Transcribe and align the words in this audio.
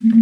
Welcome 0.00 0.12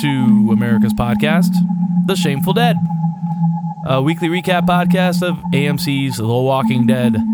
to 0.00 0.50
America's 0.50 0.94
podcast, 0.94 1.52
The 2.06 2.16
Shameful 2.16 2.54
Dead, 2.54 2.76
a 3.84 4.00
weekly 4.00 4.28
recap 4.28 4.66
podcast 4.66 5.22
of 5.22 5.36
AMC's 5.52 6.16
The 6.16 6.24
Walking 6.26 6.86
Dead. 6.86 7.27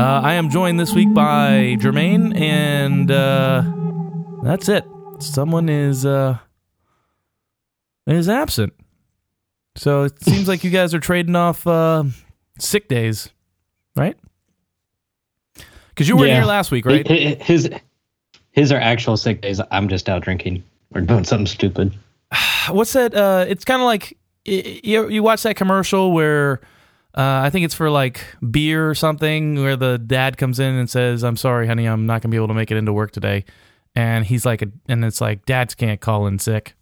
Uh, 0.00 0.22
I 0.24 0.32
am 0.32 0.48
joined 0.48 0.80
this 0.80 0.94
week 0.94 1.12
by 1.12 1.76
Jermaine, 1.78 2.34
and 2.34 3.10
uh, 3.10 3.62
that's 4.42 4.66
it. 4.70 4.86
Someone 5.18 5.68
is 5.68 6.06
uh, 6.06 6.38
is 8.06 8.26
absent, 8.26 8.72
so 9.76 10.04
it 10.04 10.18
seems 10.24 10.48
like 10.48 10.64
you 10.64 10.70
guys 10.70 10.94
are 10.94 11.00
trading 11.00 11.36
off 11.36 11.66
uh, 11.66 12.04
sick 12.58 12.88
days, 12.88 13.28
right? 13.94 14.16
Because 15.90 16.08
you 16.08 16.16
were 16.16 16.26
Yeah. 16.26 16.36
here 16.36 16.44
last 16.46 16.70
week, 16.70 16.86
right? 16.86 17.06
His 17.06 17.68
his 18.52 18.72
are 18.72 18.80
actual 18.80 19.18
sick 19.18 19.42
days. 19.42 19.60
I'm 19.70 19.86
just 19.90 20.08
out 20.08 20.22
drinking 20.22 20.62
or 20.94 21.02
doing 21.02 21.24
something 21.24 21.46
stupid. 21.46 21.92
what's 22.70 22.94
that? 22.94 23.14
Uh, 23.14 23.44
it's 23.46 23.66
kind 23.66 23.82
of 23.82 23.84
like 23.86 24.16
you 24.46 25.10
you 25.10 25.22
watch 25.22 25.42
that 25.42 25.56
commercial 25.56 26.12
where 26.12 26.62
uh, 27.16 27.40
I 27.44 27.50
think 27.50 27.64
it's 27.64 27.74
for 27.74 27.90
like 27.90 28.24
beer 28.50 28.88
or 28.88 28.94
something, 28.94 29.56
where 29.56 29.76
the 29.76 29.98
dad 29.98 30.36
comes 30.36 30.58
in 30.60 30.74
and 30.74 30.88
says, 30.88 31.22
"I'm 31.24 31.36
sorry, 31.36 31.66
honey, 31.66 31.86
I'm 31.86 32.06
not 32.06 32.22
gonna 32.22 32.30
be 32.30 32.36
able 32.36 32.48
to 32.48 32.54
make 32.54 32.70
it 32.70 32.76
into 32.76 32.92
work 32.92 33.10
today," 33.12 33.44
and 33.94 34.24
he's 34.24 34.46
like, 34.46 34.62
and 34.88 35.04
it's 35.04 35.20
like, 35.20 35.44
"Dads 35.46 35.74
can't 35.74 36.00
call 36.00 36.26
in 36.26 36.38
sick." 36.38 36.74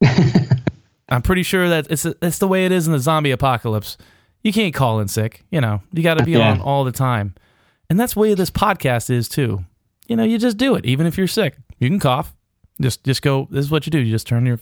I'm 1.08 1.22
pretty 1.22 1.42
sure 1.42 1.68
that 1.68 1.86
it's 1.90 2.04
it's 2.04 2.38
the 2.38 2.48
way 2.48 2.66
it 2.66 2.72
is 2.72 2.86
in 2.86 2.92
the 2.92 2.98
zombie 2.98 3.30
apocalypse. 3.30 3.96
You 4.42 4.52
can't 4.52 4.74
call 4.74 5.00
in 5.00 5.08
sick. 5.08 5.44
You 5.50 5.60
know, 5.60 5.80
you 5.92 6.02
got 6.02 6.18
to 6.18 6.24
be 6.24 6.32
Yeah. 6.32 6.52
on 6.52 6.60
all 6.60 6.84
the 6.84 6.92
time, 6.92 7.34
and 7.88 7.98
that's 7.98 8.14
the 8.14 8.20
way 8.20 8.34
this 8.34 8.50
podcast 8.50 9.10
is 9.10 9.28
too. 9.28 9.64
You 10.08 10.16
know, 10.16 10.24
you 10.24 10.38
just 10.38 10.56
do 10.56 10.74
it, 10.74 10.84
even 10.84 11.06
if 11.06 11.16
you're 11.18 11.26
sick. 11.26 11.56
You 11.78 11.88
can 11.88 11.98
cough. 12.00 12.34
Just 12.80 13.04
just 13.04 13.22
go. 13.22 13.48
This 13.50 13.64
is 13.64 13.70
what 13.70 13.86
you 13.86 13.90
do. 13.90 13.98
You 13.98 14.10
just 14.10 14.26
turn 14.26 14.46
your 14.46 14.60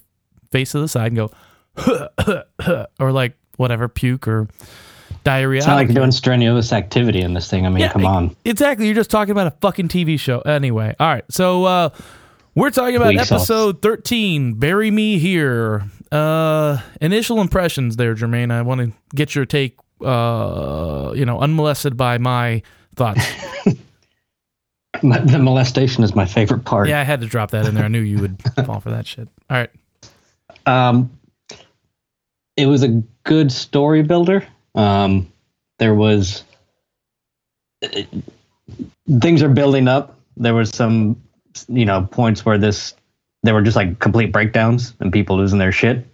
face 0.51 0.73
to 0.73 0.81
the 0.81 0.89
side 0.89 1.13
and 1.13 1.17
go, 1.17 2.45
or 3.01 3.11
like 3.13 3.37
whatever, 3.57 3.89
puke 3.89 4.27
or 4.29 4.49
diarrhea. 5.25 5.59
It's 5.59 5.67
not 5.67 5.77
like 5.77 5.89
you're 5.89 5.95
doing 5.95 6.13
strenuous 6.13 6.73
activity 6.73 7.21
in 7.21 7.35
this 7.35 7.49
thing. 7.49 7.67
I 7.67 7.69
mean, 7.71 7.81
Yeah, 7.81 7.93
come 7.93 8.05
on. 8.07 8.37
Exactly. 8.45 8.87
You're 8.87 8.95
just 8.95 9.11
talking 9.11 9.33
about 9.33 9.47
a 9.47 9.53
fucking 9.61 9.89
TV 9.89 10.19
show. 10.21 10.41
Anyway, 10.41 10.95
all 11.01 11.09
right. 11.09 11.25
So 11.31 11.65
uh, 11.65 11.89
we're 12.55 12.71
talking 12.71 12.97
about 12.97 13.15
episode 13.17 13.81
13. 13.83 14.55
Bury 14.55 14.91
me 14.91 15.19
here. 15.19 15.85
Uh, 16.13 16.79
initial 17.01 17.41
impressions 17.41 17.97
there, 17.97 18.15
Jermaine. 18.15 18.53
I 18.53 18.63
want 18.63 18.81
to 18.81 18.93
get 19.15 19.35
your 19.35 19.47
take. 19.47 19.77
Uh, 20.05 21.13
you 21.17 21.25
know, 21.25 21.39
unmolested 21.41 21.97
by 21.97 22.19
my 22.19 22.63
thoughts. 22.97 23.25
My- 25.03 25.19
The 25.19 25.39
molestation 25.39 26.05
is 26.05 26.15
my 26.15 26.25
favorite 26.25 26.65
part. 26.65 26.89
yeah, 26.89 27.01
I 27.01 27.03
had 27.05 27.21
to 27.21 27.27
drop 27.27 27.51
that 27.51 27.67
in 27.67 27.75
there. 27.75 27.85
I 27.85 27.89
knew 27.89 28.01
you 28.01 28.21
would 28.21 28.41
fall 28.65 28.81
for 28.81 28.91
that 28.91 29.07
shit. 29.07 29.29
All 29.51 29.57
right. 29.57 29.71
Um, 30.67 31.11
it 32.57 32.67
was 32.67 32.83
a 32.83 33.03
good 33.25 33.51
story 33.51 34.03
builder. 34.03 34.47
Um, 34.75 35.33
there 35.79 35.95
was 35.95 36.45
things 39.21 39.43
are 39.43 39.49
building 39.49 39.89
up. 39.89 40.19
There 40.37 40.55
was 40.55 40.71
some, 40.71 41.21
you 41.69 41.85
know, 41.85 42.09
points 42.11 42.45
where 42.45 42.59
this 42.59 42.95
there 43.43 43.55
were 43.55 43.63
just 43.63 43.77
like 43.77 43.99
complete 43.99 44.33
breakdowns 44.33 44.95
and 45.01 45.13
people 45.13 45.37
losing 45.37 45.59
their 45.59 45.73
shit. 45.73 46.07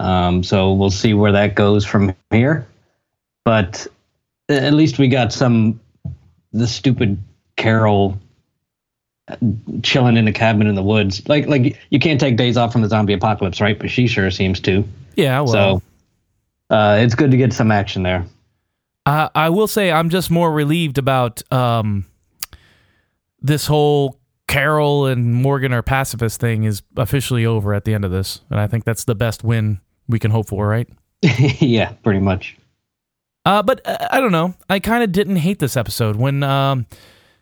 Um, 0.00 0.42
so 0.42 0.72
we'll 0.72 0.90
see 0.90 1.14
where 1.14 1.32
that 1.32 1.54
goes 1.54 1.84
from 1.84 2.14
here. 2.30 2.66
But 3.44 3.86
at 4.48 4.74
least 4.74 4.98
we 4.98 5.08
got 5.08 5.32
some 5.32 5.80
the 6.52 6.66
stupid 6.66 7.18
Carol 7.56 8.18
chilling 9.82 10.16
in 10.16 10.26
a 10.26 10.32
cabin 10.32 10.66
in 10.66 10.74
the 10.74 10.82
woods. 10.82 11.26
Like 11.28 11.46
like 11.46 11.78
you 11.90 11.98
can't 11.98 12.20
take 12.20 12.36
days 12.36 12.56
off 12.56 12.72
from 12.72 12.82
the 12.82 12.88
zombie 12.88 13.12
apocalypse, 13.12 13.60
right? 13.60 13.78
But 13.78 13.90
she 13.90 14.06
sure 14.06 14.30
seems 14.30 14.60
to. 14.60 14.84
Yeah. 15.16 15.40
Well, 15.40 15.82
so 16.70 16.74
uh, 16.74 16.98
it's 17.00 17.14
good 17.14 17.30
to 17.30 17.36
get 17.36 17.52
some 17.52 17.70
action 17.70 18.02
there. 18.02 18.24
Uh, 19.04 19.28
I 19.34 19.50
will 19.50 19.66
say 19.66 19.90
I'm 19.90 20.10
just 20.10 20.30
more 20.30 20.52
relieved 20.52 20.98
about 20.98 21.42
um, 21.52 22.06
this 23.40 23.66
whole 23.66 24.18
Carol 24.46 25.06
and 25.06 25.34
Morgan 25.34 25.72
are 25.72 25.82
pacifist 25.82 26.40
thing 26.40 26.64
is 26.64 26.82
officially 26.96 27.44
over 27.44 27.74
at 27.74 27.84
the 27.84 27.94
end 27.94 28.04
of 28.04 28.10
this, 28.10 28.40
and 28.50 28.60
I 28.60 28.66
think 28.66 28.84
that's 28.84 29.04
the 29.04 29.14
best 29.14 29.42
win 29.42 29.80
we 30.08 30.18
can 30.18 30.30
hope 30.30 30.48
for, 30.48 30.68
right? 30.68 30.88
yeah, 31.60 31.92
pretty 32.02 32.20
much. 32.20 32.56
Uh, 33.44 33.62
but 33.62 33.80
uh, 33.86 34.08
I 34.10 34.20
don't 34.20 34.32
know. 34.32 34.54
I 34.68 34.78
kind 34.78 35.02
of 35.02 35.10
didn't 35.10 35.36
hate 35.36 35.58
this 35.58 35.76
episode 35.76 36.16
when 36.16 36.42
um, 36.42 36.86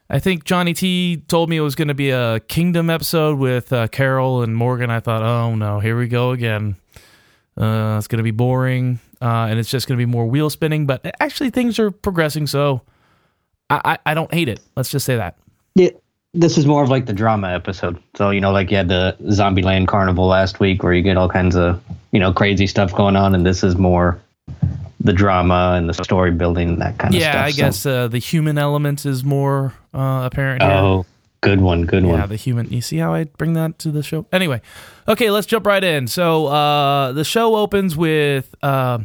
I 0.08 0.19
think 0.19 0.44
Johnny 0.44 0.72
T 0.72 1.19
told 1.28 1.50
me 1.50 1.56
it 1.56 1.62
was 1.62 1.75
going 1.75 1.88
to 1.88 1.94
be 1.94 2.10
a 2.10 2.41
Kingdom 2.41 2.91
episode 2.91 3.38
with 3.38 3.72
uh, 3.72 3.88
Carol 3.88 4.42
and 4.42 4.56
Morgan. 4.56 4.91
I 4.91 5.00
thought, 5.00 5.22
oh 5.22 5.54
no, 5.54 5.78
here 5.81 5.98
we 5.98 6.08
go 6.08 6.31
again. 6.31 6.76
Uh, 7.60 7.97
it's 7.98 8.06
going 8.09 8.16
to 8.19 8.22
be 8.25 8.31
boring, 8.31 8.98
uh, 9.21 9.47
and 9.50 9.59
it's 9.59 9.69
just 9.71 9.87
going 9.87 9.98
to 9.98 10.00
be 10.00 10.10
more 10.10 10.26
wheel 10.26 10.48
spinning. 10.48 10.87
But 10.87 11.04
actually, 11.21 11.50
things 11.50 11.78
are 11.78 11.91
progressing, 11.91 12.47
so 12.47 12.81
I, 13.69 13.81
I, 13.84 13.98
I 14.12 14.15
don't 14.15 14.32
hate 14.32 14.48
it. 14.48 14.60
Let's 14.76 14.88
just 14.91 15.04
say 15.04 15.16
that. 15.16 15.37
Yeah, 15.75 15.91
this 16.32 16.56
is 16.56 16.65
more 16.65 16.82
of 16.82 16.88
like 16.88 17.06
the 17.06 17.12
drama 17.12 17.50
episode. 17.53 18.03
So 18.16 18.31
you 18.31 18.41
know, 18.41 18.50
like 18.50 18.70
you 18.70 18.78
had 18.78 18.88
the 18.88 19.16
Zombie 19.31 19.62
Land 19.62 19.88
Carnival 19.88 20.26
last 20.26 20.59
week, 20.59 20.82
where 20.82 20.94
you 20.94 21.03
get 21.03 21.16
all 21.19 21.28
kinds 21.28 21.54
of 21.54 21.82
you 22.12 22.19
know 22.20 22.32
crazy 22.32 22.66
stuff 22.66 22.94
going 22.94 23.15
on, 23.16 23.34
and 23.34 23.44
this 23.44 23.62
is 23.62 23.76
more 23.76 24.19
the 25.03 25.12
drama 25.12 25.75
and 25.76 25.88
the 25.88 25.94
story 25.94 26.31
building 26.31 26.69
and 26.70 26.81
that 26.82 26.99
kind 26.99 27.15
of 27.15 27.20
stuff. 27.20 27.34
Yeah, 27.34 27.44
I 27.44 27.50
So- 27.50 27.56
guess 27.56 27.87
uh, 27.87 28.09
the 28.09 28.19
human 28.19 28.59
element 28.59 29.04
is 29.06 29.25
more 29.25 29.72
uh, 29.94 30.22
apparent 30.31 30.62
here. 30.62 30.70
Oh, 30.72 31.06
good 31.41 31.61
one, 31.61 31.87
good 31.87 32.03
Yeah, 32.05 32.11
one. 32.11 32.19
Yeah, 32.21 32.27
the 32.27 32.37
human. 32.37 32.71
You 32.73 32.81
see 32.81 32.99
how 32.99 33.15
I 33.15 33.25
bring 33.25 33.55
that 33.55 33.78
to 33.81 33.91
the 33.91 34.03
show? 34.03 34.27
Anyway, 34.33 34.61
okay, 35.09 35.31
let's 35.31 35.47
jump 35.47 35.67
right 35.67 35.83
in. 35.83 36.06
So 36.06 36.47
uh, 36.47 37.12
the 37.12 37.25
show 37.25 37.56
opens 37.56 37.97
with 37.97 38.55
uh, 38.62 38.99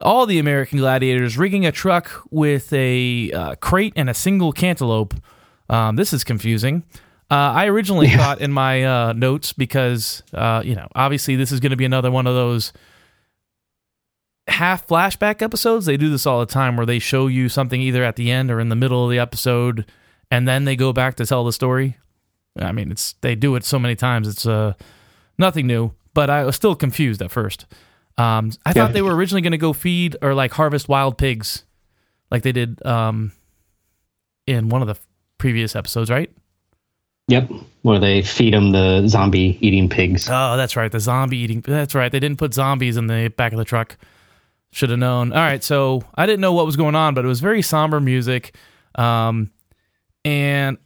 all 0.00 0.26
the 0.26 0.38
American 0.38 0.78
gladiators 0.78 1.36
rigging 1.38 1.66
a 1.66 1.72
truck 1.72 2.10
with 2.30 2.72
a 2.72 3.30
uh, 3.32 3.54
crate 3.56 3.92
and 3.96 4.08
a 4.10 4.14
single 4.14 4.52
cantaloupe. 4.52 5.14
Um, 5.68 5.96
this 5.96 6.12
is 6.12 6.24
confusing. 6.24 6.84
Uh, 7.30 7.34
I 7.54 7.66
originally 7.66 8.08
thought 8.08 8.40
in 8.40 8.50
my 8.50 8.82
uh, 8.84 9.12
notes 9.12 9.52
because 9.52 10.22
uh, 10.34 10.62
you 10.64 10.74
know 10.74 10.88
obviously 10.94 11.36
this 11.36 11.52
is 11.52 11.60
going 11.60 11.70
to 11.70 11.76
be 11.76 11.84
another 11.84 12.10
one 12.10 12.26
of 12.26 12.34
those 12.34 12.72
half 14.48 14.86
flashback 14.88 15.42
episodes. 15.42 15.86
They 15.86 15.96
do 15.96 16.10
this 16.10 16.26
all 16.26 16.40
the 16.40 16.46
time 16.46 16.76
where 16.76 16.86
they 16.86 16.98
show 16.98 17.28
you 17.28 17.48
something 17.48 17.80
either 17.80 18.02
at 18.02 18.16
the 18.16 18.30
end 18.32 18.50
or 18.50 18.58
in 18.58 18.68
the 18.68 18.74
middle 18.76 19.04
of 19.04 19.10
the 19.10 19.18
episode, 19.20 19.84
and 20.30 20.46
then 20.46 20.64
they 20.64 20.76
go 20.76 20.92
back 20.92 21.16
to 21.16 21.26
tell 21.26 21.44
the 21.44 21.52
story. 21.52 21.96
I 22.56 22.72
mean, 22.72 22.90
it's 22.90 23.14
they 23.20 23.34
do 23.34 23.54
it 23.56 23.64
so 23.64 23.78
many 23.78 23.96
times. 23.96 24.28
It's 24.28 24.46
uh, 24.46 24.74
nothing 25.38 25.66
new, 25.66 25.92
but 26.14 26.30
I 26.30 26.44
was 26.44 26.56
still 26.56 26.74
confused 26.74 27.22
at 27.22 27.30
first. 27.30 27.66
Um, 28.18 28.52
I 28.66 28.72
thought 28.72 28.92
they 28.92 29.02
were 29.02 29.14
originally 29.14 29.40
going 29.40 29.52
to 29.52 29.58
go 29.58 29.72
feed 29.72 30.16
or 30.20 30.34
like 30.34 30.52
harvest 30.52 30.88
wild 30.88 31.16
pigs, 31.16 31.64
like 32.30 32.42
they 32.42 32.52
did 32.52 32.84
um, 32.84 33.32
in 34.46 34.68
one 34.68 34.82
of 34.82 34.88
the 34.88 34.96
previous 35.38 35.74
episodes, 35.74 36.10
right? 36.10 36.30
Yep, 37.28 37.50
where 37.82 38.00
they 38.00 38.22
feed 38.22 38.52
them 38.52 38.72
the 38.72 39.06
zombie 39.06 39.56
eating 39.60 39.88
pigs. 39.88 40.28
Oh, 40.28 40.56
that's 40.56 40.74
right. 40.74 40.90
The 40.90 40.98
zombie 40.98 41.38
eating. 41.38 41.60
That's 41.60 41.94
right. 41.94 42.10
They 42.10 42.18
didn't 42.18 42.38
put 42.38 42.52
zombies 42.52 42.96
in 42.96 43.06
the 43.06 43.32
back 43.36 43.52
of 43.52 43.58
the 43.58 43.64
truck. 43.64 43.96
Should 44.72 44.90
have 44.90 44.98
known. 44.98 45.32
All 45.32 45.38
right. 45.38 45.62
So 45.62 46.02
I 46.16 46.26
didn't 46.26 46.40
know 46.40 46.52
what 46.52 46.66
was 46.66 46.76
going 46.76 46.94
on, 46.96 47.14
but 47.14 47.24
it 47.24 47.28
was 47.28 47.40
very 47.40 47.62
somber 47.62 48.00
music. 48.00 48.54
Um, 48.96 49.50
and 50.24 50.78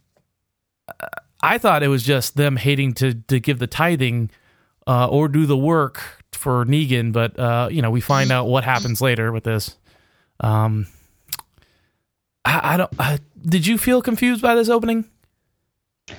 uh, 0.87 1.07
I 1.41 1.57
thought 1.57 1.83
it 1.83 1.87
was 1.87 2.03
just 2.03 2.35
them 2.37 2.57
hating 2.57 2.93
to, 2.95 3.13
to 3.13 3.39
give 3.39 3.59
the 3.59 3.67
tithing 3.67 4.29
uh, 4.87 5.07
or 5.07 5.27
do 5.27 5.45
the 5.45 5.57
work 5.57 6.23
for 6.31 6.65
Negan. 6.65 7.11
But, 7.11 7.37
uh, 7.39 7.69
you 7.71 7.81
know, 7.81 7.91
we 7.91 8.01
find 8.01 8.31
out 8.31 8.47
what 8.47 8.63
happens 8.63 9.01
later 9.01 9.31
with 9.31 9.43
this. 9.43 9.77
Um, 10.39 10.87
I, 12.43 12.73
I 12.73 12.77
don't. 12.77 12.91
I, 12.99 13.19
did 13.43 13.67
you 13.67 13.77
feel 13.77 14.01
confused 14.01 14.41
by 14.41 14.55
this 14.55 14.69
opening? 14.69 15.05
Uh, 16.07 16.13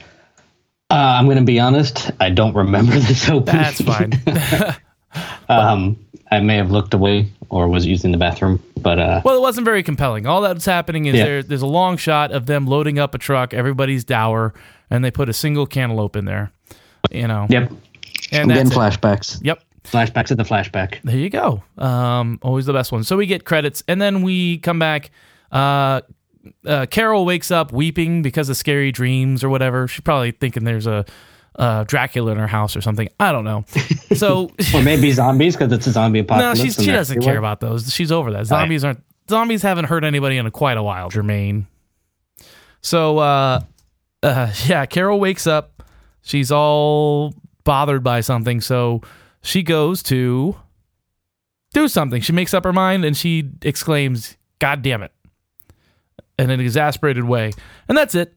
I'm 0.91 1.25
going 1.25 1.39
to 1.39 1.45
be 1.45 1.59
honest. 1.59 2.11
I 2.21 2.31
don't 2.31 2.55
remember 2.55 2.93
this 2.99 3.29
opening. 3.29 3.63
That's 3.63 3.81
fine. 3.81 4.77
um, 5.49 6.06
I 6.31 6.41
may 6.41 6.57
have 6.57 6.71
looked 6.71 6.93
away 6.95 7.29
or 7.51 7.69
was 7.69 7.87
using 7.87 8.11
the 8.13 8.19
bathroom, 8.19 8.61
but 8.81 8.99
uh, 8.99 9.21
Well, 9.25 9.37
it 9.37 9.41
wasn't 9.41 9.65
very 9.65 9.83
compelling. 9.83 10.27
All 10.27 10.41
that's 10.41 10.65
happening 10.65 11.07
is 11.07 11.15
Yeah. 11.15 11.25
there, 11.25 11.43
there's 11.43 11.63
a 11.63 11.67
long 11.67 11.97
shot 11.97 12.33
of 12.33 12.47
them 12.47 12.67
loading 12.67 12.99
up 12.99 13.15
a 13.15 13.19
truck, 13.19 13.55
everybody's 13.55 14.05
dour, 14.05 14.53
and 14.91 15.05
they 15.05 15.11
put 15.11 15.29
a 15.29 15.33
single 15.33 15.67
cantaloupe 15.67 16.17
in 16.17 16.25
there. 16.25 16.51
You 17.13 17.29
know, 17.29 17.47
yep. 17.49 17.71
and 18.33 18.43
I'm 18.43 18.49
getting 18.49 18.69
that's 18.71 18.71
it. 18.71 19.01
flashbacks. 19.01 19.39
Yep, 19.43 19.63
Flashbacks 19.85 20.33
at 20.33 20.37
the 20.37 20.43
flashback. 20.43 21.01
there 21.05 21.17
you 21.17 21.31
go. 21.31 21.63
Um, 21.79 22.41
always 22.43 22.67
the 22.67 22.73
best 22.73 22.91
one. 22.91 23.05
So 23.05 23.17
we 23.17 23.27
get 23.27 23.45
credits, 23.45 23.85
and 23.87 24.03
then 24.03 24.23
we 24.23 24.59
come 24.59 24.81
back. 24.81 25.13
Uh, 25.53 26.01
uh, 26.67 26.87
Carol 26.87 27.25
wakes 27.25 27.53
up 27.53 27.73
weeping 27.73 28.23
because 28.23 28.49
of 28.49 28.57
scary 28.57 28.91
dreams 28.91 29.45
or 29.45 29.49
whatever. 29.49 29.87
She's 29.87 30.01
probably 30.01 30.33
thinking 30.33 30.65
there's 30.65 30.89
a 30.89 31.05
uh, 31.59 31.85
Dracula 31.85 32.33
in 32.33 32.39
her 32.39 32.47
house 32.47 32.77
or 32.77 32.81
something. 32.81 33.09
I 33.19 33.33
don't 33.33 33.45
know. 33.45 33.65
So 34.15 34.51
or 34.75 34.83
maybe 34.83 35.11
zombies 35.13 35.57
because 35.57 35.73
it's 35.73 35.87
a 35.87 35.93
zombie 35.93 36.21
no, 36.21 36.25
apocalypse. 36.25 36.61
she's, 36.61 36.77
and 36.79 36.85
she 36.85 36.93
doesn't 36.93 37.23
care 37.23 37.39
about 37.39 37.61
those. 37.61 37.93
She's 37.93 38.13
over 38.13 38.33
that. 38.33 38.47
Zombies 38.47 38.85
aren't. 38.85 39.03
Zombies 39.29 39.63
haven't 39.63 39.87
hurt 39.87 40.05
anybody 40.05 40.37
in 40.37 40.49
quite 40.53 40.77
a 40.77 40.83
while, 40.83 41.11
Jermaine. 41.11 41.67
So 42.81 43.19
uh, 43.19 43.61
uh, 44.23 44.53
yeah, 44.67 44.87
Carol 44.87 45.19
wakes 45.19 45.47
up. 45.47 45.83
She's 46.23 46.53
all 46.53 47.35
bothered 47.65 48.05
by 48.05 48.21
something, 48.21 48.61
so 48.61 49.03
she 49.43 49.63
goes 49.63 50.03
to 50.05 50.57
do 51.73 51.89
something. 51.89 52.21
She 52.21 52.33
makes 52.33 52.55
up 52.55 52.65
her 52.65 52.73
mind 52.73 53.05
and 53.05 53.17
she 53.17 53.51
exclaims, 53.63 54.37
"God 54.59 54.83
damn 54.83 55.03
it!" 55.03 55.13
in 56.39 56.51
an 56.51 56.61
exasperated 56.61 57.25
way, 57.25 57.53
and 57.89 57.97
that's 57.97 58.15
it. 58.15 58.36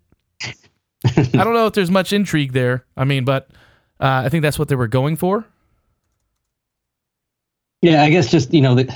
I 1.06 1.44
don't 1.44 1.54
know 1.54 1.68
if 1.68 1.74
there's 1.74 1.92
much 1.92 2.12
intrigue 2.13 2.54
there. 2.54 2.84
I 2.98 3.06
mean, 3.06 3.25
but 3.25 3.50
uh, 4.00 4.24
I 4.25 4.30
think 4.30 4.42
that's 4.42 4.60
what 4.60 4.68
they 4.68 4.75
were 4.75 4.88
going 4.88 5.16
for. 5.16 5.46
Yeah, 7.81 8.04
I 8.04 8.10
guess 8.10 8.30
just 8.30 8.54
you 8.54 8.62
know, 8.62 8.75
the, 8.75 8.94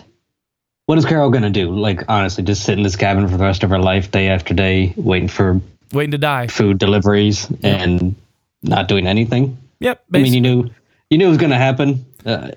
what 0.86 0.98
is 0.98 1.06
Carol 1.06 1.30
gonna 1.30 1.50
do? 1.50 1.72
Like 1.72 2.04
honestly, 2.10 2.44
just 2.44 2.64
sit 2.64 2.78
in 2.78 2.84
this 2.84 2.96
cabin 2.96 3.28
for 3.28 3.38
the 3.38 3.44
rest 3.44 3.64
of 3.64 3.70
her 3.70 3.80
life, 3.80 4.12
day 4.12 4.28
after 4.28 4.54
day, 4.54 4.94
waiting 4.98 5.30
for 5.30 5.62
Waiting 5.94 6.12
to 6.12 6.18
die. 6.18 6.48
food 6.48 6.80
deliveries 6.80 7.50
and 7.62 8.16
not 8.64 8.88
doing 8.88 9.08
anything. 9.08 9.58
Yep. 9.80 10.04
I 10.14 10.18
mean, 10.20 10.34
you 10.34 10.42
knew 10.42 10.70
you 11.10 11.18
knew 11.18 11.28
it 11.28 11.30
was 11.30 11.38
gonna 11.38 11.58
happen. 11.58 12.06
Uh, 12.26 12.52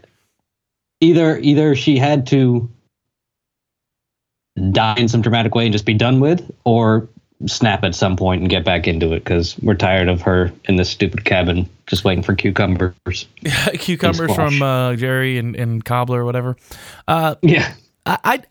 either 1.01 1.39
either 1.39 1.77
she 1.77 1.99
had 1.99 2.27
to 2.29 2.69
die 4.73 4.97
in 4.97 5.07
some 5.09 5.21
dramatic 5.23 5.55
way 5.55 5.65
and 5.65 5.73
just 5.73 5.85
be 5.85 5.95
done 5.95 6.19
with, 6.19 6.51
or 6.65 7.09
snap 7.45 7.85
at 7.85 7.95
some 7.95 8.17
point 8.17 8.41
and 8.41 8.51
get 8.51 8.65
back 8.65 8.89
into 8.89 9.13
it 9.13 9.21
because 9.21 9.59
we're 9.59 9.75
tired 9.75 10.09
of 10.09 10.23
her 10.23 10.51
in 10.65 10.77
this 10.77 10.89
stupid 10.89 11.25
cabin 11.25 11.69
just 11.87 12.05
waiting 12.05 12.23
for 12.23 12.35
cucumbers. 12.35 13.27
cucumbers 13.75 14.35
from 14.35 14.63
uh, 14.63 14.97
Jerry 14.97 15.37
and, 15.39 15.55
and 15.55 15.85
cobbler 15.85 16.23
or 16.23 16.25
whatever. 16.25 16.57
Uh, 17.07 17.35
Yeah. 17.43 17.75
I, 18.07 18.19
I 18.25 18.43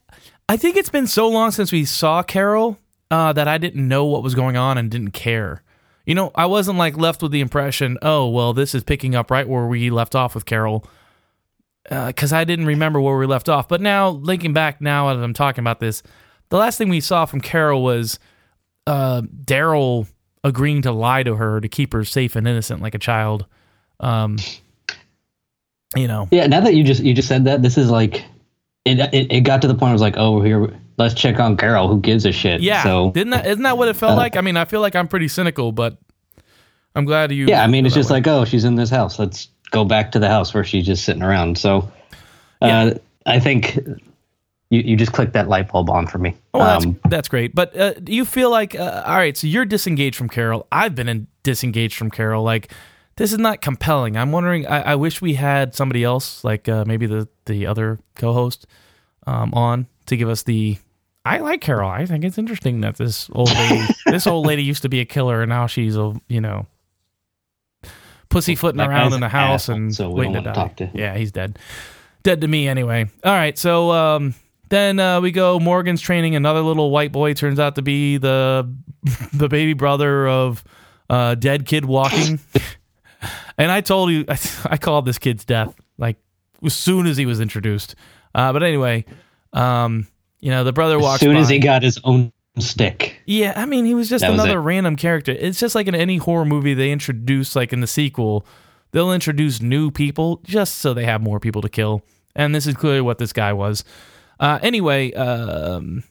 I 0.47 0.57
think 0.57 0.77
it's 0.77 0.89
been 0.89 1.07
so 1.07 1.27
long 1.27 1.49
since 1.51 1.71
we 1.71 1.85
saw 1.85 2.21
Carol 2.21 2.77
uh, 3.09 3.33
that 3.33 3.47
I 3.47 3.57
didn't 3.57 3.87
know 3.87 4.05
what 4.05 4.21
was 4.21 4.35
going 4.35 4.57
on 4.57 4.77
and 4.77 4.91
didn't 4.91 5.11
care. 5.11 5.63
You 6.05 6.13
know, 6.13 6.31
I 6.35 6.45
wasn't 6.45 6.77
like 6.77 6.97
left 6.97 7.23
with 7.23 7.31
the 7.31 7.41
impression, 7.41 7.97
oh 8.03 8.29
well, 8.29 8.53
this 8.53 8.75
is 8.75 8.83
picking 8.83 9.15
up 9.15 9.31
right 9.31 9.47
where 9.47 9.65
we 9.65 9.89
left 9.89 10.13
off 10.13 10.35
with 10.35 10.45
Carol, 10.45 10.85
because 11.89 12.31
I 12.31 12.43
didn't 12.43 12.67
remember 12.67 13.01
where 13.01 13.17
we 13.17 13.25
left 13.25 13.49
off. 13.49 13.67
But 13.67 13.81
now, 13.81 14.09
linking 14.09 14.53
back 14.53 14.81
now 14.81 15.09
as 15.09 15.19
I'm 15.19 15.33
talking 15.33 15.63
about 15.63 15.79
this, 15.79 16.03
the 16.49 16.57
last 16.57 16.77
thing 16.77 16.89
we 16.89 17.01
saw 17.01 17.25
from 17.25 17.41
Carol 17.41 17.81
was 17.83 18.19
uh, 18.87 19.21
Daryl 19.21 20.07
agreeing 20.43 20.83
to 20.83 20.91
lie 20.91 21.23
to 21.23 21.35
her 21.35 21.59
to 21.59 21.67
keep 21.67 21.93
her 21.93 22.05
safe 22.05 22.35
and 22.35 22.47
innocent 22.47 22.81
like 22.81 22.95
a 22.95 22.99
child. 22.99 23.45
Um, 23.99 24.37
you 25.95 26.07
know, 26.07 26.27
Yeah, 26.31 26.47
now 26.47 26.59
that 26.59 26.75
you 26.75 26.83
just 26.83 27.03
you 27.03 27.13
just 27.13 27.27
said 27.27 27.45
that, 27.45 27.61
this 27.61 27.77
is 27.77 27.89
like 27.89 28.25
it 28.83 28.99
it, 29.13 29.31
it 29.31 29.41
got 29.41 29.61
to 29.61 29.67
the 29.67 29.73
point 29.73 29.81
where 29.81 29.89
I 29.89 29.93
was 29.93 30.01
like, 30.01 30.17
oh, 30.17 30.41
here 30.41 30.73
let's 30.97 31.13
check 31.13 31.39
on 31.39 31.57
Carol. 31.57 31.87
Who 31.87 31.99
gives 31.99 32.25
a 32.25 32.31
shit? 32.31 32.61
Yeah, 32.61 32.83
So 32.83 33.11
didn't 33.11 33.31
that 33.31 33.45
isn't 33.47 33.63
that 33.63 33.77
what 33.77 33.87
it 33.87 33.95
felt 33.95 34.13
uh, 34.13 34.17
like? 34.17 34.37
I 34.37 34.41
mean, 34.41 34.57
I 34.57 34.65
feel 34.65 34.81
like 34.81 34.95
I'm 34.95 35.07
pretty 35.07 35.27
cynical, 35.27 35.71
but 35.71 35.97
I'm 36.95 37.05
glad 37.05 37.31
you. 37.31 37.47
yeah, 37.47 37.63
I 37.63 37.67
mean, 37.67 37.85
it's 37.85 37.95
just 37.95 38.09
way. 38.09 38.17
like, 38.17 38.27
oh, 38.27 38.45
she's 38.45 38.63
in 38.63 38.75
this 38.75 38.89
house. 38.89 39.19
Let's 39.19 39.49
go 39.71 39.83
back 39.83 40.11
to 40.13 40.19
the 40.19 40.29
house 40.29 40.53
where 40.53 40.63
she's 40.63 40.85
just 40.85 41.03
sitting 41.03 41.23
around. 41.23 41.57
So, 41.57 41.91
uh, 42.61 42.91
Yeah. 42.91 42.93
I 43.25 43.39
think 43.39 43.79
you 44.69 44.81
you 44.81 44.95
just 44.95 45.13
clicked 45.13 45.33
that 45.33 45.47
light 45.47 45.71
bulb 45.71 45.89
on 45.89 46.07
for 46.07 46.17
me. 46.17 46.35
Oh, 46.53 46.59
that's 46.59 46.85
Um, 46.85 46.99
that's 47.09 47.27
great. 47.27 47.53
But 47.53 47.77
uh, 47.77 47.93
do 47.93 48.13
you 48.13 48.25
feel 48.25 48.49
like 48.49 48.75
uh, 48.75 49.03
all 49.05 49.15
right? 49.15 49.35
So 49.37 49.47
you're 49.47 49.65
disengaged 49.65 50.15
from 50.15 50.29
Carol. 50.29 50.67
I've 50.71 50.95
been 50.95 51.07
in, 51.07 51.27
disengaged 51.43 51.97
from 51.97 52.09
Carol. 52.11 52.43
Like 52.43 52.71
this 53.17 53.31
is 53.31 53.39
not 53.39 53.61
compelling. 53.61 54.17
I'm 54.17 54.31
wondering. 54.31 54.67
I, 54.67 54.81
I 54.91 54.95
wish 54.95 55.21
we 55.21 55.35
had 55.35 55.73
somebody 55.75 56.03
else, 56.03 56.43
like 56.43 56.67
uh, 56.67 56.83
maybe 56.85 57.05
the 57.05 57.27
the 57.45 57.65
other 57.67 57.99
co-host, 58.15 58.65
um, 59.27 59.53
on 59.53 59.87
to 60.07 60.17
give 60.17 60.29
us 60.29 60.43
the. 60.43 60.77
I 61.23 61.39
like 61.39 61.61
Carol. 61.61 61.89
I 61.89 62.05
think 62.05 62.23
it's 62.23 62.37
interesting 62.37 62.81
that 62.81 62.97
this 62.97 63.29
old 63.33 63.51
lady, 63.55 63.83
this 64.05 64.27
old 64.27 64.45
lady 64.45 64.63
used 64.63 64.81
to 64.83 64.89
be 64.89 64.99
a 64.99 65.05
killer, 65.05 65.41
and 65.41 65.49
now 65.49 65.65
she's 65.67 65.95
a 65.95 66.13
you 66.27 66.41
know, 66.41 66.67
pussyfooting 68.29 68.77
That 68.77 68.89
around 68.89 69.13
in 69.13 69.21
the 69.21 69.29
house 69.29 69.63
asshole, 69.69 69.75
and 69.75 69.95
so 69.95 70.09
we 70.09 70.21
waiting 70.21 70.33
don't 70.33 70.43
to 70.43 70.49
die. 70.49 70.53
talk 70.55 70.75
to. 70.77 70.91
Yeah, 70.93 71.15
he's 71.17 71.31
dead. 71.31 71.57
Dead 72.23 72.41
to 72.41 72.47
me 72.47 72.67
anyway. 72.67 73.07
All 73.23 73.31
right, 73.33 73.57
so 73.57 73.91
um, 73.91 74.35
then 74.75 74.99
uh, 74.99 75.21
we 75.21 75.31
go. 75.31 75.59
Morgan's 75.59 76.01
training 76.01 76.35
another 76.35 76.61
little 76.61 76.91
white 76.91 77.11
boy. 77.11 77.33
Turns 77.33 77.59
out 77.59 77.75
to 77.75 77.81
be 77.81 78.17
the 78.17 78.69
the 79.33 79.47
baby 79.47 79.73
brother 79.73 80.27
of 80.27 80.63
uh, 81.09 81.35
dead 81.35 81.65
kid 81.65 81.85
walking. 81.85 82.39
and 83.57 83.71
I 83.71 83.81
told 83.81 84.11
you, 84.11 84.25
I, 84.27 84.37
I 84.65 84.77
called 84.77 85.05
this 85.05 85.17
kid's 85.17 85.45
death 85.45 85.73
like 85.97 86.17
as 86.63 86.73
soon 86.75 87.07
as 87.07 87.17
he 87.17 87.25
was 87.25 87.39
introduced. 87.39 87.95
Uh, 88.33 88.51
but 88.51 88.63
anyway, 88.63 89.05
um, 89.53 90.07
you 90.39 90.51
know 90.51 90.63
the 90.63 90.73
brother 90.73 90.99
walks. 90.99 91.21
as 91.23 91.27
soon 91.27 91.37
as 91.37 91.49
he 91.49 91.59
got 91.59 91.83
his 91.83 91.99
own 92.03 92.31
stick. 92.59 93.15
Yeah, 93.25 93.53
I 93.55 93.65
mean, 93.65 93.85
he 93.85 93.93
was 93.93 94.09
just 94.09 94.21
That 94.21 94.33
another 94.33 94.59
it. 94.59 94.63
random 94.63 94.95
character. 94.95 95.31
It's 95.31 95.59
just 95.59 95.75
like 95.75 95.87
in 95.87 95.95
any 95.95 96.17
horror 96.17 96.45
movie 96.45 96.73
they 96.73 96.91
introduce, 96.91 97.55
like 97.55 97.73
in 97.73 97.81
the 97.81 97.87
sequel, 97.87 98.45
they'll 98.91 99.11
introduce 99.13 99.61
new 99.61 99.91
people 99.91 100.41
just 100.43 100.75
so 100.77 100.93
they 100.93 101.05
have 101.05 101.21
more 101.21 101.39
people 101.39 101.61
to 101.61 101.69
kill. 101.69 102.01
And 102.35 102.53
this 102.53 102.67
is 102.67 102.75
clearly 102.75 103.01
what 103.01 103.17
this 103.17 103.31
guy 103.33 103.53
was. 103.53 103.83
Uh, 104.39 104.59
anyway, 104.61 105.13
um, 105.13 106.03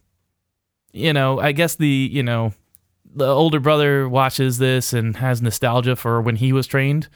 you 0.92 1.12
know, 1.12 1.40
I 1.40 1.52
guess 1.52 1.76
the 1.76 1.88
you 1.88 2.22
know 2.22 2.52
the 3.14 3.26
older 3.26 3.60
brother 3.60 4.08
watches 4.08 4.58
this 4.58 4.92
and 4.92 5.16
has 5.16 5.40
nostalgia 5.42 5.96
for 5.96 6.20
when 6.20 6.36
he 6.36 6.52
was 6.52 6.66
trained. 6.66 7.08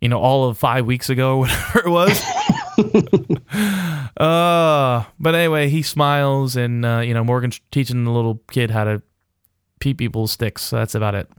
You 0.00 0.08
know, 0.08 0.18
all 0.18 0.48
of 0.48 0.58
five 0.58 0.86
weeks 0.86 1.08
ago, 1.08 1.38
whatever 1.38 1.80
it 1.80 1.88
was. 1.88 2.20
uh, 4.16 5.04
but 5.18 5.34
anyway, 5.34 5.68
he 5.68 5.82
smiles, 5.82 6.56
and 6.56 6.84
uh, 6.84 7.00
you 7.00 7.14
know, 7.14 7.24
Morgan's 7.24 7.60
teaching 7.70 8.04
the 8.04 8.10
little 8.10 8.42
kid 8.50 8.70
how 8.70 8.84
to 8.84 9.02
pee 9.80 9.94
people's 9.94 10.32
sticks. 10.32 10.62
So 10.62 10.76
that's 10.76 10.94
about 10.94 11.14
it. 11.14 11.30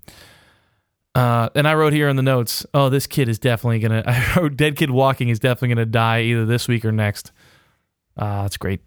Uh, 1.13 1.47
and 1.55 1.65
I 1.65 1.75
wrote 1.75 1.93
here 1.93 2.09
in 2.09 2.17
the 2.17 2.21
notes, 2.21 2.65
oh, 2.73 2.89
this 2.89 3.07
kid 3.07 3.29
is 3.29 3.39
definitely 3.39 3.79
gonna. 3.79 4.03
I 4.07 4.33
wrote, 4.35 4.57
dead 4.57 4.75
kid 4.75 4.91
walking 4.91 5.29
is 5.29 5.39
definitely 5.39 5.69
gonna 5.69 5.85
die 5.85 6.21
either 6.23 6.45
this 6.45 6.67
week 6.67 6.83
or 6.83 6.91
next. 6.91 7.31
Uh, 8.17 8.43
that's 8.43 8.57
great. 8.57 8.81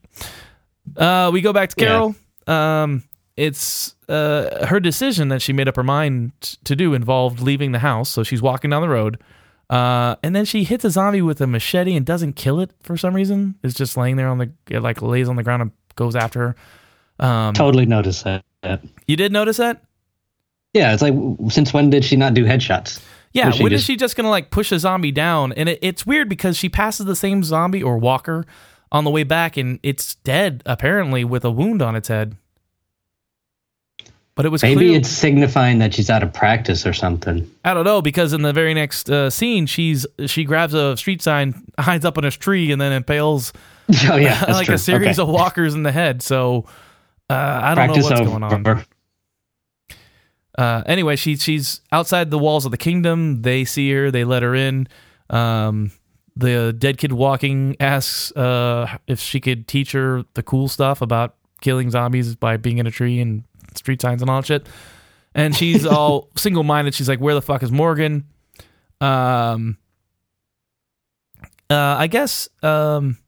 Uh, 0.97 1.31
we 1.33 1.41
go 1.41 1.53
back 1.53 1.71
to 1.71 1.77
Yeah. 1.83 1.89
Carol. 1.89 2.15
Um, 2.47 3.03
it's 3.37 3.95
uh, 4.09 4.67
her 4.67 4.81
decision 4.81 5.29
that 5.29 5.43
she 5.43 5.53
made 5.53 5.69
up 5.69 5.77
her 5.77 5.83
mind 5.85 6.33
to 6.65 6.75
do 6.75 6.95
involved 6.95 7.41
leaving 7.41 7.73
the 7.73 7.79
house. 7.79 8.09
So 8.11 8.23
she's 8.23 8.43
walking 8.43 8.71
down 8.71 8.83
the 8.83 8.89
road. 8.89 9.19
Uh, 9.71 10.17
and 10.23 10.35
then 10.35 10.45
she 10.47 10.65
hits 10.65 10.85
a 10.85 10.91
zombie 10.91 11.21
with 11.23 11.41
a 11.43 11.47
machete 11.47 11.95
and 11.95 12.05
doesn't 12.07 12.33
kill 12.35 12.59
it 12.61 12.71
for 12.81 12.97
some 12.97 13.15
reason. 13.15 13.55
It's 13.63 13.75
just 13.75 13.97
laying 13.97 14.17
there 14.17 14.29
on 14.29 14.39
the, 14.39 14.51
it 14.71 14.81
like 14.81 15.03
lays 15.03 15.29
on 15.29 15.37
the 15.37 15.43
ground 15.43 15.63
and 15.63 15.71
goes 15.95 16.17
after 16.17 16.57
her. 17.21 17.25
Um, 17.27 17.53
Totally 17.55 17.85
noticed 17.85 18.25
that. 18.25 18.45
you 19.07 19.17
did 19.17 19.31
notice 19.31 19.59
that? 19.59 19.83
Yeah, 20.73 20.93
it's 20.95 21.03
like 21.03 21.15
since 21.51 21.73
when 21.75 21.91
did 21.91 22.05
she 22.05 22.17
not 22.17 22.35
do 22.35 22.45
headshots? 22.45 23.01
Yeah, 23.33 23.53
when 23.61 23.73
is 23.73 23.81
just- 23.81 23.87
she 23.87 23.97
just 23.97 24.17
gonna 24.17 24.31
like 24.31 24.51
push 24.51 24.73
a 24.73 24.79
zombie 24.79 25.13
down? 25.13 25.53
And 25.53 25.69
it, 25.69 25.79
it's 25.83 26.07
weird 26.07 26.29
because 26.29 26.57
she 26.57 26.69
passes 26.69 27.05
the 27.07 27.17
same 27.17 27.43
zombie 27.45 27.83
or 27.83 27.99
walker 27.99 28.47
on 28.93 29.05
the 29.05 29.11
way 29.11 29.23
back, 29.25 29.57
and 29.57 29.79
it's 29.83 30.15
dead 30.17 30.63
apparently 30.67 31.25
with 31.25 31.45
a 31.45 31.51
wound 31.51 31.83
on 31.83 31.95
its 31.97 32.09
head. 32.09 32.37
But 34.35 34.47
it 34.47 34.51
was 34.51 34.63
Maybe 34.63 34.77
clear, 34.77 34.99
it's 34.99 35.09
signifying 35.09 35.79
that 35.81 35.93
she's 35.93 36.09
out 36.11 36.23
of 36.23 36.33
practice 36.33 36.87
or 36.87 36.93
something. 36.93 37.51
I 37.65 37.75
don't 37.75 37.83
know 37.85 38.01
because 38.01 38.33
in 38.33 38.43
the 38.43 38.53
very 38.53 38.73
next 38.73 39.11
uh, 39.11 39.31
scene, 39.31 39.67
she's 39.67 40.07
she 40.27 40.45
grabs 40.45 40.75
a 40.75 40.97
street 40.97 41.23
sign, 41.23 41.61
hides 41.79 42.05
up 42.05 42.17
in 42.19 42.25
a 42.25 42.31
tree, 42.31 42.71
and 42.71 42.81
then 42.81 42.93
impales 42.93 43.53
Oh 44.09 44.17
yeah, 44.17 44.45
like 44.49 44.67
true. 44.67 44.77
a 44.77 44.79
series 44.79 45.19
Okay. 45.19 45.23
of 45.23 45.29
walkers 45.35 45.75
in 45.75 45.83
the 45.83 45.91
head. 45.91 46.23
So 46.23 46.67
uh, 47.29 47.35
I 47.35 47.75
don't 47.75 47.87
practice 47.89 48.05
know 48.05 48.11
what's 48.11 48.21
over. 48.21 48.39
going 48.39 48.67
on. 48.67 48.85
Uh, 50.57 50.83
anyway, 50.87 51.17
she 51.17 51.37
she's 51.37 51.81
outside 51.91 52.31
the 52.31 52.39
walls 52.39 52.65
of 52.65 52.71
the 52.71 52.77
kingdom. 52.79 53.43
They 53.43 53.65
see 53.65 53.91
her. 53.93 54.11
They 54.13 54.23
let 54.25 54.43
her 54.45 54.55
in. 54.55 54.87
Um, 55.31 55.91
the 56.39 56.73
dead 56.73 56.99
kid 56.99 57.13
walking 57.13 57.77
asks 57.81 58.33
uh, 58.33 58.97
if 59.07 59.19
she 59.19 59.41
could 59.41 59.67
teach 59.67 59.93
her 59.93 60.25
the 60.35 60.43
cool 60.43 60.69
stuff 60.69 61.03
about 61.03 61.35
killing 61.61 61.91
zombies 61.91 62.37
by 62.37 62.57
being 62.57 62.79
in 62.79 62.87
a 62.87 62.91
tree 62.91 63.21
and 63.21 63.43
street 63.75 64.01
signs 64.01 64.23
and 64.23 64.31
all 64.31 64.41
that 64.41 64.47
shit. 64.47 64.67
And 65.35 65.55
she's 65.55 65.85
all 65.95 66.31
single 66.37 66.63
minded. 66.63 66.95
She's 66.95 67.09
like, 67.09 67.21
"Where 67.21 67.35
the 67.35 67.43
fuck 67.43 67.63
is 67.63 67.73
Morgan?" 67.73 68.25
Um, 69.01 69.79
uh, 71.71 71.97
I 71.99 72.07
guess 72.07 72.49
um, 72.63 73.19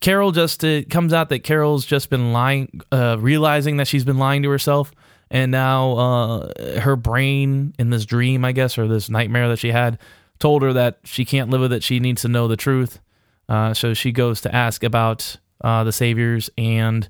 Carol 0.00 0.32
just 0.32 0.62
it 0.62 0.90
comes 0.90 1.12
out 1.12 1.30
that 1.30 1.40
Carol's 1.40 1.86
just 1.86 2.10
been 2.10 2.32
lying, 2.32 2.80
uh, 2.92 3.16
realizing 3.18 3.78
that 3.78 3.88
she's 3.88 4.04
been 4.04 4.18
lying 4.18 4.42
to 4.42 4.50
herself, 4.50 4.92
and 5.30 5.50
now 5.50 5.92
uh, 5.92 6.80
her 6.80 6.96
brain 6.96 7.74
in 7.78 7.90
this 7.90 8.04
dream, 8.04 8.44
I 8.44 8.52
guess, 8.52 8.78
or 8.78 8.86
this 8.86 9.08
nightmare 9.08 9.48
that 9.48 9.58
she 9.58 9.70
had, 9.70 9.98
told 10.44 10.60
her 10.62 10.74
that 10.74 10.98
she 11.04 11.24
can't 11.24 11.48
live 11.48 11.62
with 11.62 11.72
it. 11.72 11.82
She 11.82 11.98
needs 12.00 12.20
to 12.22 12.28
know 12.28 12.46
the 12.48 12.56
truth. 12.56 13.00
Uh, 13.48 13.72
so 13.72 13.94
she 13.94 14.12
goes 14.12 14.42
to 14.42 14.54
ask 14.54 14.84
about 14.84 15.36
uh, 15.62 15.84
the 15.84 15.92
saviors 15.92 16.50
and 16.58 17.08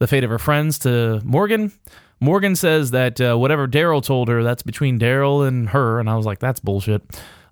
the 0.00 0.06
fate 0.06 0.22
of 0.22 0.28
her 0.28 0.38
friends 0.38 0.78
to 0.80 1.20
Morgan. 1.24 1.72
Morgan 2.20 2.54
says 2.54 2.90
that 2.90 3.18
uh, 3.22 3.36
whatever 3.36 3.66
Daryl 3.66 4.02
told 4.02 4.28
her, 4.28 4.42
that's 4.42 4.62
between 4.62 4.98
Daryl 4.98 5.48
and 5.48 5.70
her. 5.70 5.98
And 5.98 6.10
I 6.10 6.16
was 6.16 6.26
like, 6.26 6.40
that's 6.40 6.60
bullshit. 6.60 7.02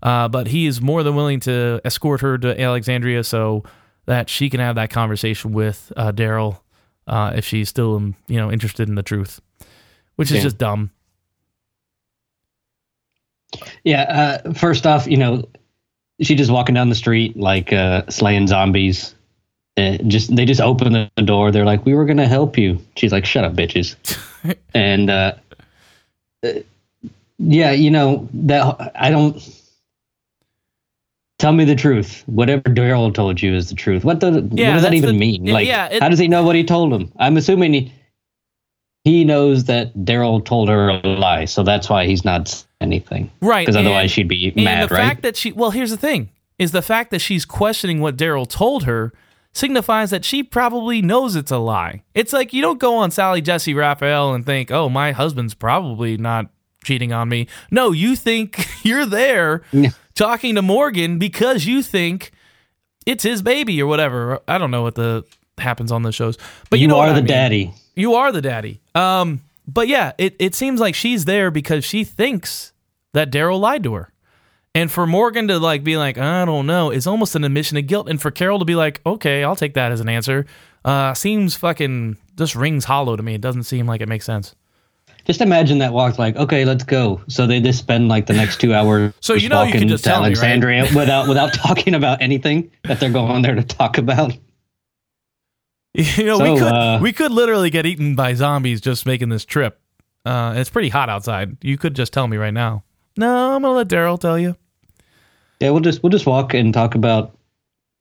Uh, 0.03 0.29
but 0.29 0.49
he 0.49 0.67
is 0.67 0.83
more 0.83 1.03
than 1.03 1.15
willing 1.15 1.41
to 1.41 1.81
escort 1.85 2.21
her 2.21 2.37
to 2.37 2.61
Alexandria 2.61 3.25
so 3.25 3.63
that 4.05 4.29
she 4.29 4.51
can 4.51 4.61
have 4.61 4.75
that 4.75 4.91
conversation 4.91 5.53
with 5.53 5.93
uh, 5.97 6.13
Daryl 6.13 6.61
uh, 7.07 7.33
if 7.37 7.47
she's 7.47 7.71
still, 7.71 7.97
um, 7.97 8.17
you 8.29 8.37
know, 8.37 8.53
interested 8.53 8.87
in 8.89 8.97
the 8.97 9.03
truth, 9.03 9.41
which 10.17 10.31
is 10.31 10.37
Yeah. 10.39 10.43
just 10.43 10.59
dumb. 10.59 10.91
Yeah. 13.85 14.41
Uh, 14.45 14.53
first 14.53 14.87
off, 14.87 15.07
you 15.07 15.17
know, 15.17 15.49
she 16.21 16.35
just 16.35 16.51
walking 16.51 16.75
down 16.75 16.89
the 16.89 16.95
street 16.95 17.37
like 17.37 17.73
uh, 17.73 18.03
slaying 18.09 18.47
zombies. 18.47 19.15
Uh, 19.77 19.97
just 20.07 20.35
they 20.37 20.45
just 20.45 20.61
open 20.61 20.93
the 20.93 21.23
door. 21.23 21.51
They're 21.51 21.65
like, 21.65 21.87
"We 21.87 21.95
were 21.95 22.05
gonna 22.05 22.29
help 22.29 22.59
you." 22.59 22.79
She's 22.97 23.11
like, 23.13 23.25
"Shut 23.25 23.45
up, 23.45 23.55
bitches." 23.55 23.97
and 24.75 25.09
uh, 25.09 25.35
uh, 26.45 26.53
yeah, 27.39 27.73
you 27.73 27.91
know 27.91 28.29
that 28.35 28.93
I 28.95 29.11
don't. 29.11 29.43
Tell 31.39 31.53
me 31.53 31.65
the 31.65 31.75
truth. 31.75 32.23
Whatever 32.27 32.63
Daryl 32.63 33.13
told 33.13 33.43
you 33.43 33.55
is 33.57 33.69
the 33.69 33.75
truth. 33.75 34.05
What, 34.05 34.21
the, 34.21 34.49
Yeah, 34.53 34.69
what 34.69 34.75
does 34.75 34.83
that 34.85 34.95
even 34.95 35.15
the- 35.15 35.19
mean? 35.19 35.47
Like, 35.47 35.67
yeah, 35.67 35.89
it- 35.89 36.01
how 36.01 36.09
does 36.09 36.21
he 36.21 36.29
know 36.29 36.45
what 36.45 36.55
he 36.55 36.63
told 36.63 36.93
him? 36.93 37.11
I'm 37.19 37.37
assuming 37.37 37.73
he, 37.73 37.93
he 39.03 39.25
knows 39.25 39.65
that 39.65 39.93
Daryl 39.97 40.45
told 40.45 40.69
her 40.69 40.91
a 40.91 41.01
lie, 41.05 41.47
so 41.47 41.65
that's 41.65 41.89
why 41.91 42.07
he's 42.07 42.25
not 42.25 42.65
anything. 42.83 43.31
Right. 43.41 43.63
Because 43.67 43.77
and- 43.77 43.87
otherwise 43.87 44.11
she'd 44.11 44.29
be 44.29 44.49
and 44.55 44.65
mad, 44.65 44.89
the 44.89 44.95
right? 44.95 45.01
fact 45.01 45.23
that 45.23 45.37
she, 45.37 45.53
well, 45.53 45.71
here's 45.71 45.91
the 45.91 45.97
thing: 45.97 46.31
is 46.59 46.73
the 46.73 46.83
fact 46.83 47.11
that 47.11 47.21
she's 47.21 47.45
questioning 47.45 48.01
what 48.01 48.17
Daryl 48.17 48.49
told 48.49 48.85
her 48.85 49.13
signifies 49.55 50.11
that 50.11 50.25
she 50.25 50.43
probably 50.43 51.03
knows 51.03 51.37
it's 51.37 51.51
a 51.51 51.59
lie. 51.59 52.03
It's 52.15 52.33
like 52.33 52.53
you 52.53 52.63
don't 52.63 52.79
go 52.79 52.97
on 52.97 53.11
Sally 53.11 53.41
Jessy 53.43 53.75
Raphael 53.75 54.35
and 54.35 54.45
think, 54.47 54.71
"Oh, 54.71 54.89
my 54.89 55.13
husband's 55.13 55.55
probably 55.55 56.17
not 56.17 56.47
cheating 56.85 57.13
on 57.13 57.29
me." 57.29 57.47
No, 57.71 57.93
you 57.93 58.17
think 58.17 58.67
you're 58.83 59.07
there 59.07 59.63
talking 60.15 60.55
to 60.57 60.63
Morgan 60.63 61.19
because 61.19 61.67
you 61.67 61.83
think 61.83 62.33
it's 63.07 63.23
his 63.25 63.43
baby 63.43 63.81
or 63.83 63.87
whatever. 63.87 64.41
I 64.49 64.59
don't 64.59 64.71
know 64.71 64.83
what 64.83 64.95
the 64.95 65.25
happens 65.59 65.93
on 65.93 66.03
the 66.03 66.13
shows, 66.13 66.39
but 66.71 66.79
you, 66.79 66.83
you 66.85 66.89
know 66.89 66.99
are 67.01 67.09
I 67.09 67.13
the 67.13 67.17
mean. 67.17 67.27
daddy. 67.27 67.75
You 67.95 68.15
are 68.15 68.33
the 68.33 68.41
daddy. 68.41 68.81
Um, 68.95 69.43
but 69.69 69.87
yeah, 69.87 70.13
it, 70.19 70.35
it 70.39 70.55
seems 70.55 70.81
like 70.81 70.95
she's 70.95 71.25
there 71.27 71.51
because 71.51 71.85
she 71.85 72.05
thinks 72.05 72.72
that 73.13 73.31
Daryl 73.31 73.61
lied 73.61 73.83
to 73.85 73.95
her. 73.95 74.13
And 74.75 74.91
for 74.91 75.07
Morgan 75.07 75.49
to 75.49 75.59
like 75.59 75.85
be 75.85 75.97
like, 75.97 76.17
I 76.17 76.45
don't 76.45 76.67
know, 76.67 76.91
is 76.91 77.07
almost 77.07 77.35
an 77.35 77.45
admission 77.45 77.77
of 77.77 77.87
guilt. 77.87 78.09
And 78.09 78.21
for 78.21 78.31
Carol 78.31 78.59
to 78.59 78.65
be 78.65 78.75
like, 78.75 79.03
okay, 79.05 79.45
I'll 79.45 79.57
take 79.57 79.75
that 79.75 79.93
as 79.93 80.01
an 80.01 80.09
answer, 80.09 80.47
uh, 80.85 81.13
seems 81.15 81.55
fucking 81.55 82.17
just 82.37 82.55
rings 82.55 82.87
hollow 82.87 83.15
to 83.17 83.23
me. 83.23 83.35
It 83.35 83.41
doesn't 83.43 83.65
seem 83.65 83.87
like 83.87 84.01
it 84.01 84.09
makes 84.09 84.25
sense. 84.25 84.55
Just 85.27 85.41
imagine 85.41 85.79
that 85.79 85.93
walk 85.93 86.19
like, 86.19 86.37
okay, 86.37 86.65
let's 86.65 86.85
go. 86.85 87.21
So 87.29 87.47
they 87.47 87.61
just 87.61 87.79
spend 87.79 88.09
like 88.09 88.27
the 88.27 88.33
next 88.33 88.61
two 88.61 88.75
hours 88.75 89.13
So 89.21 89.35
you 89.35 89.49
know 89.49 89.61
you 89.63 89.67
walking 89.67 89.81
can 89.81 89.89
just 89.89 90.05
to 90.05 90.11
tell 90.11 90.21
me, 90.21 90.29
right? 90.29 90.37
Alexandria 90.37 90.87
without 90.97 91.29
without 91.29 91.53
talking 91.53 91.95
about 91.95 92.23
anything 92.23 92.71
that 92.85 92.99
they're 92.99 93.11
going 93.11 93.43
there 93.43 93.55
to 93.55 93.63
talk 93.63 93.99
about. 93.99 94.37
You 95.95 96.25
know, 96.25 96.39
So, 96.39 96.53
we 96.55 96.59
could 96.59 96.73
uh, 96.73 96.99
we 97.03 97.13
could 97.13 97.33
literally 97.33 97.69
get 97.69 97.85
eaten 97.85 98.15
by 98.15 98.33
zombies 98.33 98.81
just 98.81 99.05
making 99.05 99.29
this 99.29 99.45
trip. 99.45 99.79
Uh, 100.25 100.55
it's 100.57 100.71
pretty 100.71 100.89
hot 100.89 101.11
outside. 101.11 101.59
You 101.61 101.77
could 101.77 101.95
just 101.95 102.15
tell 102.15 102.27
me 102.27 102.39
right 102.39 102.55
now. 102.55 102.83
No, 103.17 103.55
I'm 103.55 103.63
gonna 103.63 103.75
let 103.75 103.89
Daryl 103.89 104.19
tell 104.19 104.39
you. 104.39 104.57
Yeah, 105.61 105.71
we'll 105.71 105.81
just 105.81 106.03
we'll 106.03 106.11
just 106.11 106.27
walk 106.27 106.55
and 106.55 106.73
talk 106.75 106.95
about 106.95 107.37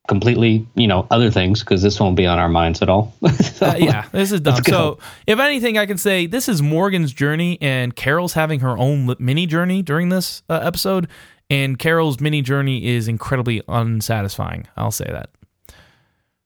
completely, 0.08 0.68
you 0.76 0.88
know, 0.88 1.06
other 1.12 1.30
things 1.30 1.60
because 1.62 1.82
this 1.82 2.00
won't 2.00 2.16
be 2.16 2.26
on 2.26 2.40
our 2.40 2.50
minds 2.50 2.82
at 2.82 2.90
all. 2.90 3.14
So, 3.62 3.68
Uh, 3.68 3.76
yeah, 3.78 4.06
this 4.12 4.32
is 4.32 4.42
dumb. 4.42 4.64
So, 4.64 4.98
if 5.28 5.38
anything, 5.38 5.78
I 5.78 5.86
can 5.86 6.00
say 6.00 6.26
this 6.26 6.50
is 6.50 6.62
Morgan's 6.62 7.14
journey, 7.14 7.60
and 7.62 7.96
Carol's 7.96 8.34
having 8.34 8.62
her 8.62 8.76
own 8.78 9.14
mini 9.20 9.46
journey 9.46 9.84
during 9.84 10.10
this 10.10 10.42
uh, 10.50 10.60
episode. 10.64 11.08
And 11.52 11.78
Carol's 11.78 12.20
mini 12.20 12.42
journey 12.42 12.88
is 12.88 13.08
incredibly 13.08 13.62
unsatisfying. 13.68 14.68
I'll 14.78 14.90
say 14.90 15.06
that. 15.06 15.30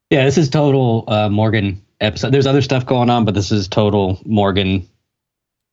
yeah, 0.10 0.26
this 0.26 0.38
is 0.38 0.50
total 0.50 1.06
uh, 1.08 1.30
Morgan 1.30 1.82
episode. 2.02 2.32
There's 2.32 2.48
other 2.48 2.62
stuff 2.62 2.86
going 2.86 3.10
on, 3.10 3.24
but 3.24 3.34
this 3.36 3.52
is 3.52 3.68
total 3.68 4.20
Morgan 4.26 4.90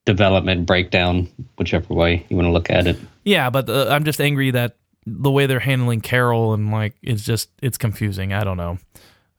development 0.05 0.67
breakdown, 0.67 1.29
whichever 1.59 1.95
way 1.95 2.27
you 2.29 2.37
want 2.37 2.47
to 2.47 2.53
look 2.53 2.71
at 2.71 2.87
it. 2.87 2.99
Yeah, 3.25 3.51
but 3.51 3.69
uh, 3.69 3.89
I'm 3.91 4.05
just 4.05 4.21
angry 4.21 4.51
that 4.51 4.77
the 5.07 5.31
way 5.31 5.47
they're 5.47 5.61
handling 5.61 6.01
Carol 6.01 6.55
and 6.55 6.71
like 6.71 6.95
it's 7.03 7.25
just 7.25 7.51
it's 7.61 7.79
confusing. 7.79 8.33
I 8.33 8.45
don't 8.45 8.57
know. 8.57 8.79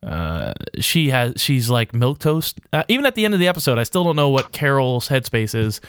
Uh, 0.01 0.53
she 0.79 1.09
has 1.09 1.33
she's 1.37 1.69
like 1.69 1.93
milk 1.93 2.19
toast. 2.19 2.59
Uh, 2.71 2.83
even 2.87 3.05
at 3.05 3.15
the 3.15 3.25
end 3.25 3.33
of 3.33 3.39
the 3.39 3.47
episode, 3.47 3.77
I 3.77 3.83
still 3.83 4.03
don't 4.03 4.15
know 4.15 4.29
what 4.29 4.51
Carol's 4.51 5.07
headspace 5.07 5.55
is. 5.55 5.81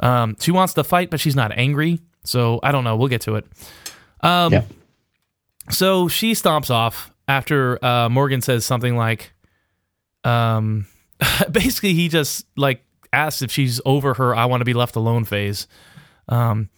Um, 0.00 0.36
she 0.40 0.50
wants 0.50 0.74
to 0.74 0.84
fight, 0.84 1.10
but 1.10 1.20
she's 1.20 1.36
not 1.36 1.52
angry. 1.52 2.00
So 2.24 2.60
I 2.62 2.72
don't 2.72 2.84
know. 2.84 2.96
We'll 2.96 3.08
get 3.08 3.22
to 3.22 3.36
it. 3.36 3.46
Um, 4.20 4.52
Yeah. 4.52 4.62
So 5.70 6.06
she 6.08 6.32
stomps 6.32 6.70
off 6.70 7.12
after 7.26 7.84
uh, 7.84 8.08
Morgan 8.08 8.40
says 8.40 8.64
something 8.64 8.96
like, 8.96 9.32
um, 10.22 10.86
basically 11.50 11.94
he 11.94 12.08
just 12.08 12.46
like 12.56 12.84
asks 13.12 13.42
if 13.42 13.50
she's 13.50 13.80
over 13.84 14.14
her 14.14 14.34
"I 14.34 14.46
want 14.46 14.60
to 14.60 14.64
be 14.64 14.74
left 14.74 14.96
alone" 14.96 15.24
phase. 15.24 15.66
Um, 16.28 16.70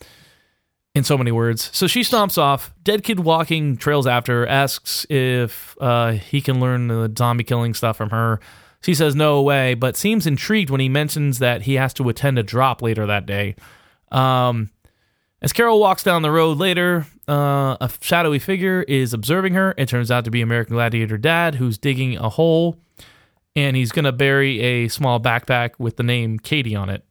in 0.95 1.05
so 1.05 1.17
many 1.17 1.33
words. 1.33 1.71
So 1.73 1.87
she 1.87 2.01
stomps 2.01 2.37
off. 2.37 2.75
Dead 2.83 3.03
kid 3.03 3.21
walking 3.21 3.77
trails 3.77 4.07
after, 4.07 4.47
asks 4.47 5.07
if 5.09 5.77
uh, 5.81 6.13
he 6.13 6.41
can 6.41 6.61
learn 6.61 6.89
the 6.89 7.11
zombie 7.17 7.45
killing 7.45 7.73
stuff 7.73 7.97
from 7.97 8.11
her. 8.11 8.41
She 8.81 8.95
says 8.95 9.15
no 9.17 9.43
way, 9.43 9.75
but 9.75 9.97
seems 9.97 10.27
intrigued 10.27 10.71
when 10.71 10.81
he 10.81 10.89
mentions 10.89 11.39
that 11.39 11.63
he 11.63 11.75
has 11.75 11.95
to 11.95 12.09
attend 12.09 12.39
a 12.39 12.43
drop 12.43 12.83
later 12.83 13.07
that 13.07 13.27
day. 13.27 13.57
Um, 14.13 14.71
as 15.41 15.53
Carol 15.53 15.81
walks 15.81 16.03
down 16.03 16.23
the 16.23 16.31
road 16.31 16.59
later, 16.59 17.07
uh, 17.29 17.77
a 17.81 17.91
shadowy 18.01 18.39
figure 18.39 18.83
is 18.83 19.13
observing 19.13 19.55
her. 19.55 19.75
It 19.77 19.89
turns 19.89 20.11
out 20.11 20.25
to 20.25 20.31
be 20.31 20.43
American 20.43 20.75
Gladiator 20.75 21.19
Dad, 21.19 21.57
who's 21.57 21.79
digging 21.79 22.17
a 22.17 22.29
hole, 22.29 22.77
and 23.57 23.77
he's 23.77 23.93
going 23.93 24.05
to 24.05 24.13
bury 24.13 24.61
a 24.61 24.89
small 24.89 25.21
backpack 25.21 25.73
with 25.79 25.97
the 25.97 26.03
name 26.03 26.39
Katie 26.39 26.77
on 26.77 26.91
it. 26.91 27.05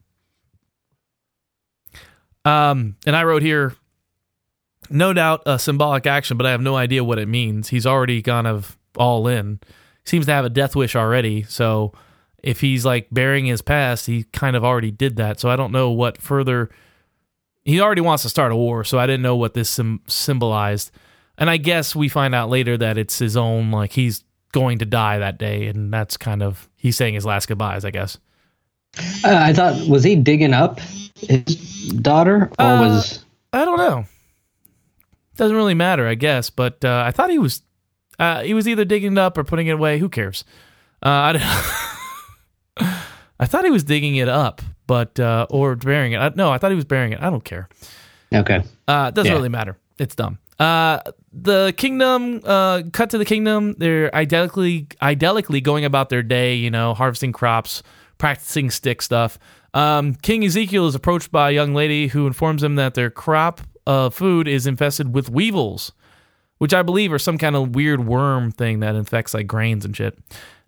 Um, 2.45 2.95
and 3.05 3.15
I 3.15 3.23
wrote 3.23 3.41
here, 3.41 3.75
no 4.89 5.11
doubt 5.13 5.43
a 5.45 5.59
symbolic 5.59 6.05
action, 6.05 6.37
but 6.37 6.45
I 6.45 6.51
have 6.51 6.61
no 6.61 6.75
idea 6.75 7.03
what 7.03 7.19
it 7.19 7.27
means. 7.27 7.69
He's 7.69 7.85
already 7.85 8.21
kind 8.21 8.47
of 8.47 8.77
all 8.95 9.27
in. 9.27 9.59
Seems 10.05 10.25
to 10.27 10.31
have 10.31 10.45
a 10.45 10.49
death 10.49 10.75
wish 10.75 10.95
already. 10.95 11.43
So 11.43 11.91
if 12.41 12.61
he's 12.61 12.85
like 12.85 13.07
burying 13.11 13.45
his 13.45 13.61
past, 13.61 14.05
he 14.05 14.23
kind 14.25 14.55
of 14.55 14.63
already 14.63 14.91
did 14.91 15.17
that. 15.17 15.39
So 15.39 15.49
I 15.49 15.57
don't 15.57 15.73
know 15.73 15.91
what 15.91 16.21
further. 16.21 16.69
He 17.65 17.81
already 17.81 17.99
wants 17.99 18.23
to 18.23 18.29
start 18.29 18.53
a 18.53 18.55
war, 18.55 18.85
so 18.85 18.97
I 18.97 19.05
didn't 19.05 19.23
know 19.23 19.35
what 19.35 19.53
this 19.53 19.69
sim- 19.69 20.01
symbolized. 20.07 20.91
And 21.37 21.49
I 21.49 21.57
guess 21.57 21.95
we 21.95 22.07
find 22.07 22.33
out 22.33 22.49
later 22.49 22.77
that 22.77 22.97
it's 22.97 23.19
his 23.19 23.35
own, 23.35 23.71
like 23.71 23.91
he's 23.91 24.23
going 24.51 24.79
to 24.79 24.85
die 24.85 25.19
that 25.19 25.37
day, 25.37 25.67
and 25.67 25.93
that's 25.93 26.17
kind 26.17 26.41
of 26.43 26.67
he's 26.75 26.95
saying 26.97 27.13
his 27.13 27.25
last 27.25 27.47
goodbyes, 27.47 27.85
I 27.85 27.91
guess. 27.91 28.17
Uh, 29.23 29.35
I 29.35 29.53
thought 29.53 29.87
was 29.87 30.03
he 30.03 30.15
digging 30.15 30.53
up 30.53 30.79
his 31.15 31.43
daughter 32.01 32.49
or 32.57 32.65
Uh, 32.65 32.79
was 32.81 33.25
I 33.53 33.65
don't 33.65 33.77
know. 33.77 34.05
Doesn't 35.35 35.55
really 35.55 35.75
matter, 35.75 36.07
I 36.07 36.15
guess. 36.15 36.49
But 36.49 36.83
uh, 36.83 37.03
I 37.05 37.11
thought 37.11 37.29
he 37.29 37.37
was 37.37 37.61
uh, 38.19 38.41
he 38.41 38.53
was 38.53 38.67
either 38.67 38.85
digging 38.85 39.11
it 39.13 39.17
up 39.19 39.37
or 39.37 39.43
putting 39.43 39.67
it 39.67 39.71
away. 39.73 39.99
Who 39.99 40.09
cares? 40.09 40.43
Uh, 41.03 41.35
I, 41.35 41.93
I 43.39 43.45
thought 43.45 43.65
he 43.65 43.69
was 43.71 43.83
digging 43.83 44.15
it 44.15 44.27
up, 44.29 44.61
but 44.87 45.19
uh, 45.19 45.45
or 45.51 45.75
burying 45.75 46.13
it. 46.13 46.17
I, 46.17 46.31
no, 46.35 46.51
I 46.51 46.57
thought 46.57 46.71
he 46.71 46.75
was 46.75 46.85
burying 46.85 47.13
it. 47.13 47.21
I 47.21 47.29
don't 47.29 47.43
care. 47.43 47.69
okay? 48.33 48.63
Uh, 48.87 49.07
it 49.09 49.15
doesn't 49.15 49.31
Yeah. 49.31 49.37
really 49.37 49.49
matter. 49.49 49.77
It's 49.99 50.15
dumb. 50.15 50.39
Uh, 50.59 50.99
the 51.43 51.73
kingdom, 51.77 52.41
uh, 52.43 52.83
cut 52.91 53.09
to 53.11 53.17
the 53.17 53.25
kingdom. 53.25 53.75
They're 53.77 54.09
idyllically, 54.11 54.87
idyllically 55.01 55.61
going 55.61 55.85
about 55.85 56.09
their 56.09 56.23
day. 56.23 56.55
You 56.55 56.71
know, 56.71 56.93
harvesting 56.93 57.31
crops, 57.31 57.83
practicing 58.17 58.71
stick 58.71 59.01
stuff. 59.01 59.37
Um, 59.73 60.15
King 60.15 60.43
Ezekiel 60.43 60.87
is 60.87 60.95
approached 60.95 61.31
by 61.31 61.51
a 61.51 61.53
young 61.53 61.73
lady 61.73 62.07
who 62.07 62.25
informs 62.25 62.63
him 62.63 62.75
that 62.75 62.95
their 62.95 63.09
crop 63.09 63.61
of 63.85 64.13
food 64.15 64.47
is 64.47 64.65
infested 64.65 65.13
with 65.13 65.29
weevils, 65.29 65.91
which 66.57 66.73
I 66.73 66.81
believe 66.81 67.13
are 67.13 67.19
some 67.19 67.37
kind 67.37 67.55
of 67.55 67.75
weird 67.75 68.05
worm 68.05 68.51
thing 68.51 68.79
that 68.79 68.95
infects 68.95 69.33
like 69.33 69.47
grains 69.47 69.85
and 69.85 69.95
shit. 69.95 70.17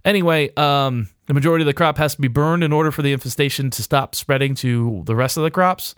Anyway, 0.06 0.54
um, 0.56 1.10
the 1.26 1.34
majority 1.34 1.64
of 1.64 1.68
the 1.68 1.74
crop 1.74 1.98
has 1.98 2.16
to 2.16 2.22
be 2.22 2.28
burned 2.28 2.64
in 2.64 2.72
order 2.72 2.92
for 2.92 3.02
the 3.02 3.12
infestation 3.12 3.70
to 3.72 3.84
stop 3.84 4.16
spreading 4.16 4.56
to 4.56 5.04
the 5.06 5.16
rest 5.16 5.38
of 5.38 5.44
the 5.44 5.52
crops. 5.52 5.96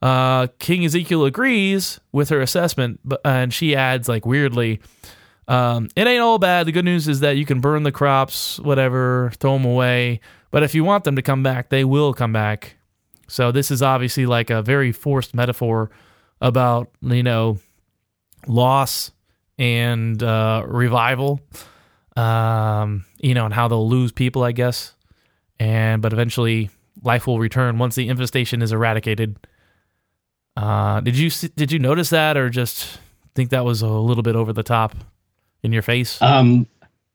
Uh, 0.00 0.46
King 0.58 0.84
Ezekiel 0.84 1.24
agrees 1.24 1.98
with 2.12 2.28
her 2.28 2.40
assessment, 2.40 3.00
but 3.04 3.20
and 3.24 3.52
she 3.52 3.74
adds 3.74 4.08
like 4.08 4.24
weirdly, 4.24 4.80
um, 5.48 5.88
"It 5.96 6.06
ain't 6.06 6.22
all 6.22 6.38
bad. 6.38 6.66
The 6.66 6.72
good 6.72 6.84
news 6.84 7.08
is 7.08 7.20
that 7.20 7.36
you 7.36 7.44
can 7.44 7.60
burn 7.60 7.82
the 7.82 7.92
crops, 7.92 8.60
whatever, 8.60 9.32
throw 9.38 9.54
them 9.54 9.64
away. 9.64 10.20
But 10.50 10.62
if 10.62 10.74
you 10.74 10.84
want 10.84 11.04
them 11.04 11.16
to 11.16 11.22
come 11.22 11.42
back, 11.42 11.68
they 11.70 11.84
will 11.84 12.14
come 12.14 12.32
back." 12.32 12.76
So 13.26 13.50
this 13.52 13.70
is 13.70 13.82
obviously 13.82 14.24
like 14.24 14.50
a 14.50 14.62
very 14.62 14.92
forced 14.92 15.34
metaphor 15.34 15.90
about 16.40 16.90
you 17.02 17.22
know 17.22 17.58
loss 18.46 19.10
and 19.58 20.22
uh, 20.22 20.62
revival. 20.66 21.40
Um, 22.16 23.04
you 23.20 23.34
know, 23.34 23.44
and 23.44 23.54
how 23.54 23.68
they'll 23.68 23.88
lose 23.88 24.10
people, 24.10 24.42
I 24.42 24.52
guess, 24.52 24.94
and 25.60 26.02
but 26.02 26.12
eventually 26.12 26.70
life 27.02 27.26
will 27.26 27.38
return 27.38 27.78
once 27.78 27.94
the 27.94 28.08
infestation 28.08 28.62
is 28.62 28.72
eradicated. 28.72 29.36
Uh, 30.62 31.00
did 31.00 31.16
you 31.16 31.30
see- 31.30 31.50
did 31.54 31.70
you 31.70 31.78
notice 31.78 32.10
that, 32.10 32.36
or 32.36 32.50
just 32.50 32.98
think 33.34 33.50
that 33.50 33.64
was 33.64 33.80
a 33.82 33.88
little 33.88 34.22
bit 34.24 34.34
over 34.34 34.52
the 34.52 34.64
top 34.64 34.96
in 35.62 35.72
your 35.72 35.82
face, 35.82 36.20
Um, 36.20 36.66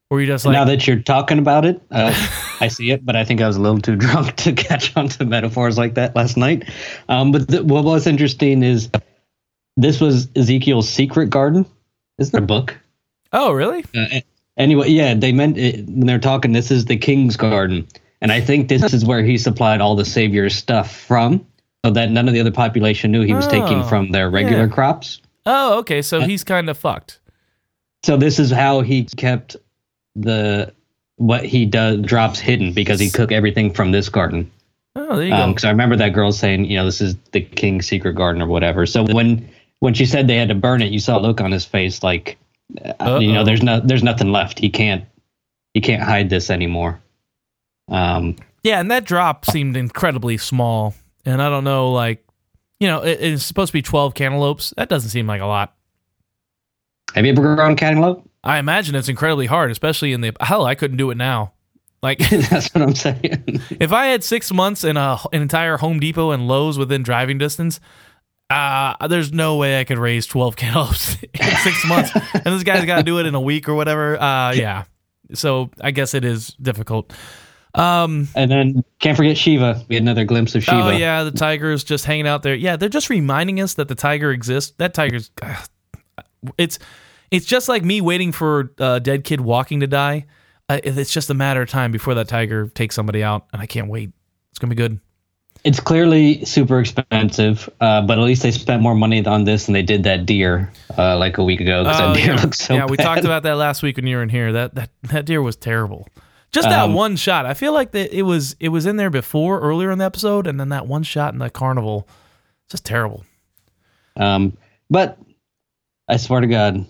or 0.09 0.21
you 0.21 0.27
just 0.27 0.45
like, 0.45 0.53
now 0.53 0.63
that 0.65 0.87
you're 0.87 0.99
talking 1.01 1.39
about 1.39 1.65
it, 1.65 1.81
uh, 1.91 2.13
I 2.61 2.69
see 2.69 2.91
it, 2.91 3.05
but 3.05 3.15
I 3.17 3.25
think 3.25 3.41
I 3.41 3.47
was 3.47 3.57
a 3.57 3.61
little 3.61 3.79
too 3.79 3.95
drunk 4.05 4.35
to 4.37 4.53
catch 4.53 4.95
on 4.95 5.09
to 5.09 5.25
metaphors 5.25 5.77
like 5.77 5.95
that 5.95 6.15
last 6.15 6.37
night. 6.37 6.69
Um, 7.09 7.31
but 7.33 7.49
th- 7.49 7.63
what 7.63 7.83
was 7.83 8.07
interesting 8.07 8.63
is 8.63 8.89
this 9.75 9.99
was 9.99 10.29
Ezekiel's 10.35 10.87
secret 10.87 11.29
garden. 11.29 11.65
Is 12.19 12.31
there 12.31 12.41
a 12.43 12.45
book? 12.45 12.77
oh 13.33 13.51
really? 13.51 13.83
Uh, 13.95 14.21
anyway, 14.55 14.87
yeah, 14.89 15.15
they 15.15 15.31
meant 15.33 15.57
it, 15.57 15.85
when 15.87 16.07
they're 16.07 16.19
talking. 16.19 16.53
This 16.53 16.71
is 16.71 16.85
the 16.85 16.95
king's 16.97 17.35
garden, 17.35 17.87
and 18.21 18.31
I 18.31 18.39
think 18.39 18.69
this 18.69 18.93
is 18.93 19.03
where 19.03 19.23
he 19.23 19.37
supplied 19.37 19.81
all 19.81 19.95
the 19.97 20.05
savior's 20.05 20.55
stuff 20.55 20.95
from, 20.95 21.45
so 21.85 21.91
that 21.91 22.11
none 22.11 22.27
of 22.27 22.33
the 22.33 22.39
other 22.39 22.51
population 22.51 23.11
knew 23.11 23.21
he 23.21 23.33
was 23.33 23.47
taking 23.47 23.79
Oh, 23.79 23.83
from 23.83 24.11
their 24.11 24.29
regular 24.29 24.65
yeah. 24.65 24.73
crops. 24.73 25.21
Oh, 25.45 25.79
okay. 25.79 26.01
So 26.01 26.21
he's 26.21 26.43
kind 26.43 26.69
of 26.69 26.77
fucked. 26.77 27.19
So 28.03 28.15
this 28.17 28.39
is 28.39 28.51
how 28.51 28.81
he 28.81 29.03
kept 29.05 29.55
the 30.15 30.73
what 31.17 31.45
he 31.45 31.65
does 31.65 31.99
drops 32.01 32.39
hidden 32.39 32.73
because 32.73 32.99
he 32.99 33.09
took 33.09 33.31
everything 33.31 33.73
from 33.73 33.91
this 33.91 34.09
garden. 34.09 34.49
Oh, 34.95 35.15
there 35.17 35.25
you 35.25 35.31
go. 35.31 35.47
Because 35.47 35.63
I 35.65 35.69
remember 35.71 35.95
that 35.97 36.09
girl 36.09 36.31
saying, 36.31 36.65
you 36.65 36.77
know, 36.77 36.85
this 36.85 37.01
is 37.01 37.15
the 37.31 37.41
king's 37.41 37.87
secret 37.87 38.13
garden 38.13 38.41
or 38.41 38.47
whatever. 38.47 38.85
So 38.85 39.03
when 39.03 39.47
when 39.79 39.93
she 39.93 40.05
said 40.05 40.27
they 40.27 40.37
had 40.37 40.49
to 40.49 40.55
burn 40.55 40.81
it, 40.81 40.91
you 40.91 40.99
saw 40.99 41.17
a 41.17 41.21
look 41.21 41.41
on 41.41 41.51
his 41.51 41.65
face 41.65 42.03
like, 42.03 42.37
uh, 42.99 43.19
you 43.21 43.33
know, 43.33 43.43
there's 43.43 43.61
no 43.63 43.79
there's 43.81 44.03
nothing 44.03 44.31
left. 44.31 44.59
He 44.59 44.69
can't 44.69 45.03
he 45.73 45.81
can't 45.81 46.01
hide 46.03 46.29
this 46.29 46.49
anymore. 46.49 46.99
Um, 47.89 48.37
Yeah, 48.63 48.79
and 48.79 48.89
that 48.91 49.03
drop 49.05 49.45
seemed 49.45 49.75
incredibly 49.75 50.37
small. 50.37 50.93
And 51.25 51.41
I 51.41 51.49
don't 51.49 51.63
know, 51.63 51.91
like, 51.91 52.25
you 52.79 52.87
know, 52.87 53.01
it, 53.01 53.19
it's 53.21 53.43
supposed 53.45 53.69
to 53.69 53.73
be 53.73 53.81
12 53.81 54.13
cantaloupes. 54.13 54.73
That 54.77 54.89
doesn't 54.89 55.09
seem 55.09 55.27
like 55.27 55.41
a 55.41 55.45
lot. 55.45 55.75
have 57.15 57.25
you 57.25 57.31
ever 57.31 57.55
grown 57.55 57.75
cantaloupe? 57.75 58.29
I 58.43 58.57
imagine 58.57 58.95
it's 58.95 59.07
incredibly 59.07 59.45
hard, 59.45 59.71
especially 59.71 60.11
in 60.11 60.21
the 60.21 60.33
hell. 60.41 60.65
I 60.65 60.75
couldn't 60.75 60.97
do 60.97 61.09
it 61.11 61.15
now. 61.15 61.53
Like, 62.01 62.19
That's 62.29 62.73
what 62.73 62.81
I'm 62.81 62.95
saying. 62.95 63.61
if 63.79 63.93
I 63.93 64.07
had 64.07 64.23
six 64.25 64.51
months 64.51 64.83
in 64.83 64.97
a, 64.97 65.17
an 65.31 65.41
entire 65.41 65.77
Home 65.77 66.01
Depot 66.01 66.31
and 66.31 66.47
Lowe's 66.49 66.77
within 66.77 67.03
driving 67.03 67.37
distance, 67.37 67.79
uh, 68.49 69.07
there's 69.07 69.31
no 69.31 69.55
way 69.55 69.79
I 69.79 69.85
could 69.85 69.97
raise 69.97 70.27
12 70.27 70.55
cantaloupes 70.57 71.15
in 71.23 71.55
six 71.63 71.87
months. 71.87 72.11
and 72.33 72.53
this 72.53 72.63
guy's 72.63 72.83
got 72.85 72.97
to 72.97 73.03
do 73.03 73.19
it 73.19 73.25
in 73.25 73.35
a 73.35 73.41
week 73.41 73.69
or 73.69 73.75
whatever. 73.75 74.21
Uh, 74.21 74.51
yeah. 74.51 74.83
So 75.33 75.71
I 75.79 75.91
guess 75.91 76.13
it 76.13 76.25
is 76.25 76.49
difficult. 76.61 77.13
Um, 77.75 78.27
and 78.35 78.51
then 78.51 78.83
can't 78.99 79.17
forget 79.17 79.37
Shiva. 79.37 79.83
We 79.87 79.95
had 79.95 80.03
another 80.03 80.25
glimpse 80.25 80.53
of 80.55 80.63
Shiva. 80.63 80.77
Oh 80.83 80.89
yeah, 80.91 81.23
the 81.23 81.31
tiger's 81.31 81.83
just 81.83 82.05
hanging 82.05 82.27
out 82.27 82.43
there. 82.43 82.53
Yeah, 82.55 82.75
they're 82.75 82.89
just 82.89 83.09
reminding 83.09 83.59
us 83.59 83.73
that 83.75 83.87
the 83.87 83.95
tiger 83.95 84.31
exists. 84.31 84.73
That 84.77 84.93
tiger's 84.93 85.31
ugh, 85.41 85.67
it's 86.57 86.77
it's 87.31 87.45
just 87.47 87.69
like 87.69 87.83
me 87.83 87.99
waiting 88.01 88.31
for 88.31 88.71
a 88.77 88.99
dead 88.99 89.23
kid 89.23 89.41
walking 89.41 89.79
to 89.79 89.87
die. 89.87 90.25
Uh, 90.69 90.79
it's 90.83 91.11
just 91.11 91.29
a 91.29 91.33
matter 91.33 91.61
of 91.63 91.69
time 91.69 91.91
before 91.91 92.13
that 92.15 92.27
tiger 92.27 92.67
takes 92.67 92.95
somebody 92.95 93.23
out, 93.23 93.47
and 93.51 93.61
I 93.61 93.65
can't 93.65 93.87
wait. 93.87 94.11
It's 94.51 94.59
gonna 94.59 94.69
be 94.69 94.75
good. 94.75 94.99
It's 95.63 95.79
clearly 95.79 96.43
super 96.45 96.79
expensive, 96.79 97.69
uh, 97.79 98.01
but 98.01 98.19
at 98.19 98.23
least 98.23 98.43
they 98.43 98.51
spent 98.51 98.81
more 98.81 98.93
money 98.95 99.25
on 99.25 99.45
this 99.45 99.65
than 99.65 99.73
they 99.73 99.81
did 99.81 100.03
that 100.03 100.25
deer 100.25 100.71
uh, 100.97 101.17
like 101.17 101.37
a 101.37 101.43
week 101.43 101.61
ago. 101.61 101.85
'cause 101.85 101.97
that 101.97 102.15
deer 102.15 102.33
Oh, 102.33 102.35
yeah, 102.35 102.41
looks 102.43 102.59
so 102.59 102.73
yeah. 102.75 102.85
We 102.85 102.97
talked 102.97 103.23
about 103.25 103.43
that 103.43 103.53
last 103.53 103.81
week 103.81 103.95
when 103.95 104.05
you 104.05 104.17
were 104.17 104.23
in 104.23 104.29
here. 104.29 104.51
That 104.51 104.75
that 104.75 104.89
that 105.03 105.25
deer 105.25 105.41
was 105.41 105.55
terrible. 105.55 106.07
Just 106.53 106.69
that 106.69 106.83
Um, 106.85 106.93
one 106.93 107.15
shot. 107.15 107.45
I 107.45 107.53
feel 107.55 107.73
like 107.73 107.91
that 107.91 108.15
it 108.15 108.21
was 108.21 108.55
it 108.59 108.69
was 108.69 108.85
in 108.85 108.95
there 108.97 109.09
before 109.09 109.59
earlier 109.59 109.91
in 109.91 109.97
the 109.97 110.05
episode, 110.05 110.47
and 110.47 110.59
then 110.59 110.69
that 110.69 110.87
one 110.87 111.03
shot 111.03 111.33
in 111.33 111.39
the 111.39 111.49
carnival, 111.49 112.07
just 112.69 112.85
terrible. 112.85 113.25
Um, 114.15 114.55
but 114.89 115.17
I 116.07 116.17
swear 116.17 116.41
to 116.41 116.47
God, 116.47 116.85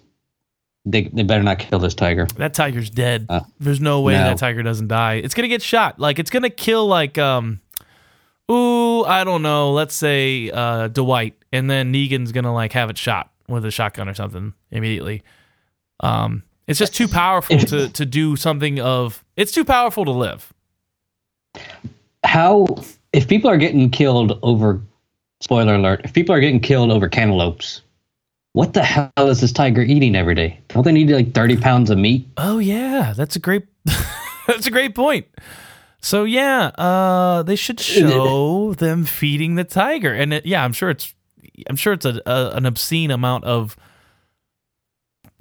they 0.85 1.03
they 1.03 1.23
better 1.23 1.43
not 1.43 1.59
kill 1.59 1.79
this 1.79 1.95
tiger. 1.95 2.25
That 2.35 2.53
tiger's 2.53 2.89
dead. 2.89 3.25
Uh, 3.29 3.41
There's 3.59 3.79
no 3.79 4.01
way 4.01 4.13
no. 4.13 4.23
that 4.25 4.37
tiger 4.37 4.63
doesn't 4.63 4.89
die. 4.89 5.15
It's 5.15 5.33
gonna 5.33 5.47
get 5.47 5.61
shot. 5.61 5.97
Like 5.99 6.19
it's 6.19 6.29
gonna 6.29 6.49
kill 6.49 6.85
like 6.87 7.17
um 7.17 7.61
ooh, 8.51 9.05
I 9.05 9.23
don't 9.23 9.41
know, 9.43 9.71
let's 9.71 9.95
say 9.95 10.51
uh 10.51 10.89
Dwight, 10.89 11.35
and 11.53 11.69
then 11.69 11.93
Negan's 11.93 12.33
gonna 12.33 12.53
like 12.53 12.73
have 12.73 12.89
it 12.89 12.97
shot 12.97 13.31
with 13.47 13.63
a 13.63 13.71
shotgun 13.71 14.09
or 14.09 14.13
something 14.13 14.53
immediately. 14.71 15.23
Um 16.01 16.43
it's 16.67 16.79
just 16.79 16.95
too 16.95 17.07
powerful 17.07 17.57
to 17.57 17.89
to 17.89 18.05
do 18.05 18.35
something 18.35 18.79
of 18.79 19.23
it's 19.35 19.51
too 19.51 19.65
powerful 19.65 20.05
to 20.05 20.11
live. 20.11 20.53
How 22.23 22.67
if 23.11 23.27
people 23.27 23.49
are 23.49 23.57
getting 23.57 23.89
killed 23.89 24.39
over 24.41 24.81
spoiler 25.41 25.75
alert? 25.75 26.01
If 26.03 26.13
people 26.13 26.33
are 26.33 26.39
getting 26.39 26.59
killed 26.59 26.91
over 26.91 27.09
cantaloupes, 27.09 27.81
what 28.53 28.73
the 28.73 28.83
hell 28.83 29.11
is 29.17 29.41
this 29.41 29.51
tiger 29.51 29.81
eating 29.81 30.15
every 30.15 30.35
day? 30.35 30.59
Don't 30.69 30.83
they 30.83 30.91
need 30.91 31.09
like 31.09 31.33
thirty 31.33 31.57
pounds 31.57 31.89
of 31.89 31.97
meat? 31.97 32.27
Oh 32.37 32.59
yeah, 32.59 33.13
that's 33.15 33.35
a 33.35 33.39
great 33.39 33.65
that's 34.47 34.65
a 34.65 34.71
great 34.71 34.95
point. 34.95 35.27
So 35.99 36.23
yeah, 36.23 36.67
uh, 36.77 37.43
they 37.43 37.55
should 37.55 37.79
show 37.79 38.73
them 38.77 39.05
feeding 39.05 39.55
the 39.55 39.63
tiger, 39.63 40.13
and 40.13 40.33
it, 40.33 40.45
yeah, 40.45 40.63
I'm 40.63 40.73
sure 40.73 40.89
it's 40.89 41.13
I'm 41.69 41.75
sure 41.75 41.93
it's 41.93 42.05
a, 42.05 42.21
a 42.25 42.51
an 42.55 42.65
obscene 42.65 43.11
amount 43.11 43.43
of 43.43 43.75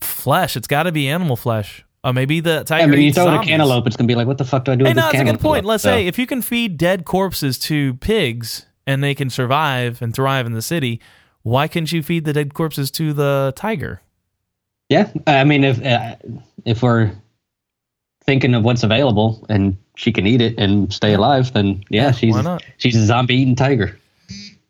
flesh. 0.02 0.56
It's 0.56 0.68
got 0.68 0.84
to 0.84 0.92
be 0.92 1.08
animal 1.08 1.36
flesh. 1.36 1.84
Uh, 2.04 2.12
maybe 2.12 2.40
the 2.40 2.64
tiger. 2.64 2.82
I 2.82 2.86
mean, 2.86 3.00
you 3.02 3.12
throw 3.12 3.24
it 3.24 3.28
a 3.28 3.30
zombies. 3.34 3.48
cantaloupe, 3.48 3.86
it's 3.86 3.96
gonna 3.96 4.08
be 4.08 4.16
like, 4.16 4.26
what 4.26 4.36
the 4.38 4.44
fuck 4.44 4.64
do 4.64 4.72
I 4.72 4.74
do 4.74 4.84
Hey, 4.84 4.90
with 4.90 4.96
no, 4.96 5.02
this 5.04 5.12
that's 5.12 5.28
a 5.28 5.32
good 5.32 5.40
point. 5.40 5.64
Let's 5.64 5.84
So- 5.84 5.90
say 5.90 6.06
if 6.08 6.18
you 6.18 6.26
can 6.26 6.42
feed 6.42 6.76
dead 6.76 7.04
corpses 7.04 7.58
to 7.60 7.94
pigs 7.94 8.66
and 8.88 9.04
they 9.04 9.14
can 9.14 9.30
survive 9.30 10.02
and 10.02 10.12
thrive 10.12 10.44
in 10.46 10.52
the 10.52 10.62
city, 10.62 11.00
why 11.42 11.68
couldn't 11.68 11.92
you 11.92 12.02
feed 12.02 12.24
the 12.24 12.32
dead 12.32 12.54
corpses 12.54 12.90
to 12.92 13.12
the 13.12 13.52
tiger? 13.54 14.02
Yeah, 14.88 15.10
I 15.28 15.44
mean, 15.44 15.62
if 15.62 15.80
uh, 15.84 16.16
if 16.64 16.82
we're 16.82 17.12
thinking 18.24 18.54
of 18.54 18.64
what's 18.64 18.82
available 18.82 19.46
and 19.48 19.76
she 19.96 20.10
can 20.10 20.26
eat 20.26 20.40
it 20.40 20.58
and 20.58 20.92
stay 20.92 21.14
alive, 21.14 21.52
then 21.52 21.84
yeah, 21.88 22.10
she's 22.10 22.36
she's 22.78 22.96
a 22.96 23.06
zombie 23.06 23.36
eating 23.36 23.54
tiger. 23.54 23.96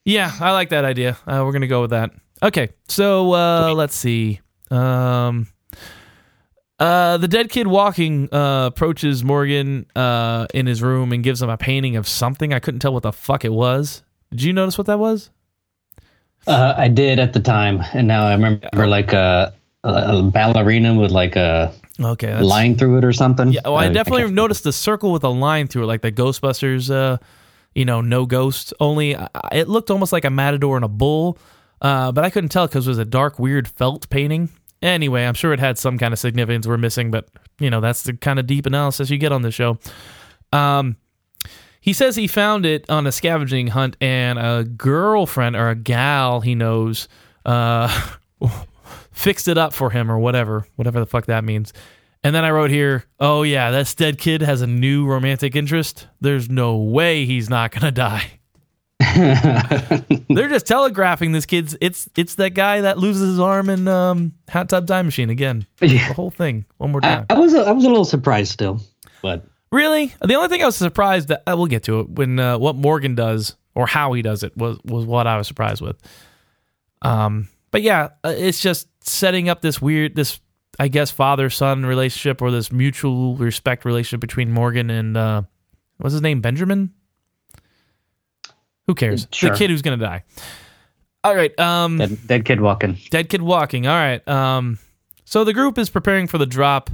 Yeah, 0.04 0.32
I 0.38 0.52
like 0.52 0.68
that 0.68 0.84
idea. 0.84 1.16
Uh, 1.26 1.42
we're 1.46 1.52
gonna 1.52 1.66
go 1.66 1.80
with 1.80 1.90
that. 1.90 2.10
Okay, 2.42 2.68
so 2.88 3.32
uh, 3.32 3.72
let's 3.74 3.94
see. 3.96 4.40
Um, 4.72 5.48
uh, 6.78 7.16
the 7.18 7.28
dead 7.28 7.50
kid 7.50 7.66
walking 7.66 8.32
uh, 8.32 8.66
approaches 8.66 9.22
Morgan 9.22 9.86
uh, 9.94 10.46
in 10.52 10.66
his 10.66 10.82
room 10.82 11.12
and 11.12 11.22
gives 11.22 11.40
him 11.42 11.48
a 11.50 11.56
painting 11.56 11.96
of 11.96 12.08
something. 12.08 12.52
I 12.52 12.58
couldn't 12.58 12.80
tell 12.80 12.92
what 12.92 13.04
the 13.04 13.12
fuck 13.12 13.44
it 13.44 13.52
was. 13.52 14.02
Did 14.30 14.42
you 14.42 14.52
notice 14.52 14.78
what 14.78 14.86
that 14.88 14.98
was? 14.98 15.30
Uh, 16.46 16.74
I 16.76 16.88
did 16.88 17.20
at 17.20 17.34
the 17.34 17.40
time, 17.40 17.82
and 17.92 18.08
now 18.08 18.26
I 18.26 18.32
remember 18.32 18.86
like 18.88 19.12
a, 19.12 19.52
a, 19.84 20.18
a 20.18 20.22
ballerina 20.24 20.94
with 20.94 21.12
like 21.12 21.36
a 21.36 21.72
Okay, 22.00 22.26
that's, 22.28 22.42
line 22.44 22.74
through 22.76 22.98
it 22.98 23.04
or 23.04 23.12
something. 23.12 23.52
Yeah, 23.52 23.60
well, 23.64 23.76
I 23.76 23.86
Uh, 23.86 23.92
definitely 23.92 24.22
can't- 24.22 24.34
noticed 24.34 24.64
the 24.64 24.72
circle 24.72 25.12
with 25.12 25.22
a 25.22 25.28
line 25.28 25.68
through 25.68 25.84
it, 25.84 25.86
like 25.86 26.00
the 26.02 26.10
Ghostbusters. 26.10 26.90
Uh, 26.90 27.18
you 27.74 27.84
know, 27.84 28.00
no 28.00 28.26
ghost. 28.26 28.74
Only 28.80 29.14
uh, 29.14 29.28
it 29.52 29.68
looked 29.68 29.90
almost 29.90 30.12
like 30.12 30.24
a 30.24 30.30
matador 30.30 30.76
and 30.76 30.84
a 30.84 30.88
bull, 30.88 31.38
uh, 31.80 32.10
but 32.12 32.24
I 32.24 32.28
couldn't 32.30 32.50
tell 32.50 32.66
because 32.66 32.86
it 32.86 32.90
was 32.90 32.98
a 32.98 33.04
dark, 33.04 33.38
weird 33.38 33.68
felt 33.68 34.10
painting. 34.10 34.48
Anyway, 34.82 35.24
I'm 35.24 35.34
sure 35.34 35.52
it 35.52 35.60
had 35.60 35.78
some 35.78 35.96
kind 35.96 36.12
of 36.12 36.18
significance 36.18 36.66
we're 36.66 36.76
missing, 36.76 37.10
but 37.10 37.28
you 37.60 37.70
know, 37.70 37.80
that's 37.80 38.02
the 38.02 38.14
kind 38.14 38.38
of 38.38 38.46
deep 38.46 38.66
analysis 38.66 39.10
you 39.10 39.18
get 39.18 39.32
on 39.32 39.42
this 39.42 39.54
show. 39.54 39.78
Um, 40.52 40.96
he 41.80 41.92
says 41.92 42.16
he 42.16 42.26
found 42.26 42.66
it 42.66 42.88
on 42.90 43.06
a 43.06 43.12
scavenging 43.12 43.68
hunt, 43.68 43.96
and 44.00 44.38
a 44.38 44.64
girlfriend 44.64 45.56
or 45.56 45.70
a 45.70 45.74
gal 45.74 46.40
he 46.40 46.54
knows 46.54 47.08
uh, 47.44 47.88
fixed 49.12 49.48
it 49.48 49.58
up 49.58 49.72
for 49.72 49.90
him 49.90 50.10
or 50.10 50.18
whatever, 50.18 50.66
whatever 50.76 51.00
the 51.00 51.06
fuck 51.06 51.26
that 51.26 51.44
means. 51.44 51.72
And 52.24 52.34
then 52.34 52.44
I 52.44 52.50
wrote 52.52 52.70
here, 52.70 53.04
oh 53.18 53.42
yeah, 53.42 53.72
this 53.72 53.94
dead 53.94 54.18
kid 54.18 54.42
has 54.42 54.62
a 54.62 54.66
new 54.66 55.06
romantic 55.06 55.56
interest. 55.56 56.06
There's 56.20 56.48
no 56.48 56.76
way 56.76 57.24
he's 57.24 57.50
not 57.50 57.72
gonna 57.72 57.90
die. 57.90 58.40
They're 60.28 60.48
just 60.48 60.66
telegraphing 60.66 61.32
this 61.32 61.46
kid's. 61.46 61.76
It's 61.80 62.08
it's 62.16 62.36
that 62.36 62.50
guy 62.50 62.82
that 62.82 62.98
loses 62.98 63.30
his 63.30 63.40
arm 63.40 63.68
in 63.68 63.88
um, 63.88 64.34
Hot 64.50 64.68
Tub 64.68 64.86
Time 64.86 65.06
Machine 65.06 65.30
again. 65.30 65.66
Yeah. 65.80 66.08
The 66.08 66.14
whole 66.14 66.30
thing 66.30 66.64
one 66.78 66.92
more 66.92 67.00
time. 67.00 67.26
I 67.30 67.38
was 67.38 67.54
a, 67.54 67.60
I 67.60 67.72
was 67.72 67.84
a 67.84 67.88
little 67.88 68.04
surprised 68.04 68.52
still, 68.52 68.80
but 69.22 69.46
Really? 69.72 70.14
The 70.20 70.34
only 70.34 70.48
thing 70.48 70.62
I 70.62 70.66
was 70.66 70.76
surprised 70.76 71.28
that 71.28 71.42
uh, 71.46 71.56
we'll 71.56 71.66
get 71.66 71.84
to 71.84 72.00
it 72.00 72.10
when 72.10 72.38
uh, 72.38 72.58
what 72.58 72.76
Morgan 72.76 73.14
does 73.14 73.56
or 73.74 73.86
how 73.86 74.12
he 74.12 74.20
does 74.20 74.42
it 74.42 74.54
was 74.54 74.78
was 74.84 75.06
what 75.06 75.26
I 75.26 75.38
was 75.38 75.48
surprised 75.48 75.80
with. 75.80 75.96
Um, 77.00 77.48
but 77.70 77.80
yeah, 77.80 78.10
uh, 78.22 78.34
it's 78.36 78.60
just 78.60 78.86
setting 79.00 79.48
up 79.48 79.62
this 79.62 79.80
weird 79.80 80.14
this 80.14 80.40
I 80.78 80.88
guess 80.88 81.10
father 81.10 81.48
son 81.48 81.86
relationship 81.86 82.42
or 82.42 82.50
this 82.50 82.70
mutual 82.70 83.34
respect 83.36 83.86
relationship 83.86 84.20
between 84.20 84.52
Morgan 84.52 84.90
and 84.90 85.16
uh, 85.16 85.42
what's 85.96 86.12
his 86.12 86.22
name 86.22 86.42
Benjamin. 86.42 86.92
Who 88.86 88.94
cares? 88.94 89.26
Sure. 89.32 89.50
The 89.50 89.56
kid 89.56 89.70
who's 89.70 89.82
gonna 89.82 89.96
die. 89.96 90.24
All 91.24 91.34
right. 91.34 91.58
Um, 91.58 91.98
dead, 91.98 92.18
dead 92.26 92.44
kid 92.44 92.60
walking. 92.60 92.98
Dead 93.10 93.28
Kid 93.28 93.42
Walking. 93.42 93.86
All 93.86 93.94
right. 93.94 94.26
Um, 94.26 94.78
so 95.24 95.44
the 95.44 95.52
group 95.52 95.78
is 95.78 95.88
preparing 95.88 96.26
for 96.26 96.38
the 96.38 96.46
drop. 96.46 96.90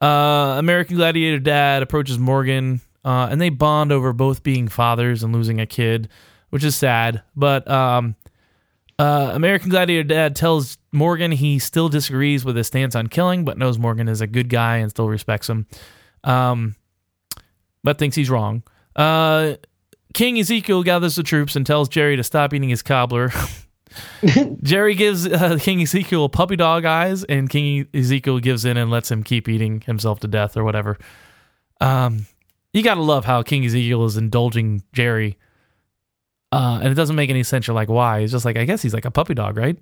Uh, 0.00 0.56
American 0.58 0.96
Gladiator 0.96 1.38
Dad 1.38 1.82
approaches 1.82 2.18
Morgan 2.18 2.80
uh, 3.04 3.28
and 3.30 3.40
they 3.40 3.48
bond 3.48 3.92
over 3.92 4.12
both 4.12 4.42
being 4.42 4.68
fathers 4.68 5.22
and 5.22 5.32
losing 5.32 5.60
a 5.60 5.66
kid, 5.66 6.08
which 6.50 6.64
is 6.64 6.76
sad. 6.76 7.22
But 7.34 7.68
um, 7.68 8.14
uh, 8.98 9.30
American 9.34 9.70
Gladiator 9.70 10.04
Dad 10.04 10.36
tells 10.36 10.78
Morgan 10.92 11.32
he 11.32 11.58
still 11.58 11.88
disagrees 11.88 12.44
with 12.44 12.56
his 12.56 12.66
stance 12.66 12.94
on 12.94 13.08
killing, 13.08 13.44
but 13.44 13.58
knows 13.58 13.78
Morgan 13.78 14.08
is 14.08 14.20
a 14.20 14.26
good 14.26 14.48
guy 14.48 14.78
and 14.78 14.90
still 14.90 15.08
respects 15.08 15.48
him, 15.48 15.66
um, 16.24 16.76
but 17.82 17.98
thinks 17.98 18.16
he's 18.16 18.30
wrong. 18.30 18.62
Uh, 18.94 19.54
King 20.14 20.38
Ezekiel 20.38 20.82
gathers 20.82 21.16
the 21.16 21.22
troops 21.22 21.56
and 21.56 21.66
tells 21.66 21.88
Jerry 21.88 22.16
to 22.16 22.24
stop 22.24 22.52
eating 22.54 22.68
his 22.68 22.82
cobbler. 22.82 23.32
Jerry 24.62 24.94
gives 24.94 25.26
uh, 25.26 25.58
King 25.60 25.82
Ezekiel 25.82 26.28
puppy 26.28 26.56
dog 26.56 26.84
eyes, 26.84 27.24
and 27.24 27.48
King 27.48 27.86
Ezekiel 27.94 28.38
gives 28.38 28.64
in 28.64 28.76
and 28.76 28.90
lets 28.90 29.10
him 29.10 29.22
keep 29.22 29.48
eating 29.48 29.80
himself 29.82 30.20
to 30.20 30.28
death 30.28 30.56
or 30.56 30.64
whatever. 30.64 30.98
Um, 31.80 32.26
you 32.72 32.82
gotta 32.82 33.02
love 33.02 33.24
how 33.24 33.42
King 33.42 33.64
Ezekiel 33.64 34.04
is 34.04 34.16
indulging 34.16 34.82
Jerry, 34.92 35.36
uh, 36.52 36.80
and 36.82 36.90
it 36.90 36.94
doesn't 36.94 37.16
make 37.16 37.30
any 37.30 37.42
sense. 37.42 37.66
You're 37.66 37.74
like, 37.74 37.88
why? 37.88 38.20
He's 38.20 38.32
just 38.32 38.44
like, 38.44 38.56
I 38.56 38.64
guess 38.64 38.82
he's 38.82 38.94
like 38.94 39.04
a 39.04 39.10
puppy 39.10 39.34
dog, 39.34 39.56
right? 39.56 39.78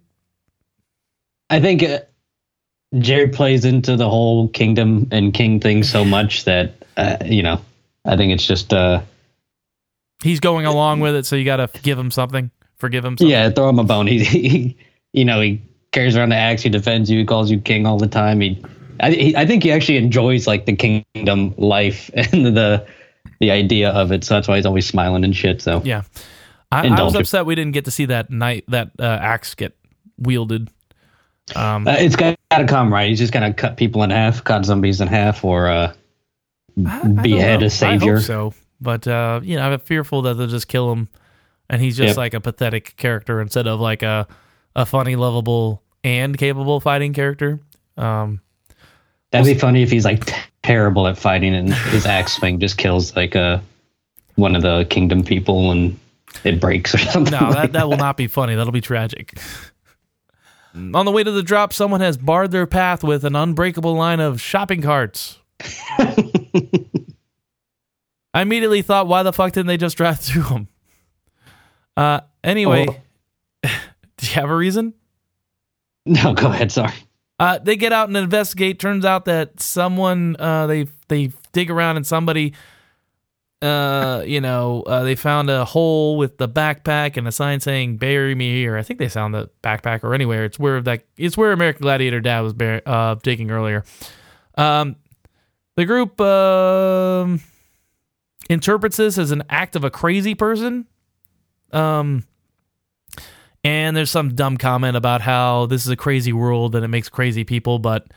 I 1.50 1.60
think 1.60 1.82
uh, 1.82 2.00
Jerry 2.98 3.28
plays 3.28 3.64
into 3.64 3.96
the 3.96 4.08
whole 4.08 4.48
kingdom 4.48 5.08
and 5.10 5.32
king 5.32 5.60
thing 5.60 5.82
so 5.82 6.04
much 6.04 6.44
that 6.44 6.74
uh, 6.96 7.16
you 7.24 7.42
know, 7.42 7.60
I 8.04 8.16
think 8.16 8.32
it's 8.32 8.46
just 8.46 8.72
uh, 8.72 9.02
He's 10.22 10.40
going 10.40 10.66
along 10.66 11.00
with 11.00 11.14
it, 11.14 11.26
so 11.26 11.36
you 11.36 11.44
gotta 11.44 11.68
give 11.82 11.98
him 11.98 12.10
something, 12.10 12.50
forgive 12.78 13.04
him. 13.04 13.16
Something. 13.16 13.30
yeah, 13.30 13.50
throw 13.50 13.68
him 13.68 13.78
a 13.78 13.84
bone. 13.84 14.06
He, 14.08 14.24
he 14.24 14.76
you 15.12 15.24
know, 15.24 15.40
he 15.40 15.60
carries 15.92 16.16
around 16.16 16.28
the 16.28 16.36
axe. 16.36 16.62
He 16.62 16.68
defends 16.70 17.10
you. 17.10 17.18
He 17.18 17.24
calls 17.24 17.50
you 17.50 17.58
king 17.60 17.86
all 17.86 17.98
the 17.98 18.06
time. 18.06 18.40
He, 18.40 18.62
I, 19.00 19.10
he, 19.10 19.36
I 19.36 19.44
think 19.46 19.62
he 19.62 19.72
actually 19.72 19.96
enjoys 19.98 20.46
like 20.46 20.66
the 20.66 20.76
kingdom 20.76 21.54
life 21.56 22.10
and 22.14 22.46
the 22.56 22.86
the 23.40 23.50
idea 23.50 23.90
of 23.90 24.12
it. 24.12 24.22
So 24.24 24.34
that's 24.34 24.46
why 24.46 24.56
he's 24.56 24.66
always 24.66 24.86
smiling 24.86 25.24
and 25.24 25.34
shit. 25.34 25.62
So 25.62 25.80
Yeah, 25.84 26.02
I, 26.70 26.86
I 26.88 27.02
was 27.02 27.14
upset 27.14 27.46
we 27.46 27.54
didn't 27.54 27.72
get 27.72 27.86
to 27.86 27.90
see 27.90 28.04
that 28.06 28.30
night 28.30 28.64
that 28.68 28.90
uh, 28.98 29.02
axe 29.02 29.54
get 29.54 29.76
wielded. 30.18 30.68
Um, 31.56 31.88
Uh, 31.88 31.96
it's 31.98 32.14
got 32.14 32.36
to 32.52 32.66
come 32.66 32.92
right. 32.92 33.08
He's 33.08 33.18
just 33.18 33.32
gonna 33.32 33.52
cut 33.52 33.76
people 33.76 34.02
in 34.04 34.10
half, 34.10 34.44
cut 34.44 34.64
zombies 34.64 35.00
in 35.00 35.08
half, 35.08 35.44
or 35.44 35.66
uh, 35.68 35.92
I- 36.86 37.08
behead 37.08 37.62
a 37.62 37.70
savior. 37.70 38.20
So, 38.20 38.54
but 38.80 39.06
uh, 39.06 39.40
you 39.42 39.56
know, 39.56 39.62
I'm 39.70 39.78
fearful 39.80 40.22
that 40.22 40.34
they'll 40.34 40.46
just 40.46 40.68
kill 40.68 40.90
him, 40.92 41.08
and 41.68 41.80
he's 41.82 41.96
just 41.96 42.08
Yep. 42.10 42.16
like 42.16 42.34
a 42.34 42.40
pathetic 42.40 42.96
character 42.96 43.40
instead 43.40 43.66
of 43.66 43.80
like 43.80 44.02
a 44.02 44.26
a 44.76 44.86
funny, 44.86 45.16
lovable, 45.16 45.82
and 46.04 46.36
capable 46.38 46.80
fighting 46.80 47.12
character. 47.12 47.60
Um, 47.96 48.40
That'd 49.32 49.46
be 49.46 49.58
funny 49.60 49.82
if 49.82 49.90
he's 49.90 50.04
like 50.04 50.32
terrible 50.62 51.06
at 51.06 51.16
fighting 51.18 51.54
and 51.54 51.72
his 51.72 52.04
axe 52.06 52.32
swing 52.34 52.58
just 52.60 52.76
kills 52.78 53.14
like 53.16 53.34
uh, 53.36 53.58
one 54.36 54.56
of 54.56 54.62
the 54.62 54.86
kingdom 54.90 55.22
people 55.24 55.70
and 55.70 55.98
it 56.44 56.60
breaks 56.60 56.94
or 56.94 56.98
something. 56.98 57.32
no, 57.32 57.46
like 57.50 57.54
that 57.54 57.72
that 57.72 57.88
will 57.88 57.96
not 57.96 58.16
be 58.16 58.26
funny. 58.26 58.54
That'll 58.54 58.72
be 58.72 58.80
tragic. 58.80 59.38
On 60.72 61.04
the 61.04 61.10
way 61.10 61.24
to 61.24 61.32
the 61.32 61.42
drop, 61.42 61.72
someone 61.72 62.00
has 62.00 62.16
barred 62.16 62.52
their 62.52 62.66
path 62.66 63.02
with 63.02 63.24
an 63.24 63.34
unbreakable 63.34 63.94
line 63.94 64.20
of 64.20 64.40
shopping 64.40 64.82
carts. 64.82 65.38
I 68.32 68.42
immediately 68.42 68.82
thought, 68.82 69.06
why 69.08 69.22
the 69.22 69.32
fuck 69.32 69.52
didn't 69.52 69.66
they 69.66 69.76
just 69.76 69.96
drive 69.96 70.20
through 70.20 70.42
them? 70.48 70.68
Uh, 71.96 72.20
anyway, 72.44 72.86
Oh. 72.88 72.96
do 74.16 74.26
you 74.26 74.32
have 74.34 74.50
a 74.50 74.54
reason? 74.56 74.94
No, 76.06 76.32
go 76.34 76.46
ahead. 76.48 76.72
Sorry. 76.72 76.94
Uh, 77.38 77.58
they 77.58 77.76
get 77.76 77.92
out 77.92 78.08
and 78.08 78.16
investigate. 78.16 78.78
Turns 78.78 79.04
out 79.04 79.24
that 79.26 79.60
someone 79.60 80.36
uh, 80.38 80.66
they 80.66 80.86
they 81.08 81.32
dig 81.52 81.70
around 81.70 81.96
and 81.96 82.06
somebody, 82.06 82.52
uh, 83.62 84.22
you 84.26 84.40
know, 84.40 84.82
uh, 84.86 85.02
they 85.04 85.14
found 85.14 85.48
a 85.50 85.64
hole 85.64 86.16
with 86.18 86.36
the 86.38 86.48
backpack 86.48 87.16
and 87.16 87.26
a 87.26 87.32
sign 87.32 87.60
saying 87.60 87.96
"Bury 87.96 88.34
me 88.34 88.52
here." 88.52 88.76
I 88.76 88.82
think 88.82 88.98
they 88.98 89.08
found 89.08 89.34
the 89.34 89.48
backpack 89.62 90.04
or 90.04 90.14
anywhere. 90.14 90.44
It's 90.44 90.58
where 90.58 90.80
that 90.82 91.04
it's 91.16 91.36
where 91.36 91.52
American 91.52 91.82
Gladiator 91.82 92.20
Dad 92.20 92.40
was 92.40 92.52
bur- 92.52 92.82
uh, 92.86 93.14
digging 93.22 93.50
earlier. 93.50 93.84
Um, 94.56 94.96
the 95.76 95.84
group 95.86 96.20
um, 96.20 97.40
interprets 98.50 98.96
this 98.96 99.16
as 99.16 99.30
an 99.30 99.44
act 99.48 99.76
of 99.76 99.84
a 99.84 99.90
crazy 99.90 100.34
person. 100.34 100.86
Um, 101.72 102.24
and 103.62 103.96
there's 103.96 104.10
some 104.10 104.34
dumb 104.34 104.56
comment 104.56 104.96
about 104.96 105.20
how 105.20 105.66
this 105.66 105.86
is 105.86 105.90
a 105.90 105.96
crazy 105.96 106.32
world 106.32 106.74
and 106.74 106.84
it 106.84 106.88
makes 106.88 107.08
crazy 107.08 107.44
people, 107.44 107.78
but 107.78 108.08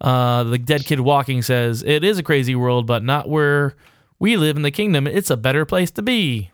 uh, 0.00 0.44
the 0.44 0.58
dead 0.58 0.84
kid 0.84 1.00
walking 1.00 1.42
says 1.42 1.82
it 1.82 2.04
is 2.04 2.18
a 2.18 2.22
crazy 2.22 2.54
world, 2.54 2.86
but 2.86 3.02
not 3.02 3.28
where 3.28 3.74
we 4.18 4.36
live 4.36 4.56
in 4.56 4.62
the 4.62 4.70
kingdom. 4.70 5.06
It's 5.06 5.28
a 5.28 5.36
better 5.36 5.66
place 5.66 5.90
to 5.92 6.02
be. 6.02 6.50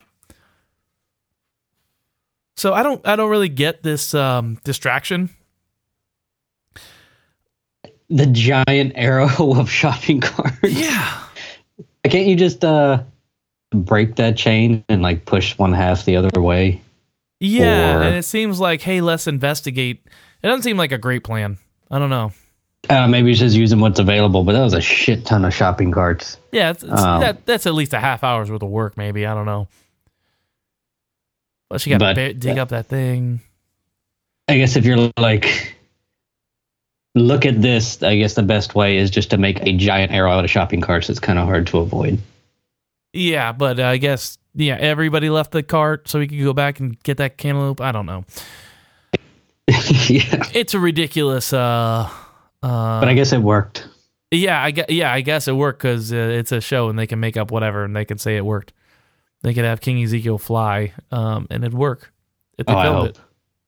So 2.56 2.72
I 2.72 2.82
don't 2.82 3.06
I 3.06 3.16
don't 3.16 3.28
really 3.30 3.50
get 3.50 3.82
this 3.82 4.14
um, 4.14 4.58
distraction. 4.64 5.28
The 8.08 8.26
giant 8.26 8.92
arrow 8.94 9.28
of 9.38 9.70
shopping 9.70 10.20
carts. 10.20 10.56
Yeah. 10.62 11.22
Can't 12.04 12.26
you 12.28 12.36
just 12.36 12.64
uh, 12.64 13.02
break 13.70 14.16
that 14.16 14.36
chain 14.36 14.84
and 14.88 15.02
like 15.02 15.24
push 15.24 15.56
one 15.58 15.72
half 15.72 16.04
the 16.04 16.16
other 16.16 16.40
way? 16.40 16.80
Yeah, 17.40 17.96
Or- 17.98 18.02
and 18.02 18.14
it 18.16 18.24
seems 18.24 18.60
like 18.60 18.82
hey, 18.82 19.00
let's 19.00 19.26
investigate. 19.26 20.00
It 20.42 20.46
doesn't 20.46 20.62
seem 20.62 20.76
like 20.76 20.92
a 20.92 20.98
great 20.98 21.24
plan. 21.24 21.58
I 21.90 21.98
don't 21.98 22.10
know. 22.10 22.32
Uh, 22.88 23.08
maybe 23.08 23.28
he's 23.28 23.40
just 23.40 23.56
using 23.56 23.80
what's 23.80 23.98
available, 23.98 24.44
but 24.44 24.52
that 24.52 24.62
was 24.62 24.74
a 24.74 24.80
shit 24.80 25.24
ton 25.26 25.44
of 25.44 25.52
shopping 25.52 25.90
carts. 25.90 26.38
Yeah, 26.52 26.70
it's, 26.70 26.84
it's, 26.84 27.02
Um, 27.02 27.20
that 27.20 27.44
that's 27.44 27.66
at 27.66 27.74
least 27.74 27.92
a 27.94 27.98
half 27.98 28.22
hour's 28.22 28.50
worth 28.50 28.62
of 28.62 28.68
work, 28.70 28.96
maybe. 28.96 29.26
I 29.26 29.34
don't 29.34 29.46
know. 29.46 29.66
But 31.68 31.84
you 31.84 31.98
got 31.98 32.14
to 32.14 32.32
dig 32.32 32.58
up 32.58 32.68
that 32.68 32.86
thing. 32.86 33.40
I 34.48 34.56
guess 34.58 34.76
if 34.76 34.84
you're 34.84 35.10
like, 35.18 35.74
look 37.16 37.44
at 37.44 37.60
this, 37.60 38.00
I 38.04 38.16
guess 38.16 38.34
the 38.34 38.44
best 38.44 38.76
way 38.76 38.98
is 38.98 39.10
just 39.10 39.30
to 39.30 39.36
make 39.38 39.60
a 39.62 39.76
giant 39.76 40.12
arrow 40.12 40.30
out 40.30 40.44
of 40.44 40.50
shopping 40.50 40.80
carts. 40.80 41.10
It's 41.10 41.18
kind 41.18 41.40
of 41.40 41.46
hard 41.46 41.66
to 41.68 41.78
avoid. 41.78 42.20
Yeah, 43.16 43.52
but 43.52 43.80
uh, 43.80 43.84
I 43.86 43.96
guess 43.96 44.38
yeah, 44.54 44.76
everybody 44.76 45.30
left 45.30 45.52
the 45.52 45.62
cart 45.62 46.08
so 46.08 46.18
we 46.18 46.26
could 46.28 46.42
go 46.42 46.52
back 46.52 46.80
and 46.80 47.00
get 47.02 47.16
that 47.18 47.36
cantaloupe. 47.38 47.80
I 47.80 47.92
don't 47.92 48.06
know. 48.06 48.24
yeah. 49.68 50.44
It's 50.54 50.74
a 50.74 50.78
ridiculous. 50.78 51.52
Uh, 51.52 52.08
uh, 52.62 53.00
But 53.00 53.08
I 53.08 53.14
guess 53.14 53.32
it 53.32 53.42
worked. 53.42 53.88
yeah, 54.30 54.62
I 54.62 54.70
guess, 54.70 54.86
yeah, 54.88 55.12
I 55.12 55.20
guess 55.20 55.48
it 55.48 55.52
worked 55.52 55.80
because 55.82 56.12
uh, 56.12 56.16
it's 56.16 56.52
a 56.52 56.60
show 56.60 56.88
and 56.88 56.98
they 56.98 57.06
can 57.06 57.20
make 57.20 57.36
up 57.36 57.50
whatever 57.50 57.84
and 57.84 57.94
they 57.94 58.04
can 58.04 58.18
say 58.18 58.36
it 58.36 58.44
worked. 58.44 58.72
They 59.42 59.54
could 59.54 59.64
have 59.64 59.80
King 59.80 60.02
Ezekiel 60.02 60.38
fly, 60.38 60.92
um, 61.12 61.46
and 61.50 61.62
it'd 61.62 61.74
work 61.74 62.12
if 62.58 62.66
they 62.66 62.72
Oh, 62.72 62.76
I 62.78 62.82
filmed 62.84 63.08
it. 63.10 63.18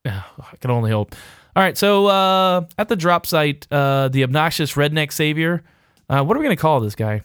Yeah, 0.04 0.22
I 0.40 0.56
can 0.56 0.70
only 0.70 0.90
hope. 0.90 1.14
All 1.54 1.62
right, 1.62 1.76
so 1.76 2.06
uh, 2.06 2.64
at 2.78 2.88
the 2.88 2.96
drop 2.96 3.26
site, 3.26 3.66
uh, 3.70 4.08
the 4.08 4.22
obnoxious 4.24 4.72
redneck 4.74 5.12
savior. 5.12 5.62
Uh, 6.08 6.22
what 6.24 6.37
are 6.37 6.40
we 6.40 6.44
gonna 6.44 6.56
call 6.56 6.80
this 6.80 6.94
guy? 6.94 7.22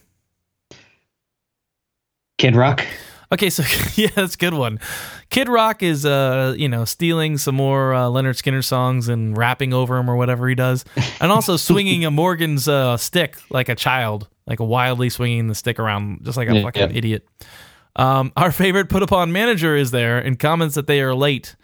Kid 2.38 2.56
Rock. 2.56 2.84
Okay, 3.32 3.50
so 3.50 3.62
yeah, 4.00 4.10
that's 4.14 4.34
a 4.34 4.38
good 4.38 4.54
one. 4.54 4.78
Kid 5.30 5.48
Rock 5.48 5.82
is, 5.82 6.04
uh, 6.06 6.54
you 6.56 6.68
know, 6.68 6.84
stealing 6.84 7.36
some 7.38 7.54
more 7.54 7.94
uh, 7.94 8.02
Lynyrd 8.04 8.40
Skynyrd 8.40 8.64
songs 8.64 9.08
and 9.08 9.36
rapping 9.36 9.72
over 9.72 9.96
them 9.96 10.08
or 10.08 10.16
whatever 10.16 10.48
he 10.48 10.54
does, 10.54 10.84
and 11.20 11.32
also 11.32 11.56
swinging 11.58 12.04
a 12.04 12.10
Morgan's 12.10 12.68
uh, 12.68 12.96
stick 12.96 13.36
like 13.50 13.68
a 13.68 13.74
child, 13.74 14.28
like 14.46 14.60
wildly 14.60 15.08
swinging 15.10 15.48
the 15.48 15.54
stick 15.54 15.78
around, 15.78 16.20
just 16.24 16.36
like 16.36 16.48
a 16.48 16.54
Yeah, 16.56 16.62
fucking 16.62 16.90
yeah. 16.90 16.96
idiot. 16.96 17.28
Um, 17.96 18.32
our 18.36 18.52
favorite 18.52 18.88
put 18.88 19.02
upon 19.02 19.32
manager 19.32 19.76
is 19.76 19.90
there 19.92 20.18
and 20.18 20.38
comments 20.38 20.74
that 20.74 20.86
they 20.86 21.00
are 21.00 21.14
late. 21.14 21.54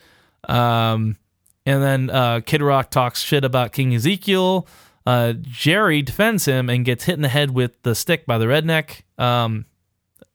Um, 0.48 1.16
and 1.66 1.82
then 1.82 2.10
uh, 2.10 2.40
Kid 2.44 2.62
Rock 2.62 2.90
talks 2.90 3.20
shit 3.20 3.44
about 3.44 3.72
King 3.72 3.94
Ezekiel. 3.94 4.66
Uh, 5.06 5.34
Jerry 5.40 6.02
defends 6.02 6.44
him 6.46 6.70
and 6.70 6.84
gets 6.84 7.04
hit 7.04 7.14
in 7.14 7.22
the 7.22 7.28
head 7.28 7.50
with 7.50 7.82
the 7.82 7.94
stick 7.94 8.26
by 8.26 8.38
the 8.38 8.46
redneck. 8.46 9.02
Um, 9.18 9.66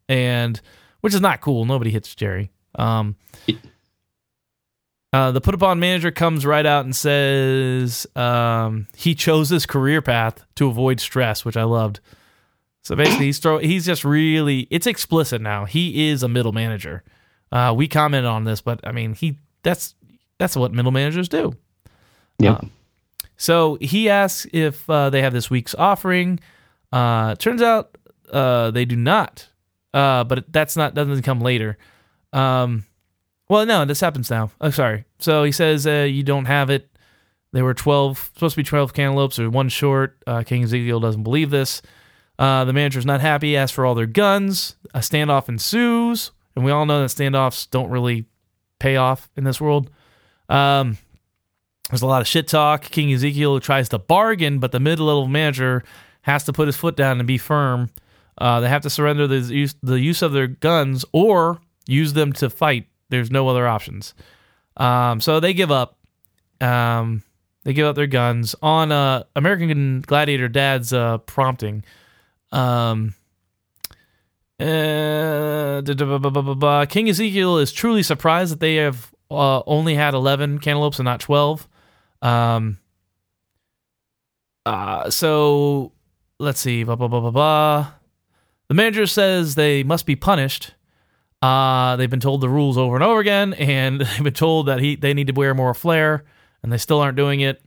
and 0.10 0.60
which 1.02 1.14
is 1.14 1.22
not 1.22 1.42
cool. 1.42 1.66
Nobody 1.66 1.92
hits 1.92 2.14
Jerry. 2.16 2.52
Um, 2.76 3.16
uh, 5.14 5.32
the 5.32 5.40
put 5.40 5.56
upon 5.56 5.80
manager 5.80 6.12
comes 6.12 6.46
right 6.46 6.66
out 6.66 6.84
and 6.84 6.96
says 6.96 8.06
um, 8.16 8.88
he 8.96 9.16
chose 9.16 9.50
this 9.50 9.66
career 9.66 10.02
path 10.02 10.46
to 10.56 10.68
avoid 10.68 11.00
stress, 11.00 11.46
which 11.46 11.56
I 11.56 11.64
loved. 11.64 12.02
So 12.84 12.96
basically, 12.96 13.26
he's 13.28 13.40
throw 13.40 13.58
he's 13.60 13.86
just 13.86 14.04
really 14.04 14.68
it's 14.70 14.86
explicit 14.88 15.42
now. 15.42 15.66
He 15.66 16.10
is 16.10 16.22
a 16.22 16.28
middle 16.28 16.52
manager. 16.52 17.04
Uh, 17.52 17.74
we 17.76 17.88
commented 17.88 18.28
on 18.28 18.44
this, 18.44 18.62
but 18.62 18.86
I 18.86 18.92
mean 18.92 19.14
he 19.14 19.38
that's 19.64 19.96
that's 20.38 20.56
what 20.56 20.74
middle 20.74 20.92
managers 20.92 21.30
do. 21.30 21.56
Yeah. 22.38 22.52
Uh, 22.54 22.62
So 23.38 23.78
he 23.82 24.10
asks 24.10 24.48
if 24.54 24.90
uh, 24.90 25.10
they 25.10 25.22
have 25.22 25.34
this 25.34 25.50
week's 25.50 25.74
offering. 25.76 26.40
Uh, 26.92 27.36
turns 27.36 27.62
out 27.62 27.98
uh, 28.32 28.72
they 28.72 28.86
do 28.86 28.96
not, 28.96 29.48
uh, 29.96 30.24
but 30.26 30.52
that's 30.54 30.76
not 30.78 30.94
doesn't 30.94 31.24
come 31.24 31.40
later. 31.40 31.78
Um, 32.34 32.84
well, 33.50 33.66
no, 33.66 33.86
this 33.86 34.02
happens 34.02 34.30
now. 34.30 34.52
Oh, 34.60 34.70
sorry. 34.70 35.06
So 35.20 35.44
he 35.44 35.52
says 35.52 35.88
uh, 35.88 36.08
you 36.08 36.22
don't 36.22 36.46
have 36.46 36.70
it. 36.70 36.90
There 37.54 37.64
were 37.64 37.74
twelve 37.74 38.30
supposed 38.34 38.56
to 38.56 38.60
be 38.60 38.64
twelve 38.64 38.94
cantaloupes, 38.94 39.40
or 39.40 39.50
one 39.50 39.70
short. 39.70 40.22
Uh, 40.28 40.44
King 40.44 40.64
Ezekiel 40.64 41.00
doesn't 41.00 41.24
believe 41.24 41.50
this. 41.50 41.82
Uh, 42.38 42.66
the 42.66 42.74
manager's 42.74 43.06
not 43.06 43.22
happy, 43.22 43.56
asks 43.56 43.74
for 43.74 43.86
all 43.86 43.96
their 43.96 44.06
guns. 44.06 44.76
A 44.94 45.00
standoff 45.00 45.48
ensues, 45.48 46.32
and 46.56 46.66
we 46.66 46.72
all 46.72 46.86
know 46.86 47.00
that 47.02 47.10
standoffs 47.10 47.70
don't 47.70 47.90
really 47.90 48.26
pay 48.80 48.98
off 48.98 49.30
in 49.38 49.46
this 49.46 49.62
world. 49.62 49.90
Um, 50.50 50.98
there's 51.90 52.02
a 52.02 52.08
lot 52.08 52.22
of 52.22 52.28
shit 52.28 52.50
talk. 52.50 52.82
King 52.84 53.14
Ezekiel 53.14 53.62
tries 53.62 53.88
to 53.90 54.00
bargain, 54.00 54.60
but 54.60 54.74
the 54.74 54.80
mid-level 54.80 55.28
manager 55.28 55.84
has 56.24 56.44
to 56.44 56.52
put 56.52 56.68
his 56.68 56.76
foot 56.76 56.98
down 56.98 57.20
and 57.20 57.28
be 57.28 57.38
firm. 57.38 57.90
Uh, 58.38 58.60
they 58.60 58.70
have 58.70 58.82
to 58.82 58.90
surrender 58.90 59.28
the 59.28 59.40
use, 59.54 59.76
the 59.82 60.00
use 60.00 60.22
of 60.22 60.34
their 60.34 60.48
guns 60.48 61.06
or 61.14 61.60
use 61.88 62.14
them 62.14 62.34
to 62.34 62.50
fight. 62.50 62.88
There's 63.10 63.32
no 63.32 63.48
other 63.48 63.68
options. 63.68 64.14
Um, 64.78 65.22
so 65.22 65.40
they 65.40 65.54
give 65.54 65.72
up. 65.72 65.98
Um, 66.60 67.24
they 67.64 67.74
give 67.74 67.88
up 67.88 67.96
their 67.96 68.08
guns 68.08 68.56
on 68.62 68.92
uh, 68.92 69.24
American 69.36 70.02
Gladiator 70.02 70.48
Dad's 70.48 70.94
uh, 70.94 71.18
prompting. 71.20 71.84
Um, 72.52 73.16
uh, 74.60 75.82
King 76.88 77.10
Ezekiel 77.10 77.58
is 77.58 77.72
truly 77.72 78.04
surprised 78.04 78.52
that 78.54 78.60
they 78.60 78.76
have 78.76 79.12
uh, 79.32 79.62
only 79.66 79.96
had 79.96 80.14
11 80.14 80.60
cantaloupes 80.60 81.00
and 81.00 81.06
not 81.06 81.20
12. 81.20 81.68
Um, 82.22 82.78
uh, 84.66 85.10
so 85.10 85.92
let's 86.40 86.60
see. 86.60 86.84
Blah, 86.84 86.96
blah, 86.96 87.08
blah, 87.08 87.20
blah, 87.20 87.32
blah. 87.32 87.92
The 88.68 88.74
manager 88.74 89.06
says 89.06 89.56
they 89.56 89.84
must 89.84 90.06
be 90.06 90.16
punished. 90.16 90.74
Uh, 91.42 91.96
they've 91.96 92.10
been 92.10 92.20
told 92.20 92.42
the 92.42 92.50
rules 92.50 92.78
over 92.78 92.96
and 92.96 93.04
over 93.04 93.20
again, 93.20 93.54
and 93.54 94.02
they've 94.02 94.24
been 94.24 94.34
told 94.34 94.68
that 94.68 94.80
he 94.80 94.96
they 94.96 95.14
need 95.14 95.28
to 95.28 95.34
wear 95.34 95.54
more 95.54 95.74
flair, 95.74 96.24
and 96.64 96.72
they 96.72 96.78
still 96.78 97.00
aren't 97.00 97.18
doing 97.18 97.42
it. 97.42 97.62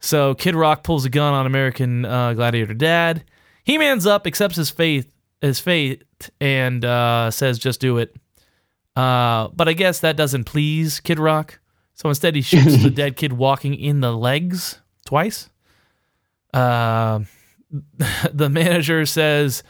So 0.00 0.34
Kid 0.34 0.54
Rock 0.54 0.82
pulls 0.82 1.04
a 1.04 1.10
gun 1.10 1.32
on 1.32 1.46
American 1.46 2.04
uh, 2.04 2.34
Gladiator 2.34 2.74
Dad. 2.74 3.24
He 3.64 3.78
mans 3.78 4.06
up, 4.06 4.26
accepts 4.26 4.56
his 4.56 4.68
faith, 4.68 5.10
his 5.40 5.60
fate, 5.60 6.04
and 6.40 6.84
uh, 6.84 7.30
says, 7.30 7.58
"Just 7.58 7.80
do 7.80 7.98
it." 7.98 8.14
Uh, 8.94 9.48
but 9.48 9.68
I 9.68 9.72
guess 9.72 10.00
that 10.00 10.16
doesn't 10.16 10.44
please 10.44 11.00
Kid 11.00 11.18
Rock. 11.18 11.58
So 11.94 12.08
instead, 12.08 12.34
he 12.34 12.42
shoots 12.42 12.82
the 12.82 12.90
dead 12.90 13.16
kid 13.16 13.32
walking 13.32 13.74
in 13.74 14.00
the 14.00 14.12
legs 14.12 14.80
twice. 15.06 15.48
Uh, 16.52 17.20
the 18.32 18.50
manager 18.50 19.06
says 19.06 19.62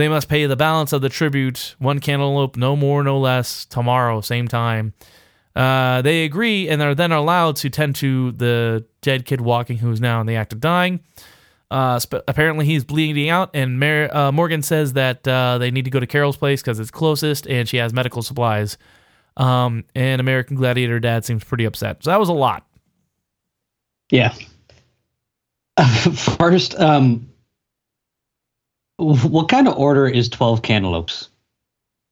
they 0.00 0.08
must 0.08 0.28
pay 0.28 0.46
the 0.46 0.56
balance 0.56 0.92
of 0.92 1.02
the 1.02 1.08
tribute, 1.08 1.74
one 1.78 1.98
cantaloupe, 1.98 2.56
no 2.56 2.76
more, 2.76 3.02
no 3.02 3.18
less, 3.18 3.64
tomorrow, 3.64 4.20
same 4.20 4.48
time. 4.48 4.94
Uh, 5.54 6.00
they 6.02 6.24
agree 6.24 6.68
and 6.68 6.80
are 6.80 6.94
then 6.94 7.12
allowed 7.12 7.56
to 7.56 7.70
tend 7.70 7.96
to 7.96 8.32
the 8.32 8.84
dead 9.02 9.24
kid 9.24 9.40
walking 9.40 9.78
who 9.78 9.90
is 9.90 10.00
now 10.00 10.20
in 10.20 10.26
the 10.26 10.36
act 10.36 10.52
of 10.52 10.60
dying. 10.60 11.00
Uh, 11.70 11.98
sp- 12.02 12.26
apparently, 12.26 12.66
he's 12.66 12.84
bleeding 12.84 13.28
out, 13.28 13.50
and 13.54 13.78
Mar- 13.78 14.14
uh, 14.14 14.32
Morgan 14.32 14.62
says 14.62 14.94
that 14.94 15.26
uh, 15.26 15.58
they 15.58 15.70
need 15.70 15.84
to 15.84 15.90
go 15.90 16.00
to 16.00 16.06
Carol's 16.06 16.36
place 16.36 16.62
because 16.62 16.80
it's 16.80 16.90
closest 16.90 17.46
and 17.46 17.68
she 17.68 17.76
has 17.76 17.92
medical 17.92 18.22
supplies. 18.22 18.76
Um, 19.36 19.84
and 19.94 20.20
American 20.20 20.56
Gladiator 20.56 20.98
Dad 20.98 21.24
seems 21.24 21.44
pretty 21.44 21.64
upset. 21.64 22.02
So 22.02 22.10
that 22.10 22.18
was 22.18 22.28
a 22.28 22.34
lot. 22.34 22.66
Yeah. 24.10 24.34
First, 26.14 26.78
um, 26.78 27.29
what 29.00 29.48
kind 29.48 29.66
of 29.66 29.76
order 29.76 30.06
is 30.06 30.28
12 30.28 30.62
cantaloupes? 30.62 31.28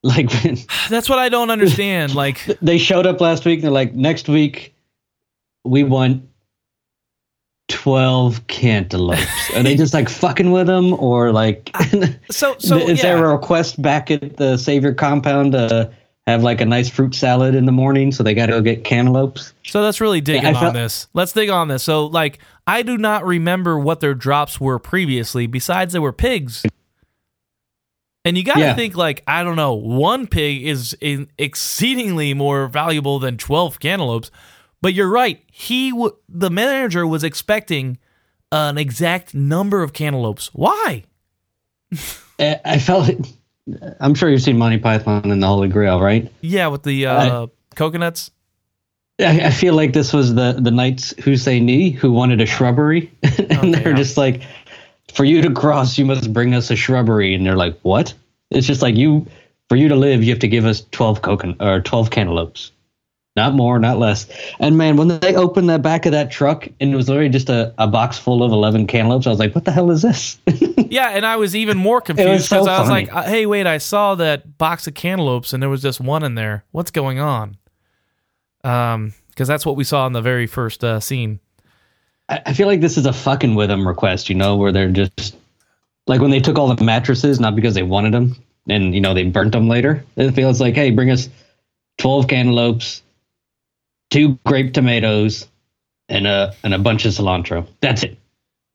Like, 0.05 0.31
that's 0.89 1.09
what 1.09 1.19
I 1.19 1.29
don't 1.29 1.51
understand. 1.51 2.15
Like, 2.15 2.45
they 2.63 2.79
showed 2.79 3.05
up 3.05 3.21
last 3.21 3.45
week. 3.45 3.63
They're 3.63 3.71
like, 3.73 3.95
next 3.95 4.29
week, 4.29 4.73
we 5.65 5.83
want 5.83 6.23
12 7.69 8.47
cantaloupes. 8.47 9.27
Are 9.57 9.63
they 9.65 9.75
just 9.75 9.93
like 9.93 10.09
fucking 10.09 10.53
with 10.53 10.69
them? 10.69 10.95
Or 10.95 11.33
like, 11.33 11.71
ah, 11.75 11.91
so, 12.31 12.55
so 12.59 12.79
is 12.79 12.99
yeah. 12.99 13.17
there 13.17 13.25
a 13.27 13.33
request 13.33 13.83
back 13.83 14.11
at 14.13 14.37
the 14.37 14.57
Savior 14.57 14.95
compound 14.95 15.51
to 15.53 15.91
have 16.29 16.45
like 16.45 16.61
a 16.61 16.65
nice 16.65 16.89
fruit 16.89 17.15
salad 17.15 17.57
in 17.57 17.67
the 17.67 17.73
morning? 17.73 18.13
So 18.13 18.23
they 18.23 18.35
got 18.35 18.47
to 18.47 18.53
go 18.53 18.63
get 18.63 18.85
cantaloupes? 18.85 19.53
So 19.65 19.83
that's 19.83 20.01
really 20.01 20.21
digging 20.21 20.45
Yeah, 20.45 20.55
on 20.55 20.61
felt- 20.61 20.75
this. 20.75 21.09
Let's 21.13 21.33
dig 21.33 21.51
on 21.51 21.67
this. 21.67 21.83
So, 21.83 22.07
like, 22.07 22.39
I 22.69 22.83
do 22.83 22.97
not 22.97 23.27
remember 23.27 23.79
what 23.79 23.99
their 23.99 24.15
drops 24.15 24.61
were 24.61 24.79
previously, 24.79 25.49
besides 25.49 25.93
they 25.93 25.99
were 25.99 26.13
pigs. 26.13 26.65
And 28.25 28.37
you 28.37 28.45
got 28.45 28.55
to 28.55 28.61
Yeah. 28.61 28.75
think, 28.75 28.97
like, 28.97 29.23
I 29.27 29.43
don't 29.43 29.57
know, 29.57 29.75
one 29.75 30.27
pig 30.27 30.67
is 30.67 30.97
in 31.01 31.29
exceedingly 31.39 32.35
more 32.35 32.67
valuable 32.67 33.19
than 33.19 33.37
12 33.39 33.81
cantaloupes. 33.81 34.31
But 34.83 34.93
you're 34.95 35.09
right. 35.11 35.43
He, 35.51 35.91
w- 35.91 36.15
the 36.29 36.51
manager, 36.51 37.07
was 37.07 37.25
expecting 37.25 37.99
an 38.53 38.77
exact 38.79 39.35
number 39.35 39.83
of 39.83 39.93
cantaloupes. 39.93 40.51
Why? 40.53 41.05
I 42.39 42.61
I 42.65 42.79
felt 42.79 43.09
it. 43.09 43.27
I'm 44.01 44.15
sure 44.15 44.31
you've 44.31 44.43
seen 44.43 44.57
Monty 44.59 44.79
Python 44.79 45.31
and 45.31 45.43
the 45.43 45.47
Holy 45.47 45.69
Grail, 45.69 46.01
right? 46.01 46.31
Yeah, 46.41 46.69
with 46.69 46.83
the 46.85 47.07
uh, 47.07 47.47
coconuts. 47.75 48.31
I, 49.21 49.47
I 49.47 49.51
feel 49.51 49.75
like 49.75 49.93
this 49.93 50.13
was 50.13 50.35
the 50.35 50.53
the 50.59 50.71
Knights 50.71 51.13
Who 51.25 51.37
Say 51.37 51.61
Ni 51.61 51.91
who 51.91 52.13
wanted 52.13 52.41
a 52.41 52.47
shrubbery, 52.47 53.11
and 53.23 53.53
Okay, 53.53 53.71
they're 53.73 53.91
yeah. 53.91 53.97
just 53.97 54.17
like, 54.17 54.43
"For 55.19 55.25
you 55.25 55.43
to 55.43 55.51
cross, 55.51 55.99
you 55.99 56.05
must 56.05 56.33
bring 56.33 56.55
us 56.55 56.71
a 56.71 56.77
shrubbery." 56.77 57.35
And 57.35 57.45
they're 57.45 57.57
like, 57.57 57.77
"What?" 57.83 58.15
It's 58.53 58.69
just 58.69 58.83
like 58.83 58.95
you, 58.95 59.27
for 59.69 59.75
you 59.75 59.89
to 59.89 59.97
live, 59.97 60.23
you 60.23 60.31
have 60.31 60.39
to 60.39 60.47
give 60.47 60.65
us 60.65 60.87
twelve 60.93 61.23
coconut 61.23 61.57
or 61.61 61.81
twelve 61.81 62.11
cantaloupes, 62.11 62.71
not 63.35 63.53
more, 63.53 63.81
not 63.81 63.99
less. 63.99 64.29
And 64.61 64.79
man, 64.79 64.97
when 64.97 65.09
they 65.09 65.35
opened 65.35 65.69
the 65.69 65.81
back 65.81 66.07
of 66.07 66.13
that 66.13 66.31
truck 66.31 66.69
and 66.79 66.93
it 66.93 66.95
was 66.95 67.09
literally 67.09 67.31
just 67.31 67.49
a, 67.51 67.75
a 67.79 67.89
box 67.89 68.17
full 68.17 68.45
of 68.45 68.53
eleven 68.53 68.87
cantaloupes, 68.87 69.27
I 69.27 69.31
was 69.31 69.41
like, 69.41 69.57
"What 69.57 69.65
the 69.65 69.73
hell 69.73 69.91
is 69.91 70.03
this?" 70.03 70.39
Yeah, 70.91 71.11
and 71.11 71.27
I 71.27 71.35
was 71.35 71.57
even 71.57 71.77
more 71.77 72.01
confused 72.01 72.47
so 72.47 72.57
because 72.57 72.69
I 72.69 72.79
was 72.79 72.89
funny. 72.89 73.07
like, 73.07 73.15
uh, 73.15 73.23
"Hey, 73.25 73.45
wait! 73.45 73.67
I 73.67 73.79
saw 73.79 74.15
that 74.15 74.57
box 74.57 74.87
of 74.87 74.95
cantaloupes, 74.95 75.53
and 75.53 75.61
there 75.61 75.69
was 75.69 75.83
just 75.83 76.01
one 76.01 76.23
in 76.23 76.37
there. 76.37 76.65
What's 76.71 76.93
going 76.93 77.19
on?" 77.19 77.57
Um, 78.63 79.15
because 79.31 79.49
that's 79.49 79.67
what 79.67 79.75
we 79.75 79.83
saw 79.83 80.07
in 80.07 80.13
the 80.13 80.23
very 80.23 80.47
first 80.47 80.85
uh, 80.85 81.01
scene. 81.01 81.41
I 82.29 82.41
I 82.47 82.53
feel 82.53 82.67
like 82.67 82.81
this 82.81 82.97
is 82.97 83.07
a 83.07 83.13
fucking 83.13 83.55
with 83.55 83.69
them 83.69 83.87
request, 83.87 84.29
you 84.29 84.35
know, 84.35 84.57
where 84.57 84.73
they're 84.73 84.91
just 84.91 85.37
like 86.07 86.21
when 86.21 86.31
they 86.31 86.41
took 86.41 86.59
all 86.59 86.75
the 86.75 86.85
mattresses, 86.85 87.41
not 87.41 87.55
because 87.55 87.75
they 87.75 87.83
wanted 87.83 88.15
them, 88.15 88.37
and 88.69 88.95
you 88.95 89.01
know 89.01 89.15
they 89.15 89.25
burnt 89.25 89.53
them 89.53 89.69
later. 89.69 90.05
It 90.17 90.33
feels 90.33 90.61
like, 90.61 90.75
hey, 90.75 90.91
bring 90.91 91.11
us 91.11 91.29
twelve 91.99 92.29
cantaloupes, 92.29 93.03
two 94.11 94.39
grape 94.47 94.73
tomatoes, 94.73 95.47
and 96.09 96.27
a 96.27 96.55
and 96.63 96.75
a 96.75 96.79
bunch 96.79 97.05
of 97.05 97.13
cilantro. 97.13 97.67
That's 97.81 98.03
it. 98.03 98.19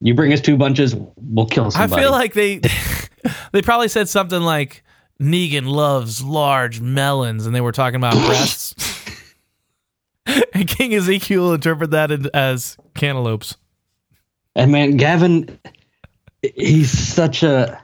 You 0.01 0.13
bring 0.13 0.33
us 0.33 0.41
two 0.41 0.57
bunches, 0.57 0.95
we'll 1.15 1.45
kill 1.45 1.71
somebody. 1.71 2.01
I 2.01 2.03
feel 2.03 2.11
like 2.11 2.33
they 2.33 2.59
they 3.51 3.61
probably 3.61 3.87
said 3.87 4.09
something 4.09 4.41
like 4.41 4.83
Negan 5.21 5.65
loves 5.65 6.21
large 6.23 6.81
melons, 6.81 7.45
and 7.45 7.55
they 7.55 7.61
were 7.61 7.71
talking 7.71 7.95
about 7.95 8.13
breasts. 8.13 8.75
and 10.53 10.67
King 10.67 10.93
Ezekiel 10.93 11.53
interpreted 11.53 11.91
that 11.91 12.36
as 12.36 12.77
cantaloupes. 12.95 13.57
and 14.55 14.71
man, 14.71 14.97
Gavin, 14.97 15.59
he's 16.41 16.91
such 16.91 17.43
a. 17.43 17.81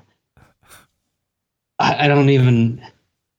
I, 1.80 2.06
I 2.06 2.08
don't 2.08 2.30
even. 2.30 2.82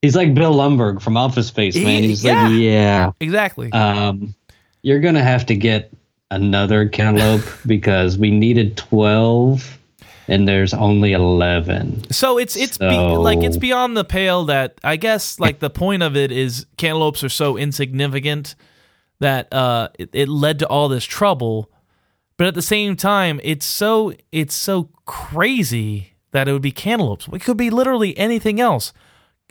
He's 0.02 0.16
like 0.16 0.34
Bill 0.34 0.54
Lumbergh 0.54 1.00
from 1.02 1.16
Office 1.16 1.48
Space, 1.48 1.76
man. 1.76 2.02
He's 2.02 2.24
yeah. 2.24 2.48
like, 2.48 2.58
yeah. 2.58 3.12
Exactly. 3.20 3.70
Um, 3.72 4.34
you're 4.82 5.00
gonna 5.00 5.22
have 5.22 5.46
to 5.46 5.54
get 5.54 5.92
another 6.30 6.88
cantaloupe 6.88 7.44
because 7.66 8.18
we 8.18 8.30
needed 8.30 8.76
twelve, 8.76 9.78
and 10.28 10.46
there's 10.46 10.74
only 10.74 11.12
eleven. 11.12 12.10
So 12.10 12.38
it's 12.38 12.56
it's 12.56 12.76
be, 12.76 12.86
like 12.86 13.42
it's 13.42 13.58
beyond 13.58 13.96
the 13.96 14.04
pale 14.04 14.44
that 14.46 14.78
I 14.84 14.96
guess 14.96 15.38
like 15.38 15.60
the 15.60 15.70
point 15.70 16.02
of 16.02 16.16
it 16.16 16.32
is 16.32 16.66
cantaloupes 16.76 17.24
are 17.24 17.30
so 17.30 17.56
insignificant 17.56 18.54
that 19.20 19.52
uh 19.52 19.88
it, 19.98 20.10
it 20.12 20.28
led 20.28 20.58
to 20.58 20.66
all 20.66 20.88
this 20.88 21.04
trouble, 21.04 21.70
but 22.36 22.46
at 22.46 22.54
the 22.54 22.62
same 22.62 22.96
time 22.96 23.40
it's 23.44 23.66
so 23.66 24.12
it's 24.32 24.54
so 24.54 24.90
crazy 25.04 26.14
that 26.32 26.48
it 26.48 26.52
would 26.52 26.62
be 26.62 26.72
cantaloupes. 26.72 27.28
It 27.32 27.40
could 27.40 27.56
be 27.56 27.70
literally 27.70 28.16
anything 28.18 28.60
else. 28.60 28.92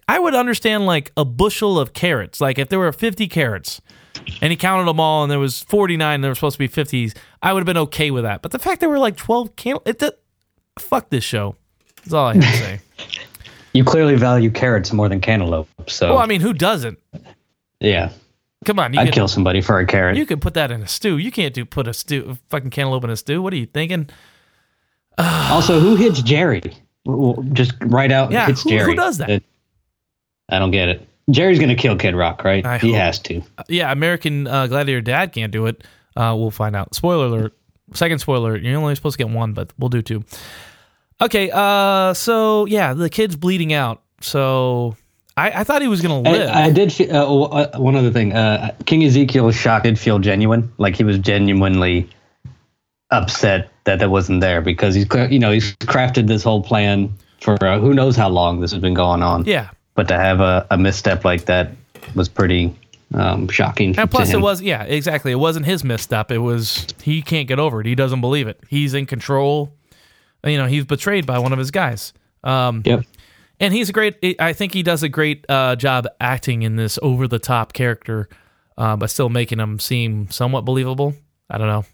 I 0.08 0.18
would 0.18 0.34
understand 0.34 0.86
like 0.86 1.12
a 1.16 1.24
bushel 1.24 1.80
of 1.80 1.94
carrots. 1.94 2.42
Like 2.42 2.58
if 2.58 2.70
there 2.70 2.80
were 2.80 2.92
50 2.92 3.28
carrots 3.28 3.80
and 4.42 4.50
he 4.52 4.58
counted 4.58 4.86
them 4.88 5.00
all 5.00 5.24
and 5.24 5.32
there 5.32 5.40
was 5.40 5.62
49 5.64 6.16
and 6.16 6.24
there 6.24 6.32
were 6.32 6.36
supposed 6.36 6.56
to 6.56 6.60
be 6.60 6.68
50s, 6.68 7.16
I 7.44 7.54
would 7.54 7.60
have 7.60 7.68
been 7.68 7.78
okay 7.78 8.10
with 8.10 8.24
that. 8.24 8.42
But 8.42 8.52
the 8.52 8.60
fact 8.60 8.80
there 8.80 8.90
were 8.90 8.98
like 8.98 9.18
12 9.18 9.56
cantal 9.56 9.84
it 9.86 10.00
that 10.00 10.20
fuck 10.80 11.10
this 11.10 11.24
show. 11.24 11.56
That's 11.98 12.14
all 12.14 12.28
I 12.28 12.34
have 12.36 12.44
to 12.44 12.58
say. 12.58 12.80
You 13.72 13.84
clearly 13.84 14.16
value 14.16 14.50
carrots 14.50 14.92
more 14.92 15.08
than 15.08 15.22
cantaloupe, 15.22 15.70
so 15.88 16.10
well, 16.14 16.18
I 16.18 16.26
mean, 16.26 16.42
who 16.42 16.54
doesn't? 16.54 16.98
yeah, 17.80 18.10
Come 18.66 18.78
on, 18.80 18.94
you 18.94 19.00
I'd 19.00 19.06
can, 19.06 19.14
kill 19.14 19.28
somebody 19.28 19.62
for 19.62 19.80
a 19.80 19.86
carrot. 19.86 20.18
you 20.18 20.26
can 20.26 20.40
put 20.40 20.54
that 20.56 20.70
in 20.72 20.82
a 20.82 20.88
stew. 20.88 21.18
You 21.18 21.32
can't 21.32 21.54
do 21.54 21.64
put 21.66 21.88
a 21.88 21.94
stew 21.94 22.38
fucking 22.50 22.72
cantaloupe 22.72 23.04
in 23.06 23.10
a 23.10 23.16
stew. 23.16 23.42
What 23.42 23.54
are 23.54 23.58
you 23.58 23.66
thinking? 23.66 24.10
also, 25.18 25.80
who 25.80 25.96
hits 25.96 26.22
Jerry? 26.22 26.62
Just 27.54 27.74
right 27.82 28.12
out 28.12 28.32
Yeah, 28.32 28.48
hits 28.48 28.64
who- 28.64 28.78
who 28.78 28.96
does 28.96 29.18
that? 29.20 29.44
I 30.50 30.60
don't 30.60 30.72
get 30.72 30.90
it. 30.90 31.08
Jerry's 31.30 31.60
gonna 31.60 31.76
kill 31.76 31.96
Kid 31.96 32.16
Rock, 32.16 32.44
right? 32.44 32.66
I 32.66 32.80
he 32.80 32.88
hope. 32.92 32.98
has 33.00 33.20
to. 33.20 33.42
Uh, 33.58 33.64
yeah, 33.70 33.92
American 33.92 34.48
uh, 34.48 34.66
Gladiator 34.66 35.02
Dad 35.02 35.32
can't 35.32 35.52
do 35.52 35.68
it. 35.68 35.84
Uh, 36.18 36.34
we'll 36.36 36.50
find 36.50 36.76
out. 36.76 36.96
Spoiler 36.96 37.28
alert. 37.28 37.54
Second 37.94 38.18
spoiler. 38.20 38.58
You're 38.58 38.78
only 38.80 38.96
supposed 38.96 39.18
to 39.20 39.24
get 39.24 39.32
one, 39.34 39.54
but 39.54 39.72
we'll 39.78 39.90
do 39.90 40.02
two. 40.02 40.24
Okay, 41.22 41.52
uh, 41.54 42.14
so 42.16 42.66
yeah, 42.66 42.94
the 42.96 43.10
kid's 43.12 43.36
bleeding 43.36 43.74
out. 43.74 44.02
So 44.22 44.96
I, 45.40 45.62
I 45.62 45.64
thought 45.64 45.82
he 45.82 45.88
was 45.88 46.02
gonna 46.02 46.22
live. 46.22 46.50
I, 46.50 46.66
I 46.66 46.72
did. 46.72 47.12
Uh, 47.12 47.44
uh, 47.44 47.78
one 47.78 47.96
other 47.96 48.12
thing. 48.12 48.34
Uh, 48.34 48.76
King 48.86 49.04
Ezekiel's 49.04 49.56
shock 49.56 49.84
did 49.84 49.98
feel 49.98 50.20
genuine. 50.20 50.72
Like 50.78 50.96
he 50.96 51.04
was 51.04 51.18
genuinely 51.18 52.10
upset 53.12 53.70
that 53.86 54.00
that 54.00 54.10
wasn't 54.10 54.42
there 54.42 54.62
because 54.62 54.96
he's 54.96 55.08
you 55.30 55.40
know 55.40 55.52
he's 55.52 55.76
crafted 55.78 56.28
this 56.28 56.44
whole 56.44 56.62
plan 56.62 57.14
for 57.42 57.58
uh, 57.64 57.80
who 57.80 57.94
knows 57.94 58.16
how 58.16 58.30
long 58.30 58.60
this 58.60 58.72
has 58.72 58.82
been 58.82 58.94
going 58.94 59.24
on. 59.24 59.46
yeah, 59.46 59.70
But 59.96 60.08
to 60.10 60.18
have 60.18 60.42
a, 60.42 60.68
a 60.72 60.78
misstep 60.78 61.24
like 61.26 61.46
that 61.46 61.72
was 62.16 62.28
pretty 62.30 62.76
um, 63.14 63.48
shocking. 63.48 63.98
and 63.98 64.12
plus 64.12 64.30
to 64.32 64.38
it 64.38 64.42
was 64.42 64.62
yeah, 64.62 64.84
exactly. 64.84 65.32
It 65.32 65.40
wasn't 65.40 65.66
his 65.66 65.84
misstep. 65.84 66.32
It 66.32 66.40
was 66.40 66.86
he 67.02 67.22
can't 67.22 67.48
get 67.48 67.60
over 67.60 67.82
it. 67.82 67.88
He 67.88 67.96
doesn't 67.96 68.22
believe 68.22 68.48
it. 68.48 68.60
He's 68.68 68.94
in 68.94 69.06
control. 69.06 69.74
You 70.44 70.58
know, 70.58 70.68
he's 70.68 70.86
betrayed 70.86 71.26
by 71.26 71.40
one 71.40 71.52
of 71.52 71.60
his 71.60 71.72
guys. 71.72 72.14
Um, 72.44 72.84
Yep. 72.86 73.06
And 73.60 73.74
he's 73.74 73.90
a 73.90 73.94
great. 73.94 74.18
I 74.40 74.54
think 74.54 74.74
he 74.74 74.84
does 74.84 75.04
a 75.04 75.10
great 75.10 75.46
uh, 75.50 75.76
job 75.76 76.08
acting 76.20 76.62
in 76.64 76.76
this 76.76 76.98
over 77.02 77.28
the 77.28 77.40
top 77.40 77.74
character, 77.74 78.30
uh, 78.78 78.96
but 78.96 79.10
still 79.10 79.30
making 79.30 79.60
him 79.60 79.80
seem 79.80 80.30
somewhat 80.32 80.66
believable. 80.66 81.14
I 81.50 81.58
don't 81.58 81.68
know. 81.68 81.86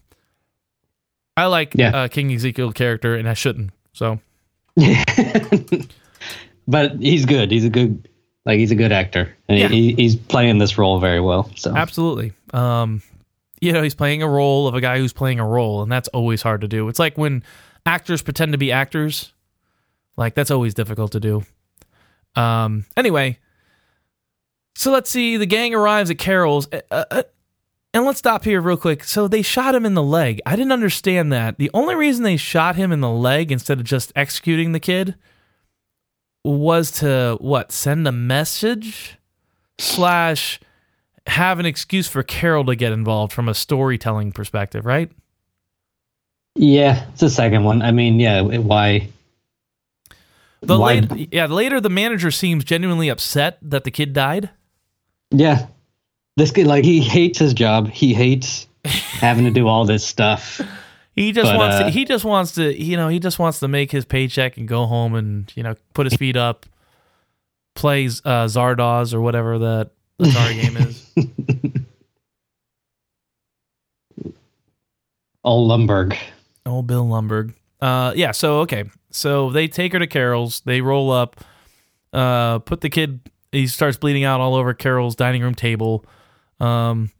I 1.36 1.46
like 1.46 1.74
Yeah. 1.74 1.94
uh, 1.94 2.08
King 2.08 2.32
Ezekiel 2.32 2.72
character, 2.72 3.14
and 3.14 3.28
I 3.28 3.34
shouldn't. 3.34 3.70
So 3.92 4.20
But 6.68 6.96
he's 7.00 7.24
good. 7.26 7.50
He's 7.50 7.64
a 7.64 7.70
good 7.70 8.08
like 8.44 8.58
he's 8.58 8.70
a 8.70 8.74
good 8.76 8.92
actor, 8.92 9.34
and 9.48 9.58
Yeah. 9.58 9.68
he, 9.68 9.92
he's 9.94 10.14
playing 10.16 10.58
this 10.58 10.78
role 10.78 10.98
very 11.00 11.20
well. 11.20 11.50
So 11.56 11.74
absolutely, 11.74 12.32
um, 12.52 13.02
you 13.60 13.72
know, 13.72 13.82
he's 13.82 13.94
playing 13.94 14.22
a 14.22 14.28
role 14.28 14.66
of 14.68 14.74
a 14.74 14.80
guy 14.80 14.98
who's 14.98 15.12
playing 15.12 15.40
a 15.40 15.46
role, 15.46 15.82
and 15.82 15.90
that's 15.90 16.08
always 16.08 16.42
hard 16.42 16.60
to 16.62 16.68
do. 16.68 16.88
It's 16.88 16.98
like 16.98 17.16
when 17.18 17.42
actors 17.84 18.22
pretend 18.22 18.52
to 18.52 18.58
be 18.58 18.72
actors, 18.72 19.32
like 20.16 20.34
that's 20.34 20.50
always 20.50 20.74
difficult 20.74 21.12
to 21.12 21.20
do. 21.20 21.44
Um, 22.36 22.84
anyway, 22.96 23.38
so 24.74 24.90
let's 24.92 25.10
see. 25.10 25.36
The 25.36 25.46
gang 25.46 25.74
arrives 25.74 26.10
at 26.10 26.18
Carol's. 26.18 26.68
Uh, 26.72 27.04
uh, 27.10 27.22
and 27.94 28.04
let's 28.04 28.18
stop 28.18 28.44
here 28.44 28.60
real 28.60 28.76
quick. 28.76 29.04
So 29.04 29.26
they 29.26 29.40
shot 29.42 29.74
him 29.74 29.86
in 29.86 29.94
the 29.94 30.02
leg. 30.02 30.40
I 30.44 30.54
didn't 30.54 30.72
understand 30.72 31.32
that. 31.32 31.56
The 31.56 31.70
only 31.72 31.94
reason 31.94 32.24
they 32.24 32.36
shot 32.36 32.76
him 32.76 32.92
in 32.92 33.00
the 33.00 33.10
leg 33.10 33.50
instead 33.50 33.78
of 33.78 33.84
just 33.84 34.12
executing 34.14 34.72
the 34.72 34.80
kid 34.80 35.14
was 36.44 36.90
to 36.92 37.38
what? 37.40 37.72
Send 37.72 38.06
a 38.06 38.12
message 38.12 39.16
slash 39.78 40.60
have 41.26 41.58
an 41.58 41.66
excuse 41.66 42.06
for 42.06 42.22
Carol 42.22 42.64
to 42.66 42.76
get 42.76 42.92
involved 42.92 43.32
from 43.32 43.48
a 43.48 43.54
storytelling 43.54 44.30
perspective, 44.30 44.84
right? 44.84 45.10
yeah, 46.56 47.06
it's 47.10 47.20
the 47.20 47.30
second 47.30 47.64
one. 47.64 47.82
I 47.82 47.92
mean, 47.92 48.18
yeah, 48.18 48.40
why? 48.42 49.08
The 50.62 50.78
why? 50.78 51.00
late, 51.00 51.32
yeah, 51.32 51.46
later 51.46 51.80
the 51.80 51.90
manager 51.90 52.30
seems 52.30 52.64
genuinely 52.64 53.08
upset 53.08 53.58
that 53.62 53.84
the 53.84 53.90
kid 53.90 54.12
died. 54.12 54.50
Yeah, 55.30 55.66
this 56.36 56.50
kid 56.50 56.66
like 56.66 56.84
he 56.84 57.00
hates 57.00 57.38
his 57.38 57.54
job. 57.54 57.88
He 57.88 58.14
hates 58.14 58.66
having 58.84 59.44
to 59.44 59.50
do 59.50 59.68
all 59.68 59.84
this 59.84 60.04
stuff. 60.04 60.60
He 61.14 61.32
just 61.32 61.50
But, 61.50 61.56
wants 61.58 61.78
to, 61.78 61.84
uh, 61.86 61.90
he 61.90 62.04
just 62.04 62.24
wants 62.24 62.52
to 62.52 62.78
you 62.82 62.96
know 62.96 63.08
he 63.08 63.18
just 63.20 63.38
wants 63.38 63.60
to 63.60 63.68
make 63.68 63.90
his 63.90 64.04
paycheck 64.04 64.56
and 64.56 64.66
go 64.68 64.86
home 64.86 65.14
and 65.14 65.50
you 65.56 65.62
know 65.62 65.74
put 65.94 66.06
his 66.06 66.14
feet 66.14 66.36
up, 66.36 66.66
play 67.74 68.06
uh, 68.06 68.46
Zardoz 68.46 69.14
or 69.14 69.20
whatever 69.20 69.58
that 69.58 69.90
Atari 70.20 70.62
game 70.62 70.76
is. 70.76 71.06
Old 75.44 75.70
Lumbergh. 75.70 76.16
Old 76.64 76.86
Bill 76.86 77.06
Lumbergh. 77.06 77.54
Uh, 77.80 78.12
yeah. 78.16 78.32
So 78.32 78.60
okay. 78.60 78.84
So 79.16 79.50
they 79.50 79.66
take 79.66 79.92
her 79.94 79.98
to 79.98 80.06
Carol's. 80.06 80.60
They 80.60 80.80
roll 80.80 81.10
up. 81.10 81.42
Uh, 82.12 82.58
put 82.60 82.82
the 82.82 82.90
kid. 82.90 83.20
He 83.50 83.66
starts 83.66 83.96
bleeding 83.96 84.24
out 84.24 84.40
all 84.40 84.54
over 84.54 84.74
Carol's 84.74 85.16
dining 85.16 85.42
room 85.42 85.54
table. 85.54 86.04
Um, 86.60 87.10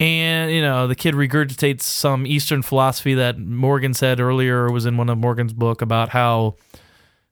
and 0.00 0.52
you 0.52 0.60
know 0.62 0.86
the 0.86 0.94
kid 0.94 1.14
regurgitates 1.14 1.82
some 1.82 2.26
Eastern 2.26 2.62
philosophy 2.62 3.14
that 3.14 3.38
Morgan 3.38 3.94
said 3.94 4.20
earlier 4.20 4.70
was 4.70 4.86
in 4.86 4.96
one 4.96 5.08
of 5.08 5.18
Morgan's 5.18 5.52
book 5.52 5.82
about 5.82 6.10
how 6.10 6.56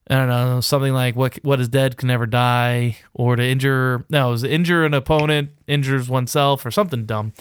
I 0.08 0.14
don't 0.14 0.28
know 0.28 0.60
something 0.60 0.92
like 0.92 1.14
what 1.14 1.36
what 1.44 1.60
is 1.60 1.68
dead 1.68 1.96
can 1.96 2.08
never 2.08 2.26
die, 2.26 2.98
or 3.14 3.36
to 3.36 3.42
injure 3.42 4.04
no, 4.08 4.28
it 4.28 4.32
was 4.32 4.44
injure 4.44 4.84
an 4.84 4.94
opponent 4.94 5.50
injures 5.66 6.08
oneself 6.08 6.66
or 6.66 6.70
something 6.70 7.04
dumb. 7.04 7.32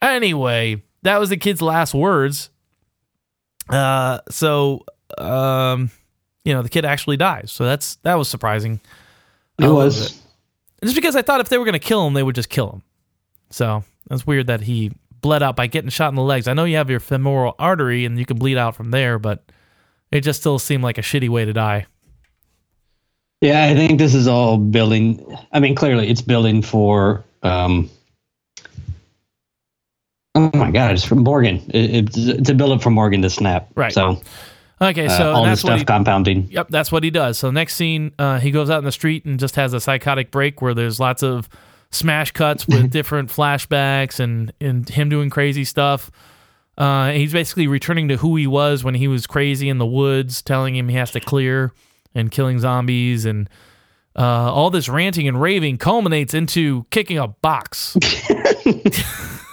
Anyway, 0.00 0.82
that 1.02 1.18
was 1.18 1.30
the 1.30 1.36
kid's 1.36 1.62
last 1.62 1.94
words. 1.94 2.50
Uh, 3.68 4.20
so 4.30 4.84
um, 5.18 5.90
you 6.44 6.52
know 6.52 6.62
the 6.62 6.68
kid 6.68 6.84
actually 6.84 7.16
dies. 7.16 7.52
So 7.52 7.64
that's 7.64 7.96
that 7.96 8.14
was 8.14 8.28
surprising. 8.28 8.80
It 9.58 9.68
was. 9.68 10.12
it. 10.12 10.20
Just 10.82 10.96
because 10.96 11.16
I 11.16 11.22
thought 11.22 11.40
if 11.40 11.48
they 11.48 11.58
were 11.58 11.64
going 11.64 11.74
to 11.74 11.78
kill 11.78 12.06
him, 12.06 12.14
they 12.14 12.22
would 12.22 12.34
just 12.34 12.50
kill 12.50 12.70
him. 12.70 12.82
So 13.50 13.84
that's 14.08 14.26
weird 14.26 14.48
that 14.48 14.62
he 14.62 14.92
bled 15.20 15.42
out 15.42 15.56
by 15.56 15.66
getting 15.66 15.88
shot 15.88 16.08
in 16.10 16.16
the 16.16 16.22
legs. 16.22 16.46
I 16.46 16.52
know 16.52 16.64
you 16.64 16.76
have 16.76 16.90
your 16.90 17.00
femoral 17.00 17.54
artery 17.58 18.04
and 18.04 18.18
you 18.18 18.26
can 18.26 18.38
bleed 18.38 18.58
out 18.58 18.76
from 18.76 18.90
there, 18.90 19.18
but 19.18 19.42
it 20.10 20.20
just 20.20 20.40
still 20.40 20.58
seemed 20.58 20.82
like 20.82 20.98
a 20.98 21.02
shitty 21.02 21.28
way 21.28 21.46
to 21.46 21.52
die. 21.52 21.86
Yeah, 23.40 23.64
I 23.64 23.74
think 23.74 23.98
this 23.98 24.14
is 24.14 24.26
all 24.28 24.58
building. 24.58 25.24
I 25.52 25.60
mean, 25.60 25.74
clearly 25.74 26.08
it's 26.08 26.22
building 26.22 26.62
for. 26.62 27.24
Um, 27.42 27.90
oh 30.34 30.50
my 30.54 30.70
God! 30.70 30.92
It's 30.92 31.04
from 31.04 31.24
Morgan. 31.24 31.56
It, 31.68 31.94
it's, 31.94 32.16
it's 32.16 32.48
a 32.48 32.54
build 32.54 32.72
up 32.72 32.82
for 32.82 32.90
Morgan 32.90 33.20
to 33.22 33.28
snap. 33.28 33.68
Right. 33.74 33.92
So, 33.92 34.20
Okay, 34.80 35.06
uh, 35.06 35.16
so 35.16 35.32
all 35.32 35.44
that's 35.44 35.62
this 35.62 35.64
what 35.64 35.70
stuff 35.70 35.78
he, 35.80 35.84
compounding. 35.84 36.48
Yep, 36.50 36.68
that's 36.68 36.90
what 36.90 37.04
he 37.04 37.10
does. 37.10 37.38
So 37.38 37.50
next 37.50 37.76
scene, 37.76 38.12
uh, 38.18 38.40
he 38.40 38.50
goes 38.50 38.70
out 38.70 38.78
in 38.78 38.84
the 38.84 38.92
street 38.92 39.24
and 39.24 39.38
just 39.38 39.56
has 39.56 39.72
a 39.72 39.80
psychotic 39.80 40.30
break 40.30 40.60
where 40.60 40.74
there's 40.74 40.98
lots 40.98 41.22
of 41.22 41.48
smash 41.90 42.32
cuts 42.32 42.66
with 42.68 42.90
different 42.90 43.30
flashbacks 43.30 44.18
and 44.20 44.52
and 44.60 44.88
him 44.88 45.08
doing 45.08 45.30
crazy 45.30 45.64
stuff. 45.64 46.10
Uh, 46.76 47.12
he's 47.12 47.32
basically 47.32 47.68
returning 47.68 48.08
to 48.08 48.16
who 48.16 48.34
he 48.34 48.48
was 48.48 48.82
when 48.82 48.94
he 48.94 49.06
was 49.06 49.28
crazy 49.28 49.68
in 49.68 49.78
the 49.78 49.86
woods, 49.86 50.42
telling 50.42 50.74
him 50.74 50.88
he 50.88 50.96
has 50.96 51.12
to 51.12 51.20
clear 51.20 51.72
and 52.14 52.30
killing 52.30 52.58
zombies 52.58 53.24
and. 53.24 53.48
Uh, 54.16 54.48
all 54.52 54.70
this 54.70 54.88
ranting 54.88 55.26
and 55.26 55.42
raving 55.42 55.76
culminates 55.76 56.34
into 56.34 56.86
kicking 56.90 57.18
a 57.18 57.26
box. 57.26 57.96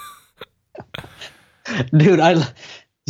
Dude, 1.96 2.20
I. 2.20 2.46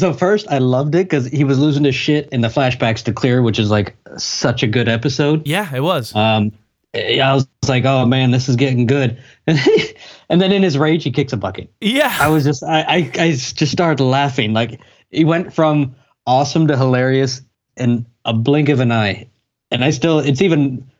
So 0.03 0.13
first, 0.13 0.49
I 0.51 0.59
loved 0.59 0.97
it 0.97 1.05
because 1.05 1.29
he 1.29 1.45
was 1.45 1.61
losing 1.61 1.85
his 1.85 1.95
shit 1.95 2.29
in 2.31 2.41
the 2.41 2.49
flashbacks 2.49 3.05
to 3.05 3.13
clear, 3.13 3.41
which 3.41 3.61
is 3.61 3.71
like 3.71 3.95
such 4.19 4.65
a 4.65 4.67
good 4.67 4.89
episode. 4.89 5.47
Yeah, 5.47 5.73
it 5.73 5.79
was. 5.79 6.13
Um, 6.13 6.51
I 6.93 7.33
was 7.33 7.47
like, 7.69 7.85
oh 7.85 8.05
man, 8.05 8.33
this 8.33 8.49
is 8.49 8.57
getting 8.57 8.89
good. 8.89 9.23
and 9.47 10.43
then 10.43 10.51
in 10.51 10.65
his 10.65 10.77
rage, 10.77 11.05
he 11.05 11.13
kicks 11.13 11.33
a 11.33 11.37
bucket. 11.37 11.73
Yeah. 11.81 12.13
I 12.19 12.31
was 12.31 12.43
just, 12.43 12.65
I, 12.65 12.81
I, 12.81 12.97
I 13.17 13.31
just 13.31 13.69
started 13.69 14.03
laughing. 14.03 14.53
Like 14.53 14.81
he 15.11 15.25
went 15.25 15.55
from 15.55 15.95
awesome 16.27 16.67
to 16.67 16.77
hilarious 16.77 17.41
in 17.77 18.05
a 18.25 18.35
blink 18.35 18.71
of 18.71 18.81
an 18.81 18.91
eye. 18.91 19.29
And 19.71 19.85
I 19.85 19.91
still, 19.91 20.19
it's 20.19 20.43
even 20.43 20.91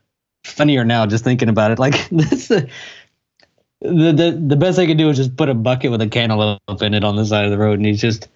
funnier 0.45 0.85
now 0.85 1.07
just 1.07 1.25
thinking 1.25 1.49
about 1.49 1.71
it. 1.71 1.77
Like 1.77 2.07
this, 2.09 2.47
the, 2.47 2.69
the, 3.81 4.41
the 4.47 4.55
best 4.55 4.79
I 4.79 4.85
could 4.85 4.97
do 4.97 5.09
is 5.09 5.17
just 5.17 5.35
put 5.35 5.49
a 5.49 5.53
bucket 5.53 5.91
with 5.91 6.01
a 6.01 6.07
cantaloupe 6.07 6.61
in 6.81 6.93
it 6.93 7.03
on 7.03 7.17
the 7.17 7.25
side 7.25 7.43
of 7.43 7.51
the 7.51 7.57
road. 7.57 7.79
And 7.79 7.85
he's 7.85 7.99
just, 7.99 8.29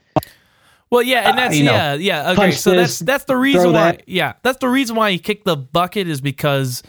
Well, 0.89 1.01
yeah, 1.01 1.29
and 1.29 1.37
Uh, 1.37 1.41
that's 1.41 1.59
know, 1.59 1.71
yeah, 1.71 1.93
yeah. 1.95 2.31
Okay, 2.31 2.51
so 2.51 2.71
that's 2.71 2.99
this, 2.99 2.99
that's 2.99 3.23
the 3.25 3.35
reason 3.35 3.73
why. 3.73 3.91
that. 3.91 4.07
Yeah, 4.07 4.33
that's 4.43 4.59
the 4.59 4.69
reason 4.69 4.95
why 4.95 5.11
he 5.11 5.19
kicked 5.19 5.45
the 5.45 5.57
bucket 5.57 6.07
is 6.07 6.21
because 6.21 6.81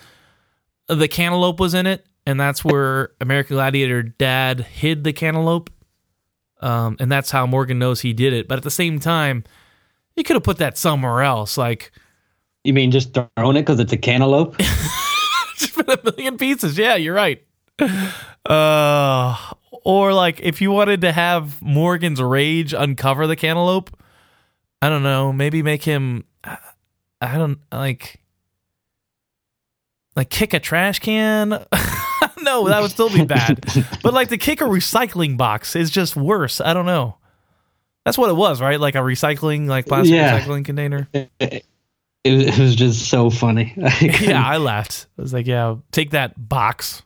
the 0.86 1.08
cantaloupe 1.08 1.58
was 1.58 1.74
in 1.74 1.86
it, 1.86 2.06
and 2.26 2.38
that's 2.38 2.64
where 2.64 3.10
American 3.20 3.56
Gladiator 3.56 4.02
Dad 4.02 4.60
hid 4.60 5.02
the 5.04 5.12
cantaloupe, 5.12 5.70
um, 6.60 6.96
and 7.00 7.10
that's 7.10 7.30
how 7.30 7.46
Morgan 7.46 7.78
knows 7.78 8.00
he 8.00 8.12
did 8.12 8.32
it. 8.32 8.46
But 8.46 8.58
at 8.58 8.64
the 8.64 8.70
same 8.70 9.00
time, 9.00 9.44
he 10.14 10.22
could 10.22 10.34
have 10.34 10.44
put 10.44 10.58
that 10.58 10.78
somewhere 10.78 11.22
else, 11.22 11.58
like 11.58 11.90
you 12.64 12.72
mean 12.72 12.90
just 12.90 13.14
throwing 13.14 13.56
it 13.56 13.62
because 13.62 13.80
it's 13.80 13.92
a 13.92 13.96
cantaloupe? 13.96 14.56
just 15.56 15.72
for 15.72 15.84
a 15.88 15.98
million 16.04 16.36
pieces. 16.38 16.76
Yeah, 16.76 16.96
you're 16.96 17.14
right. 17.14 17.42
Uh, 18.44 19.36
or 19.88 20.12
like 20.12 20.38
if 20.40 20.60
you 20.60 20.70
wanted 20.70 21.00
to 21.00 21.12
have 21.12 21.62
Morgan's 21.62 22.20
rage 22.20 22.74
uncover 22.74 23.26
the 23.26 23.36
cantaloupe, 23.36 23.88
I 24.82 24.90
don't 24.90 25.02
know, 25.02 25.32
maybe 25.32 25.62
make 25.62 25.82
him 25.82 26.24
I 27.22 27.38
don't 27.38 27.58
like 27.72 28.20
like 30.14 30.28
kick 30.28 30.52
a 30.52 30.60
trash 30.60 30.98
can. 30.98 31.48
no, 32.42 32.68
that 32.68 32.80
would 32.82 32.90
still 32.90 33.08
be 33.08 33.24
bad. 33.24 33.64
but 34.02 34.12
like 34.12 34.28
to 34.28 34.36
kick 34.36 34.60
a 34.60 34.64
recycling 34.64 35.38
box 35.38 35.74
is 35.74 35.90
just 35.90 36.16
worse. 36.16 36.60
I 36.60 36.74
don't 36.74 36.86
know. 36.86 37.16
That's 38.04 38.18
what 38.18 38.28
it 38.28 38.36
was, 38.36 38.60
right? 38.60 38.78
Like 38.78 38.94
a 38.94 38.98
recycling, 38.98 39.68
like 39.68 39.86
plastic 39.86 40.14
Yeah. 40.14 40.38
recycling 40.38 40.66
container. 40.66 41.08
it, 41.14 41.30
it, 41.40 41.64
it 42.24 42.58
was 42.58 42.74
just 42.74 43.08
so 43.08 43.30
funny. 43.30 43.72
yeah, 44.02 44.42
I 44.44 44.58
laughed. 44.58 45.06
I 45.18 45.22
was 45.22 45.32
like, 45.32 45.46
yeah, 45.46 45.76
take 45.92 46.10
that 46.10 46.34
box. 46.36 47.02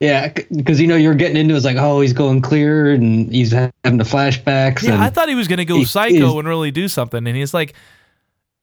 Yeah, 0.00 0.32
because 0.54 0.78
you 0.78 0.86
know 0.86 0.96
you're 0.96 1.14
getting 1.14 1.38
into 1.38 1.54
it, 1.54 1.56
it's 1.56 1.64
like, 1.64 1.78
oh, 1.78 2.00
he's 2.00 2.12
going 2.12 2.42
clear 2.42 2.92
and 2.92 3.32
he's 3.32 3.52
having 3.52 3.72
the 3.82 4.04
flashbacks. 4.04 4.82
Yeah, 4.82 5.02
I 5.02 5.08
thought 5.08 5.28
he 5.28 5.34
was 5.34 5.48
going 5.48 5.58
to 5.58 5.64
go 5.64 5.76
he 5.76 5.84
psycho 5.86 6.38
and 6.38 6.46
really 6.46 6.70
do 6.70 6.86
something, 6.86 7.26
and 7.26 7.36
he's 7.36 7.54
like, 7.54 7.74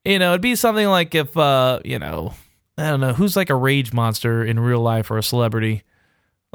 you 0.06 0.20
know, 0.20 0.32
it'd 0.32 0.42
be 0.42 0.56
something 0.56 0.88
like 0.88 1.16
if 1.16 1.36
uh, 1.36 1.80
you 1.84 1.98
know, 1.98 2.34
I 2.78 2.90
don't 2.90 3.00
know, 3.00 3.14
who's 3.14 3.36
like 3.36 3.50
a 3.50 3.56
rage 3.56 3.94
monster 3.94 4.46
in 4.46 4.60
real 4.60 4.82
life 4.82 5.10
or 5.10 5.18
a 5.18 5.24
celebrity. 5.24 5.84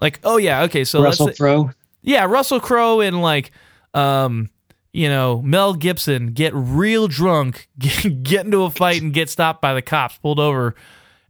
Like, 0.01 0.21
oh 0.23 0.37
yeah, 0.37 0.63
okay, 0.63 0.85
so 0.85 1.03
Russell 1.03 1.33
Crowe. 1.33 1.71
yeah, 2.03 2.25
Russell 2.27 2.61
Crowe 2.61 3.01
and 3.01 3.21
like 3.21 3.51
um 3.95 4.49
you 4.93 5.09
know, 5.09 5.43
Mel 5.43 5.75
Gibson 5.75 6.29
get 6.29 6.53
real 6.55 7.09
drunk, 7.09 7.69
get, 7.79 8.23
get 8.23 8.45
into 8.45 8.63
a 8.63 8.71
fight 8.71 9.03
and 9.03 9.13
get 9.13 9.29
stopped 9.29 9.61
by 9.61 9.75
the 9.75 9.83
cops, 9.83 10.19
pulled 10.19 10.41
over, 10.41 10.75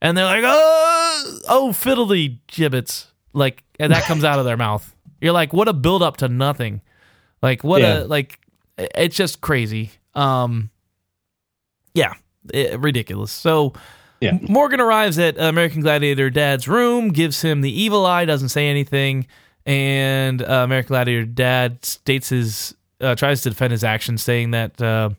and 0.01 0.17
they're 0.17 0.25
like, 0.25 0.45
"Oh, 0.45 1.39
oh, 1.49 1.69
fiddly 1.73 2.39
gibbets." 2.47 3.09
Like 3.39 3.63
and 3.81 3.93
that 3.93 4.03
comes 4.05 4.25
out 4.25 4.39
of 4.39 4.45
their 4.45 4.57
mouth. 4.57 4.95
You're 5.21 5.33
like, 5.33 5.53
"What 5.53 5.69
a 5.69 5.73
build 5.73 6.03
up 6.03 6.19
to 6.19 6.29
nothing." 6.29 6.81
Like 7.43 7.65
what 7.65 7.81
Yeah. 7.83 8.01
a 8.01 8.05
like 8.05 8.39
it's 8.77 9.17
just 9.17 9.41
crazy. 9.41 9.91
Um 10.15 10.71
yeah, 11.95 12.15
it- 12.53 12.79
ridiculous. 12.81 13.33
So 13.33 13.73
Yeah. 14.21 14.37
Morgan 14.43 14.81
arrives 14.81 15.19
at 15.19 15.39
American 15.39 15.81
Gladiator 15.81 16.29
Dad's 16.31 16.67
room, 16.69 17.11
gives 17.11 17.41
him 17.43 17.61
the 17.61 17.71
evil 17.71 18.05
eye, 18.05 18.25
doesn't 18.25 18.49
say 18.49 18.69
anything, 18.69 19.27
and 19.65 20.43
uh, 20.43 20.63
American 20.65 20.89
Gladiator 20.89 21.25
Dad 21.25 21.85
states 21.85 22.31
his 22.31 22.75
uh, 23.01 23.15
tries 23.15 23.43
to 23.43 23.51
defend 23.51 23.71
his 23.71 23.85
actions, 23.85 24.21
saying 24.23 24.51
that 24.51 24.83
uh, 24.83 25.11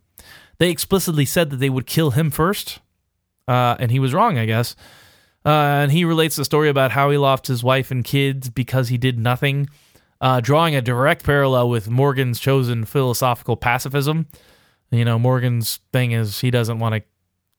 they 0.57 0.69
explicitly 0.69 1.23
said 1.23 1.49
that 1.49 1.57
they 1.57 1.69
would 1.69 1.85
kill 1.85 2.11
him 2.11 2.29
first, 2.29 2.79
uh, 3.47 3.77
and 3.79 3.89
he 3.89 3.99
was 3.99 4.13
wrong, 4.13 4.37
I 4.37 4.45
guess. 4.45 4.75
Uh, 5.45 5.49
and 5.83 5.91
he 5.91 6.05
relates 6.05 6.35
the 6.35 6.45
story 6.45 6.69
about 6.69 6.91
how 6.91 7.09
he 7.09 7.17
lost 7.17 7.47
his 7.47 7.63
wife 7.63 7.91
and 7.91 8.03
kids 8.03 8.49
because 8.49 8.89
he 8.89 8.97
did 8.97 9.17
nothing, 9.17 9.69
uh, 10.21 10.41
drawing 10.41 10.75
a 10.75 10.81
direct 10.81 11.23
parallel 11.23 11.69
with 11.69 11.89
Morgan's 11.89 12.39
chosen 12.39 12.83
philosophical 12.85 13.55
pacifism. 13.55 14.27
You 14.91 15.05
know, 15.05 15.17
Morgan's 15.17 15.79
thing 15.93 16.11
is 16.11 16.41
he 16.41 16.51
doesn't 16.51 16.79
want 16.79 16.95
to 16.95 17.03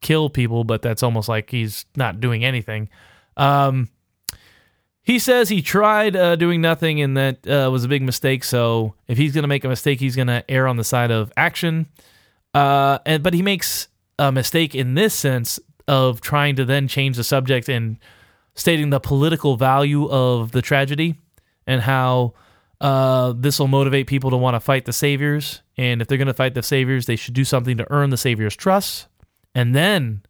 kill 0.01 0.29
people, 0.29 0.65
but 0.65 0.83
that's 0.83 1.03
almost 1.03 1.29
like 1.29 1.51
he's 1.51 1.87
not 1.97 2.21
doing 2.21 2.45
anything. 2.45 2.89
Um, 3.37 3.89
he 5.03 5.19
says 5.19 5.49
he 5.49 5.63
tried 5.63 6.15
uh, 6.15 6.37
doing 6.37 6.61
nothing 6.61 7.01
and 7.01 7.17
that 7.17 7.47
uh, 7.47 7.71
was 7.71 7.85
a 7.85 7.89
big 7.89 8.03
mistake. 8.03 8.45
So 8.45 8.95
if 9.09 9.17
he's 9.17 9.33
going 9.33 9.43
to 9.43 9.49
make 9.49 9.65
a 9.65 9.69
mistake, 9.69 10.01
he's 10.01 10.17
going 10.17 10.29
to 10.29 10.49
err 10.51 10.69
on 10.69 10.77
the 10.77 10.85
side 10.85 11.11
of 11.11 11.33
action. 11.37 11.87
Uh, 12.53 12.99
and 13.07 13.23
but 13.23 13.33
he 13.33 13.43
makes 13.43 13.89
a 14.19 14.31
mistake 14.31 14.75
in 14.75 14.95
this 14.95 15.15
sense 15.15 15.59
of 15.89 16.21
trying 16.21 16.57
to 16.57 16.65
then 16.65 16.89
change 16.89 17.17
the 17.17 17.25
subject 17.25 17.69
and 17.69 17.99
stating 18.55 18.91
the 18.91 19.01
political 19.01 19.57
value 19.57 20.09
of 20.09 20.53
the 20.53 20.63
tragedy 20.63 21.19
and 21.67 21.83
how 21.83 22.35
uh, 22.81 23.33
this 23.37 23.59
will 23.59 23.69
motivate 23.69 24.07
people 24.07 24.31
to 24.31 24.37
want 24.37 24.55
to 24.55 24.61
fight 24.61 24.85
the 24.85 24.93
saviors. 24.93 25.63
And 25.77 26.01
if 26.01 26.09
they're 26.09 26.19
going 26.19 26.29
to 26.29 26.35
fight 26.35 26.55
the 26.55 26.63
saviors, 26.63 27.07
they 27.07 27.17
should 27.17 27.35
do 27.35 27.45
something 27.45 27.77
to 27.77 27.87
earn 27.91 28.11
the 28.11 28.17
saviors' 28.17 28.57
trust. 28.57 29.07
And 29.55 29.75
then 29.75 30.23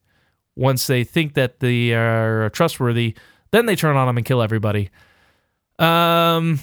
once 0.57 0.87
they 0.87 1.05
think 1.05 1.35
that 1.35 1.61
they 1.61 1.93
are 1.93 2.51
trustworthy, 2.51 3.17
then 3.51 3.67
they 3.67 3.77
turn 3.77 3.97
on 3.97 4.07
them 4.07 4.17
and 4.17 4.27
kill 4.27 4.43
everybody. 4.43 4.91
Um, 5.79 6.61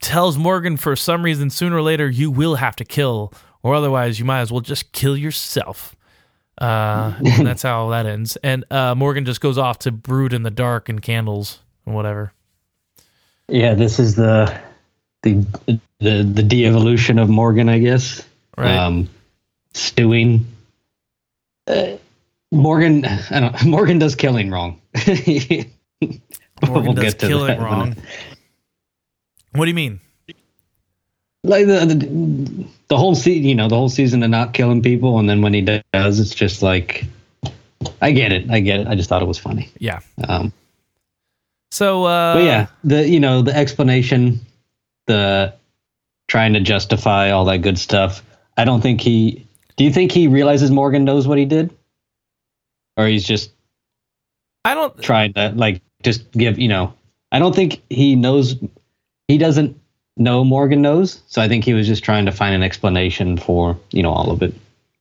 tells 0.00 0.38
Morgan 0.38 0.76
for 0.76 0.96
some 0.96 1.24
reason 1.24 1.50
sooner 1.50 1.76
or 1.76 1.82
later 1.82 2.08
you 2.08 2.30
will 2.30 2.56
have 2.56 2.76
to 2.76 2.84
kill, 2.84 3.32
or 3.62 3.74
otherwise 3.74 4.18
you 4.18 4.24
might 4.24 4.40
as 4.40 4.50
well 4.50 4.60
just 4.60 4.92
kill 4.92 5.16
yourself. 5.16 5.94
Uh, 6.62 7.14
and 7.24 7.44
that's 7.44 7.62
how 7.62 7.88
that 7.90 8.06
ends. 8.06 8.36
And 8.36 8.64
uh, 8.70 8.94
Morgan 8.94 9.24
just 9.24 9.40
goes 9.40 9.58
off 9.58 9.80
to 9.80 9.90
brood 9.90 10.32
in 10.32 10.44
the 10.44 10.50
dark 10.50 10.88
and 10.88 11.02
candles 11.02 11.58
and 11.84 11.94
whatever. 11.94 12.32
Yeah, 13.48 13.74
this 13.74 13.98
is 13.98 14.14
the 14.14 14.60
the 15.22 15.44
the 15.98 16.22
the 16.22 16.42
de-evolution 16.42 17.18
of 17.18 17.28
Morgan, 17.28 17.68
I 17.68 17.80
guess. 17.80 18.24
Right. 18.56 18.76
Um, 18.76 19.08
stewing. 19.74 20.46
Uh, 21.66 21.96
Morgan, 22.52 23.06
I 23.06 23.40
don't. 23.40 23.64
Morgan 23.66 23.98
does 23.98 24.14
killing 24.14 24.50
wrong. 24.50 24.80
Morgan 25.06 25.72
We'll 26.70 26.92
does 26.92 27.14
killing 27.14 27.48
that 27.48 27.56
in 27.58 27.62
a 27.62 27.64
wrong. 27.64 27.96
What 29.50 29.64
do 29.64 29.68
you 29.68 29.74
mean? 29.74 30.00
Like 31.44 31.66
the, 31.66 31.84
the 31.86 32.66
the 32.88 32.96
whole 32.96 33.14
season, 33.16 33.44
you 33.44 33.54
know, 33.54 33.68
the 33.68 33.76
whole 33.76 33.88
season 33.88 34.22
of 34.22 34.30
not 34.30 34.54
killing 34.54 34.80
people, 34.82 35.18
and 35.18 35.28
then 35.28 35.42
when 35.42 35.52
he 35.54 35.60
does, 35.60 36.20
it's 36.20 36.34
just 36.34 36.62
like, 36.62 37.04
I 38.00 38.12
get 38.12 38.30
it, 38.32 38.48
I 38.50 38.60
get 38.60 38.80
it. 38.80 38.86
I 38.86 38.94
just 38.94 39.08
thought 39.08 39.22
it 39.22 39.28
was 39.28 39.38
funny. 39.38 39.68
Yeah. 39.78 40.00
Um, 40.28 40.52
So, 41.72 42.04
uh, 42.04 42.34
but 42.34 42.44
yeah, 42.44 42.66
the 42.84 43.08
you 43.08 43.18
know 43.18 43.42
the 43.42 43.56
explanation, 43.56 44.40
the 45.06 45.54
trying 46.28 46.52
to 46.52 46.60
justify 46.60 47.30
all 47.30 47.44
that 47.46 47.58
good 47.58 47.78
stuff. 47.78 48.22
I 48.56 48.64
don't 48.64 48.80
think 48.80 49.00
he. 49.00 49.46
Do 49.76 49.84
you 49.84 49.92
think 49.92 50.12
he 50.12 50.28
realizes 50.28 50.70
Morgan 50.70 51.04
knows 51.04 51.26
what 51.26 51.38
he 51.38 51.44
did, 51.44 51.74
or 52.96 53.06
he's 53.06 53.24
just 53.24 53.50
I 54.64 54.74
don't. 54.74 54.96
trying 55.02 55.32
to 55.32 55.52
like 55.56 55.82
just 56.04 56.30
give 56.30 56.58
you 56.58 56.68
know? 56.68 56.94
I 57.32 57.40
don't 57.40 57.54
think 57.54 57.82
he 57.90 58.14
knows. 58.14 58.54
He 59.26 59.38
doesn't 59.38 59.80
know 60.16 60.44
Morgan 60.44 60.82
knows, 60.82 61.22
so 61.26 61.40
I 61.40 61.48
think 61.48 61.64
he 61.64 61.74
was 61.74 61.86
just 61.86 62.04
trying 62.04 62.26
to 62.26 62.32
find 62.32 62.54
an 62.54 62.62
explanation 62.62 63.36
for 63.36 63.78
you 63.90 64.02
know 64.02 64.12
all 64.12 64.30
of 64.30 64.42
it. 64.42 64.54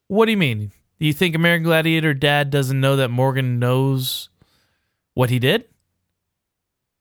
What 0.07 0.25
do 0.25 0.31
you 0.31 0.37
mean? 0.37 0.71
Do 0.99 1.05
you 1.05 1.13
think 1.13 1.35
American 1.35 1.63
Gladiator 1.63 2.13
Dad 2.13 2.49
doesn't 2.49 2.79
know 2.79 2.95
that 2.97 3.09
Morgan 3.09 3.57
knows 3.59 4.29
what 5.13 5.29
he 5.29 5.39
did? 5.39 5.65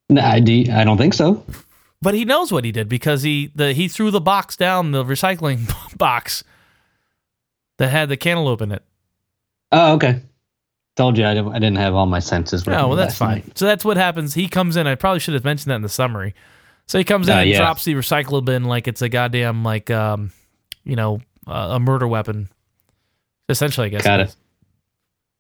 No, 0.09 0.23
I, 0.23 0.41
do, 0.41 0.65
I 0.73 0.85
don't 0.85 0.97
think 0.97 1.15
so. 1.15 1.45
But 2.03 2.15
he 2.15 2.25
knows 2.25 2.51
what 2.51 2.65
he 2.65 2.73
did 2.73 2.89
because 2.89 3.23
he 3.23 3.53
the 3.55 3.73
he 3.75 3.89
threw 3.89 4.11
the 4.11 4.21
box 4.21 4.57
down 4.57 4.93
the 4.93 5.05
recycling 5.05 5.71
box 5.99 6.43
that 7.77 7.91
had 7.91 8.09
the 8.09 8.17
cantaloupe 8.17 8.63
in 8.63 8.73
it. 8.73 8.83
Oh, 9.71 9.95
okay. 9.95 10.23
Told 10.97 11.17
you 11.17 11.25
I 11.25 11.35
didn't, 11.35 11.53
I 11.53 11.59
didn't 11.59 11.77
have 11.77 11.95
all 11.95 12.07
my 12.07 12.19
senses. 12.19 12.67
Oh, 12.67 12.89
well, 12.89 12.97
that's 12.97 13.17
fine. 13.17 13.37
night. 13.37 13.59
So 13.59 13.67
that's 13.67 13.85
what 13.85 13.97
happens. 13.97 14.35
He 14.35 14.49
comes 14.49 14.77
in. 14.77 14.87
I 14.87 14.95
probably 14.97 15.21
should 15.21 15.35
have 15.35 15.45
mentioned 15.45 15.71
that 15.71 15.77
in 15.77 15.83
the 15.83 15.89
summary. 15.89 16.35
So 16.91 16.99
he 16.99 17.05
comes 17.05 17.29
in 17.29 17.35
Uh, 17.35 17.43
and 17.43 17.51
yeah. 17.51 17.59
drops 17.59 17.85
the 17.85 17.95
recycle 17.95 18.45
bin 18.45 18.65
like 18.65 18.89
it's 18.89 19.01
a 19.01 19.09
goddamn 19.09 19.63
like 19.63 19.93
um, 19.93 20.33
you 20.83 20.97
know, 20.97 21.21
uh, 21.47 21.69
a 21.77 21.79
murder 21.79 22.09
weapon. 22.09 22.49
Essentially, 23.49 23.87
I 23.87 23.91
guess. 23.91 24.03
Got 24.03 24.19
it. 24.19 24.35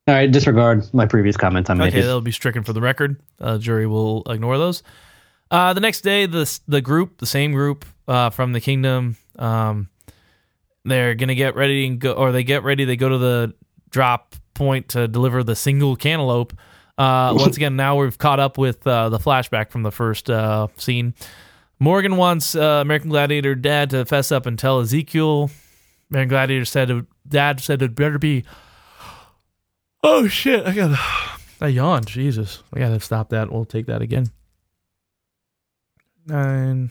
All 0.06 0.14
right, 0.14 0.30
disregard 0.30 0.86
my 0.94 1.06
previous 1.06 1.36
comments. 1.36 1.68
I 1.68 1.74
made. 1.74 1.88
Okay, 1.88 2.02
that'll 2.02 2.20
be 2.20 2.30
stricken 2.30 2.62
for 2.62 2.72
the 2.72 2.80
record. 2.80 3.20
Uh, 3.40 3.58
jury 3.58 3.88
will 3.88 4.22
ignore 4.30 4.58
those. 4.58 4.84
Uh, 5.50 5.72
the 5.72 5.80
next 5.80 6.02
day, 6.02 6.26
the 6.26 6.60
the 6.68 6.80
group, 6.80 7.18
the 7.18 7.26
same 7.26 7.50
group 7.50 7.84
uh, 8.06 8.30
from 8.30 8.52
the 8.52 8.60
kingdom, 8.60 9.16
um, 9.36 9.88
they're 10.84 11.16
gonna 11.16 11.34
get 11.34 11.56
ready 11.56 11.84
and 11.84 11.98
go, 11.98 12.12
or 12.12 12.30
they 12.30 12.44
get 12.44 12.62
ready. 12.62 12.84
They 12.84 12.96
go 12.96 13.08
to 13.08 13.18
the 13.18 13.54
drop 13.90 14.36
point 14.54 14.90
to 14.90 15.08
deliver 15.08 15.42
the 15.42 15.56
single 15.56 15.96
cantaloupe. 15.96 16.52
Uh, 17.00 17.32
once 17.34 17.56
again, 17.56 17.76
now 17.76 17.96
we've 17.96 18.18
caught 18.18 18.40
up 18.40 18.58
with 18.58 18.86
uh, 18.86 19.08
the 19.08 19.18
flashback 19.18 19.70
from 19.70 19.82
the 19.82 19.90
first 19.90 20.28
uh, 20.28 20.68
scene. 20.76 21.14
Morgan 21.78 22.18
wants 22.18 22.54
uh, 22.54 22.80
American 22.82 23.08
Gladiator 23.08 23.54
Dad 23.54 23.88
to 23.90 24.04
fess 24.04 24.30
up 24.30 24.44
and 24.44 24.58
tell 24.58 24.80
Ezekiel. 24.80 25.50
American 26.10 26.28
Gladiator 26.28 26.66
said, 26.66 27.06
"Dad 27.26 27.60
said 27.60 27.80
it 27.80 27.94
better 27.94 28.18
be." 28.18 28.44
Oh 30.02 30.28
shit! 30.28 30.66
I 30.66 30.74
gotta. 30.74 30.98
I 31.62 31.68
yawned. 31.68 32.06
Jesus, 32.06 32.62
I 32.72 32.78
gotta 32.78 33.00
stop 33.00 33.30
that. 33.30 33.50
We'll 33.50 33.64
take 33.64 33.86
that 33.86 34.02
again. 34.02 34.30
Nine. 36.26 36.90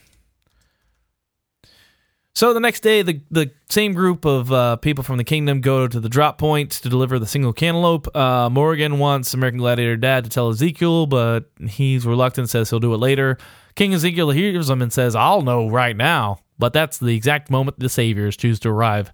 So 2.36 2.54
the 2.54 2.60
next 2.60 2.82
day, 2.82 3.02
the 3.02 3.22
the 3.32 3.52
same 3.70 3.94
group 3.94 4.24
of 4.24 4.52
uh, 4.52 4.76
people 4.78 5.04
from 5.04 5.18
the 5.18 5.24
kingdom 5.24 5.62
go 5.62 5.88
to 5.88 6.00
the 6.00 6.10
drop 6.10 6.38
point 6.38 6.72
to 6.72 6.90
deliver 6.90 7.20
the 7.20 7.28
single 7.28 7.54
cantaloupe. 7.54 8.16
Uh, 8.16 8.50
Morgan 8.50 9.00
wants 9.00 9.34
American 9.34 9.60
Gladiator 9.60 9.98
Dad 9.98 10.24
to 10.24 10.30
tell 10.30 10.50
Ezekiel, 10.50 11.06
but 11.08 11.50
he's 11.68 12.06
reluctant. 12.06 12.50
Says 12.50 12.70
he'll 12.70 12.80
do 12.80 12.94
it 12.94 12.98
later. 12.98 13.38
King 13.76 13.94
Ezekiel 13.94 14.30
hears 14.30 14.70
him 14.70 14.82
and 14.82 14.94
says, 14.94 15.16
"I'll 15.16 15.42
know 15.42 15.68
right 15.70 15.96
now." 15.96 16.40
But 16.60 16.74
that's 16.74 16.98
the 16.98 17.16
exact 17.16 17.50
moment 17.50 17.80
the 17.80 17.90
saviors 17.90 18.38
choose 18.38 18.60
to 18.60 18.70
arrive. 18.70 19.12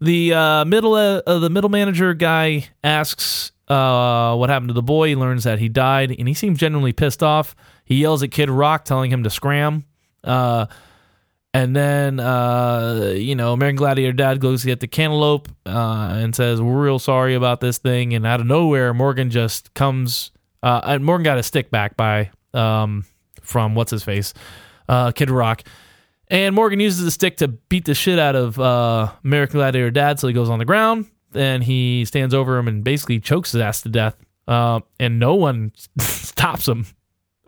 The 0.00 0.34
uh, 0.34 0.64
middle 0.66 0.94
uh, 0.94 1.22
uh, 1.26 1.38
the 1.38 1.50
middle 1.50 1.70
manager 1.70 2.12
guy 2.12 2.68
asks 2.84 3.52
uh, 3.68 4.36
what 4.36 4.50
happened 4.50 4.68
to 4.68 4.74
the 4.74 4.82
boy. 4.82 5.08
He 5.08 5.16
learns 5.16 5.44
that 5.44 5.58
he 5.58 5.68
died, 5.68 6.14
and 6.16 6.28
he 6.28 6.34
seems 6.34 6.58
genuinely 6.58 6.92
pissed 6.92 7.22
off. 7.22 7.56
He 7.84 7.96
yells 7.96 8.22
at 8.22 8.30
Kid 8.30 8.50
Rock, 8.50 8.84
telling 8.84 9.10
him 9.10 9.22
to 9.22 9.30
scram. 9.30 9.84
And 11.56 11.74
then, 11.74 12.20
uh, 12.20 13.14
you 13.16 13.34
know, 13.34 13.54
American 13.54 13.76
Gladiator 13.76 14.12
Dad 14.12 14.40
goes 14.40 14.60
to 14.60 14.66
get 14.66 14.80
the 14.80 14.86
cantaloupe 14.86 15.48
uh, 15.64 16.10
and 16.12 16.34
says, 16.34 16.60
"We're 16.60 16.82
real 16.84 16.98
sorry 16.98 17.34
about 17.34 17.60
this 17.60 17.78
thing." 17.78 18.12
And 18.12 18.26
out 18.26 18.40
of 18.40 18.46
nowhere, 18.46 18.92
Morgan 18.92 19.30
just 19.30 19.72
comes. 19.72 20.32
Uh, 20.62 20.80
and 20.84 21.02
Morgan 21.04 21.24
got 21.24 21.38
a 21.38 21.42
stick 21.42 21.70
back 21.70 21.96
by 21.96 22.30
um, 22.52 23.04
from 23.40 23.74
what's 23.74 23.90
his 23.90 24.02
face, 24.02 24.34
uh, 24.88 25.12
Kid 25.12 25.30
Rock. 25.30 25.62
And 26.28 26.54
Morgan 26.54 26.78
uses 26.80 27.04
the 27.04 27.10
stick 27.10 27.38
to 27.38 27.48
beat 27.48 27.84
the 27.86 27.94
shit 27.94 28.18
out 28.18 28.36
of 28.36 28.58
uh, 28.60 29.12
American 29.24 29.58
Gladiator 29.58 29.90
Dad, 29.90 30.20
so 30.20 30.26
he 30.28 30.34
goes 30.34 30.50
on 30.50 30.58
the 30.58 30.64
ground. 30.66 31.06
Then 31.30 31.62
he 31.62 32.04
stands 32.04 32.34
over 32.34 32.58
him 32.58 32.68
and 32.68 32.84
basically 32.84 33.18
chokes 33.20 33.52
his 33.52 33.62
ass 33.62 33.80
to 33.82 33.88
death. 33.88 34.16
Uh, 34.46 34.80
and 35.00 35.18
no 35.18 35.34
one 35.36 35.72
stops 36.00 36.68
him 36.68 36.84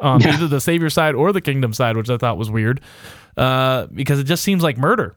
on 0.00 0.20
Yeah. 0.20 0.34
either 0.34 0.46
the 0.48 0.60
Savior 0.60 0.88
side 0.90 1.14
or 1.14 1.32
the 1.32 1.40
Kingdom 1.40 1.72
side, 1.74 1.96
which 1.96 2.08
I 2.08 2.16
thought 2.16 2.38
was 2.38 2.50
weird 2.50 2.80
uh, 3.38 3.86
because 3.86 4.18
it 4.18 4.24
just 4.24 4.42
seems 4.42 4.62
like 4.62 4.76
murder, 4.76 5.16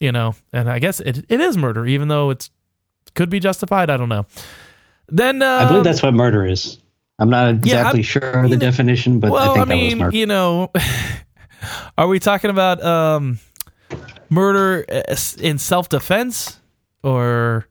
you 0.00 0.12
know. 0.12 0.34
And 0.52 0.68
I 0.68 0.78
guess 0.78 1.00
it, 1.00 1.24
it 1.28 1.40
is 1.40 1.56
murder, 1.56 1.86
even 1.86 2.08
though 2.08 2.30
it's 2.30 2.50
could 3.14 3.30
be 3.30 3.40
justified. 3.40 3.88
I 3.88 3.96
don't 3.96 4.08
know. 4.08 4.26
Then 5.08 5.42
I 5.42 5.64
believe 5.64 5.78
um, 5.78 5.84
that's 5.84 6.02
what 6.02 6.14
murder 6.14 6.44
is. 6.46 6.78
I'm 7.18 7.30
not 7.30 7.50
exactly 7.50 8.00
I'm- 8.00 8.02
sure 8.02 8.22
of 8.22 8.42
the 8.44 8.48
you 8.48 8.56
know- 8.56 8.60
definition, 8.60 9.20
but 9.20 9.32
I 9.32 9.46
think 9.46 9.50
I, 9.50 9.54
that 9.54 9.60
was 9.60 9.68
mean, 9.68 9.98
murder. 9.98 10.16
you 10.16 10.26
know, 10.26 10.70
are 11.98 12.08
we 12.08 12.18
talking 12.18 12.50
about 12.50 12.82
um, 12.82 13.38
murder 14.28 14.84
uh, 14.90 15.16
in 15.38 15.58
self 15.58 15.88
defense 15.88 16.58
or 17.02 17.66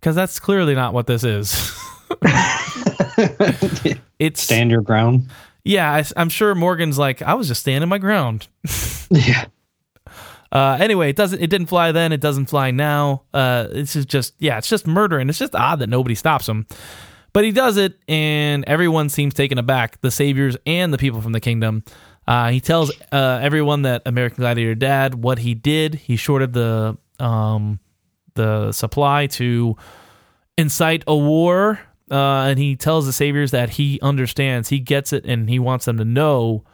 because 0.00 0.14
that's 0.14 0.38
clearly 0.38 0.74
not 0.74 0.94
what 0.94 1.06
this 1.06 1.24
is. 1.24 1.74
it's 4.18 4.40
Stand 4.42 4.70
your 4.70 4.80
ground. 4.80 5.28
Yeah. 5.68 5.92
I, 5.92 6.04
I'm 6.16 6.28
sure 6.28 6.54
Morgan's 6.54 6.98
like 6.98 7.22
I 7.22 7.34
was 7.34 7.48
just 7.48 7.60
standing 7.60 7.88
my 7.88 7.98
ground. 7.98 8.48
Yeah. 9.10 9.46
Uh, 10.52 10.76
anyway, 10.80 11.08
it 11.08 11.16
doesn't. 11.16 11.40
It 11.42 11.48
didn't 11.48 11.68
fly 11.68 11.92
then. 11.92 12.12
It 12.12 12.20
doesn't 12.20 12.46
fly 12.46 12.70
now. 12.70 13.22
Uh, 13.34 13.68
this 13.68 13.96
is 13.96 14.06
just 14.06 14.34
yeah. 14.38 14.58
It's 14.58 14.68
just 14.68 14.86
murder, 14.86 15.18
and 15.18 15.28
it's 15.28 15.38
just 15.38 15.54
odd 15.54 15.78
that 15.80 15.88
nobody 15.88 16.14
stops 16.14 16.48
him. 16.48 16.66
But 17.32 17.44
he 17.44 17.52
does 17.52 17.76
it, 17.76 17.98
and 18.08 18.64
everyone 18.66 19.10
seems 19.10 19.34
taken 19.34 19.58
aback. 19.58 20.00
The 20.00 20.10
saviors 20.10 20.56
and 20.66 20.92
the 20.92 20.98
people 20.98 21.20
from 21.20 21.32
the 21.32 21.40
kingdom. 21.40 21.84
Uh, 22.26 22.50
he 22.50 22.60
tells 22.60 22.92
uh, 23.12 23.40
everyone 23.42 23.82
that 23.82 24.02
American 24.04 24.42
Gladiator 24.42 24.74
Dad 24.74 25.14
what 25.14 25.38
he 25.38 25.54
did. 25.54 25.94
He 25.94 26.16
shorted 26.16 26.52
the 26.52 26.96
um, 27.18 27.80
the 28.34 28.72
supply 28.72 29.26
to 29.26 29.76
incite 30.56 31.04
a 31.06 31.16
war, 31.16 31.80
uh, 32.10 32.46
and 32.48 32.58
he 32.58 32.76
tells 32.76 33.06
the 33.06 33.12
saviors 33.12 33.50
that 33.50 33.70
he 33.70 33.98
understands, 34.00 34.68
he 34.68 34.78
gets 34.78 35.12
it, 35.12 35.24
and 35.24 35.48
he 35.48 35.58
wants 35.58 35.84
them 35.84 35.98
to 35.98 36.04
know 36.04 36.64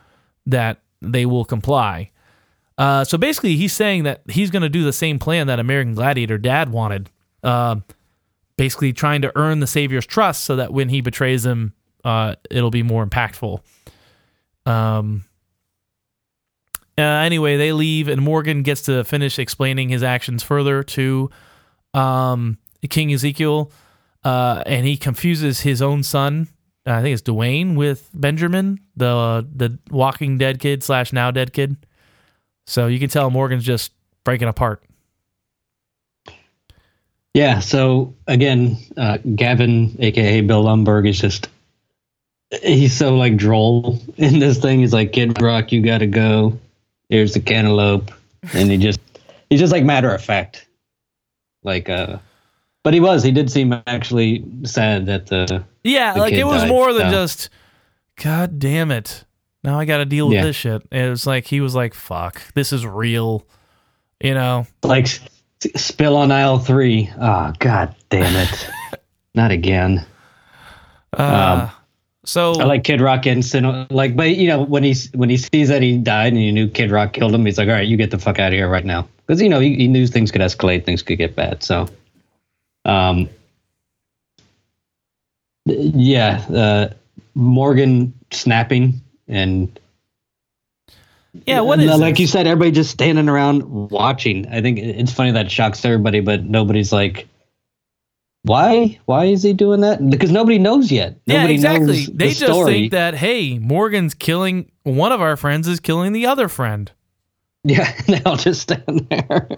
that 0.47 0.80
they 1.01 1.26
will 1.26 1.45
comply. 1.45 2.11
Uh, 2.76 3.05
so 3.05 3.16
basically, 3.16 3.57
he's 3.57 3.72
saying 3.72 4.03
that 4.05 4.22
he's 4.28 4.51
going 4.51 4.62
to 4.62 4.68
do 4.68 4.82
the 4.85 4.93
same 4.93 5.18
plan 5.18 5.47
that 5.47 5.61
American 5.61 5.95
Gladiator 5.95 6.39
Dad 6.39 6.70
wanted. 6.70 7.11
Uh, 7.43 7.76
basically, 8.57 8.93
trying 8.93 9.22
to 9.22 9.32
earn 9.37 9.61
the 9.61 9.66
Savior's 9.66 10.07
trust 10.07 10.45
so 10.45 10.57
that 10.57 10.72
when 10.72 10.89
he 10.89 11.01
betrays 11.01 11.47
him, 11.47 11.72
uh, 12.05 12.35
it'll 12.51 12.70
be 12.70 12.82
more 12.82 13.07
impactful. 13.07 13.61
Um. 14.66 15.24
Uh, 16.97 17.03
anyway, 17.03 17.57
they 17.57 17.72
leave, 17.72 18.07
and 18.07 18.22
Morgan 18.22 18.62
gets 18.62 18.82
to 18.82 19.03
finish 19.03 19.41
explaining 19.41 19.89
his 19.89 20.05
actions 20.05 20.45
further 20.45 20.85
to 20.85 21.28
um, 21.93 22.57
King 22.89 23.12
Ezekiel, 23.12 23.72
uh, 24.25 24.62
and 24.66 24.87
he 24.87 24.97
confuses 24.97 25.61
his 25.61 25.83
own 25.83 26.03
son. 26.03 26.49
uh, 26.87 26.93
I 26.93 27.03
think 27.03 27.12
it's 27.14 27.22
Dwayne 27.22 27.77
with 27.77 28.11
Benjamin, 28.14 28.81
the 28.97 29.47
the 29.55 29.79
Walking 29.91 30.39
Dead 30.39 30.59
kid 30.61 30.83
slash 30.83 31.12
now 31.12 31.31
dead 31.31 31.53
kid. 31.53 31.77
So 32.66 32.87
you 32.87 32.99
can 32.99 33.11
tell 33.11 33.31
Morgan's 33.31 33.64
just 33.64 33.93
breaking 34.25 34.49
apart. 34.49 34.83
Yeah. 37.35 37.61
So 37.61 38.14
again, 38.27 38.79
uh, 38.97 39.18
Gavin, 39.35 39.97
aka 39.99 40.41
Bill 40.41 40.64
Lumbergh, 40.64 41.09
is 41.09 41.20
just 41.20 41.49
he's 42.62 42.97
so 42.97 43.16
like 43.16 43.37
droll 43.37 44.01
in 44.16 44.39
this 44.39 44.59
thing. 44.59 44.81
He's 44.81 44.93
like, 44.93 45.12
Kid 45.12 45.41
Rock, 45.43 45.72
you 45.72 45.83
gotta 45.83 46.07
go. 46.07 46.59
Here's 47.11 47.35
the 47.35 47.41
cantaloupe, 47.41 48.11
and 48.55 48.70
he 48.70 48.79
just 48.79 49.01
he's 49.51 49.61
just 49.61 49.72
like 49.72 49.85
matter 49.85 50.12
of 50.14 50.25
fact, 50.25 50.66
like 51.62 51.89
uh. 51.91 52.18
But 52.85 52.95
he 52.95 53.01
was. 53.01 53.24
He 53.24 53.32
did 53.32 53.51
seem 53.51 53.72
actually 53.89 54.45
sad 54.64 55.07
that 55.07 55.26
the 55.26 55.64
Yeah, 55.82 56.12
The 56.14 56.20
like 56.20 56.35
it 56.35 56.45
was 56.45 56.62
died, 56.62 56.68
more 56.68 56.93
than 56.93 57.11
so. 57.11 57.11
just, 57.11 57.49
God 58.22 58.59
damn 58.61 58.91
it! 58.93 59.24
Now 59.64 59.78
I 59.80 59.85
got 59.87 59.97
to 59.99 60.05
deal 60.05 60.28
with 60.28 60.37
Yeah. 60.37 60.45
this 60.45 60.55
shit. 60.57 60.82
And 60.93 61.07
it 61.07 61.11
was 61.11 61.26
like 61.26 61.47
he 61.47 61.61
was 61.61 61.74
like, 61.74 61.95
"Fuck, 61.95 62.41
this 62.55 62.72
is 62.72 62.87
real," 62.87 63.45
you 64.22 64.35
know. 64.35 64.66
like 64.82 65.09
spill 65.74 66.16
on 66.16 66.30
aisle 66.30 66.59
three. 66.59 67.11
Oh 67.18 67.53
god 67.59 67.95
damn 68.11 68.37
it! 68.37 68.68
Not 69.35 69.51
again. 69.51 70.05
Uh, 71.12 71.70
so 72.24 72.53
I 72.61 72.64
like 72.64 72.85
Kid 72.85 73.01
Rock 73.01 73.26
instant 73.26 73.91
like, 73.91 74.16
but 74.16 74.37
you 74.37 74.49
know 74.49 74.62
when 74.62 74.82
he's 74.82 75.11
when 75.12 75.30
he 75.30 75.37
sees 75.37 75.68
that 75.68 75.80
he 75.82 75.97
died 75.97 76.28
and 76.28 76.37
he 76.39 76.51
knew 76.53 76.68
Kid 76.68 76.91
Rock 76.91 77.12
killed 77.12 77.35
him, 77.35 77.45
he's 77.47 77.57
like, 77.59 77.68
all 77.68 77.74
right, 77.74 77.87
you 77.87 77.97
get 77.97 78.11
the 78.11 78.18
fuck 78.18 78.39
out 78.39 78.49
of 78.49 78.53
here 78.55 78.68
right 78.68 78.85
now, 78.85 79.09
because 79.26 79.41
you 79.41 79.49
know 79.49 79.61
he, 79.61 79.74
he 79.76 79.89
knew 79.89 80.07
things 80.07 80.30
could 80.30 80.41
escalate, 80.41 80.85
things 80.85 81.03
could 81.03 81.18
get 81.18 81.37
bad. 81.37 81.62
So, 81.62 81.89
um, 82.85 83.28
yeah, 85.66 86.45
uh, 86.53 86.95
Morgan 87.35 88.12
snapping 88.30 89.01
and 89.28 89.78
yeah, 91.47 91.61
what 91.61 91.80
is 91.80 91.87
like 91.99 92.14
this? 92.14 92.20
you 92.20 92.26
said, 92.28 92.47
everybody 92.47 92.70
just 92.70 92.91
standing 92.91 93.28
around 93.28 93.64
watching. 93.91 94.47
I 94.49 94.61
think 94.62 94.78
it's 94.78 95.12
funny 95.12 95.32
that 95.32 95.51
shocks 95.51 95.85
everybody, 95.85 96.20
but 96.20 96.45
nobody's 96.45 96.93
like. 96.93 97.26
Why? 98.47 99.01
Why 99.07 99.24
is 99.24 99.43
he 99.43 99.55
doing 99.55 99.80
that? 99.80 100.11
Because 100.11 100.30
nobody 100.30 100.59
knows 100.59 100.93
yet. 100.93 101.18
Yeah, 101.24 101.37
Nobody 101.39 101.55
exactly. 101.55 101.87
knows 101.87 102.07
They 102.09 102.28
the 102.28 102.35
just 102.35 102.53
story. 102.53 102.72
think 102.72 102.93
that 102.93 103.14
hey, 103.14 103.59
Morgan's 103.59 104.12
killing 104.12 104.70
one 104.82 105.12
of 105.12 105.22
our 105.22 105.39
friends 105.39 105.66
is 105.66 105.80
killing 105.80 106.12
the 106.12 106.26
other 106.26 106.49
friend. 106.49 106.93
Yeah, 107.64 107.91
they 108.07 108.22
all 108.24 108.37
just 108.37 108.61
stand 108.61 109.07
there. 109.09 109.49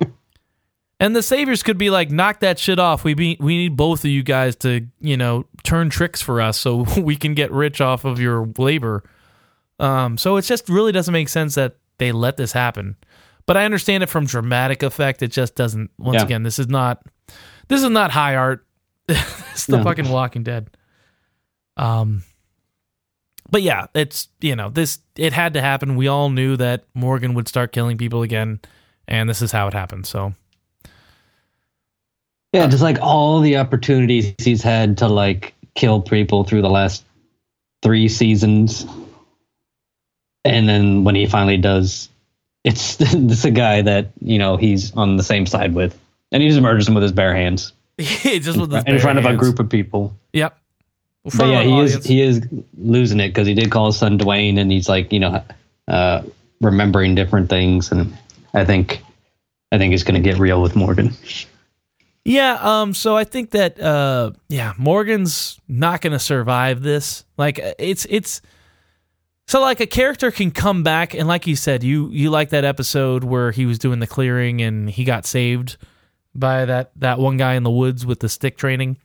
And 0.99 1.15
the 1.15 1.23
saviors 1.23 1.63
could 1.63 1.77
be 1.77 1.91
like, 1.91 2.11
knock 2.11 2.41
that 2.41 2.59
shit 2.59 2.79
off. 2.79 3.05
We 3.05 3.13
be, 3.15 3.37
we 3.39 3.57
need 3.59 3.77
both 3.77 4.01
of 4.05 4.11
you 4.11 4.23
guys 4.23 4.57
to, 4.57 4.87
you 5.01 5.17
know, 5.19 5.45
turn 5.63 5.91
tricks 5.91 6.23
for 6.23 6.41
us 6.41 6.59
so 6.59 6.87
we 6.99 7.17
can 7.17 7.35
get 7.35 7.53
rich 7.53 7.81
off 7.83 8.05
of 8.07 8.19
your 8.19 8.49
labor. 8.57 9.03
Um, 9.79 10.17
so 10.17 10.37
it 10.39 10.43
just 10.43 10.69
really 10.71 10.93
doesn't 10.93 11.13
make 11.13 11.29
sense 11.29 11.55
that 11.57 11.77
they 11.99 12.13
let 12.13 12.39
this 12.39 12.53
happen. 12.53 12.97
But 13.45 13.57
I 13.59 13.65
understand 13.67 14.03
it 14.03 14.09
from 14.09 14.25
dramatic 14.25 14.83
effect. 14.83 15.23
It 15.23 15.29
just 15.33 15.55
doesn't. 15.55 15.91
Once 15.99 16.17
Yeah. 16.17 16.25
again, 16.25 16.43
this 16.43 16.59
is 16.59 16.69
not 16.69 17.03
this 17.69 17.83
is 17.83 17.91
not 17.91 18.11
high 18.11 18.35
art. 18.37 18.67
it's 19.09 19.67
the 19.67 19.77
No. 19.77 19.85
fucking 19.85 20.09
Walking 20.09 20.43
Dead. 20.43 20.71
Um, 21.77 22.23
but 23.51 23.63
yeah, 23.63 23.87
it's 23.95 24.29
you 24.41 24.57
know 24.57 24.71
this 24.71 24.99
it 25.17 25.33
had 25.33 25.55
to 25.55 25.61
happen. 25.61 25.95
We 25.97 26.09
all 26.09 26.31
knew 26.31 26.57
that 26.57 26.85
Morgan 26.95 27.35
would 27.35 27.47
start 27.49 27.71
killing 27.73 27.99
people 27.99 28.23
again, 28.23 28.61
and 29.07 29.29
this 29.29 29.43
is 29.43 29.53
how 29.53 29.69
it 29.69 29.75
happened. 29.75 30.07
So 30.07 30.35
Yeah, 32.57 32.67
just 32.67 32.83
like 32.83 32.99
all 33.01 33.41
the 33.41 33.57
opportunities 33.59 34.35
he's 34.39 34.63
had 34.63 34.99
to 34.99 35.09
like 35.09 35.55
kill 35.75 36.01
people 36.01 36.45
through 36.45 36.63
the 36.63 36.71
last 36.71 37.05
three 37.83 38.09
seasons. 38.09 38.87
And 40.45 40.69
then 40.69 41.05
when 41.05 41.15
he 41.15 41.27
finally 41.27 41.57
does, 41.57 42.09
it's 42.65 42.97
it's 43.01 43.45
a 43.45 43.51
guy 43.51 43.83
that, 43.83 44.11
you 44.21 44.39
know, 44.39 44.57
he's 44.57 44.95
on 44.97 45.17
the 45.17 45.23
same 45.23 45.47
side 45.47 45.75
with. 45.75 45.99
And 46.33 46.43
he 46.43 46.49
just 46.49 46.61
murders 46.61 46.89
him 46.89 46.95
with 46.95 47.03
his 47.03 47.13
bare 47.13 47.35
hands 47.35 47.73
just 47.99 48.59
with 48.59 48.73
his 48.73 48.85
in 48.85 48.99
front 48.99 49.23
bare 49.23 49.33
of 49.33 49.37
a 49.37 49.37
group 49.37 49.59
of 49.59 49.69
people. 49.69 50.15
Yep. 50.33 50.59
In 51.25 51.31
But 51.37 51.49
yeah, 51.49 51.63
he 51.63 51.81
is 51.81 52.05
he 52.05 52.21
is 52.21 52.47
losing 52.79 53.21
it 53.21 53.29
because 53.29 53.47
he 53.47 53.55
did 53.55 53.71
call 53.71 53.87
his 53.87 53.97
son 53.97 54.19
Dwayne, 54.19 54.61
and 54.61 54.71
he's 54.71 54.89
like, 54.89 55.13
you 55.13 55.19
know, 55.19 55.43
uh, 55.89 56.23
remembering 56.61 57.15
different 57.17 57.49
things, 57.49 57.91
and 57.91 58.17
I 58.55 58.65
think 58.65 59.03
I 59.73 59.79
think 59.79 59.93
it's 59.93 60.05
going 60.05 60.23
to 60.23 60.29
get 60.29 60.39
real 60.39 60.63
with 60.63 60.77
Morgan. 60.77 61.13
Yeah, 62.29 62.55
um 62.61 62.93
so 62.93 63.17
I 63.17 63.23
think 63.25 63.51
that 63.53 63.79
uh 63.81 64.33
yeah, 64.49 64.73
Morgan's 64.79 65.61
not 65.69 66.01
going 66.01 66.13
to 66.13 66.19
survive 66.19 66.83
this. 66.83 67.25
Like 67.39 67.59
uh, 67.61 67.75
it's 67.79 68.05
it's 68.11 68.43
so 69.47 69.61
like 69.61 69.79
a 69.79 69.87
character 69.87 70.33
can 70.33 70.51
come 70.51 70.83
back 70.83 71.15
and 71.15 71.29
like 71.29 71.47
you 71.47 71.55
said, 71.55 71.85
you 71.85 72.11
you 72.11 72.31
like 72.31 72.51
that 72.51 72.65
episode 72.65 73.23
where 73.23 73.53
he 73.53 73.65
was 73.65 73.79
doing 73.79 74.01
the 74.01 74.07
clearing 74.09 74.61
and 74.61 74.91
he 74.91 75.05
got 75.05 75.25
saved 75.25 75.77
by 76.35 76.65
that 76.65 76.91
that 76.97 77.19
one 77.21 77.37
guy 77.37 77.55
in 77.55 77.63
the 77.63 77.71
woods 77.71 78.05
with 78.05 78.19
the 78.19 78.29
stick 78.29 78.57
training. 78.57 78.97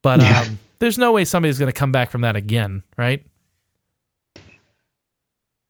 But 0.00 0.20
Yeah. 0.20 0.40
um 0.48 0.58
there's 0.78 0.96
no 0.96 1.12
way 1.12 1.26
somebody's 1.26 1.58
going 1.58 1.70
to 1.70 1.78
come 1.78 1.92
back 1.92 2.10
from 2.10 2.22
that 2.22 2.36
again, 2.36 2.82
right? 2.96 3.22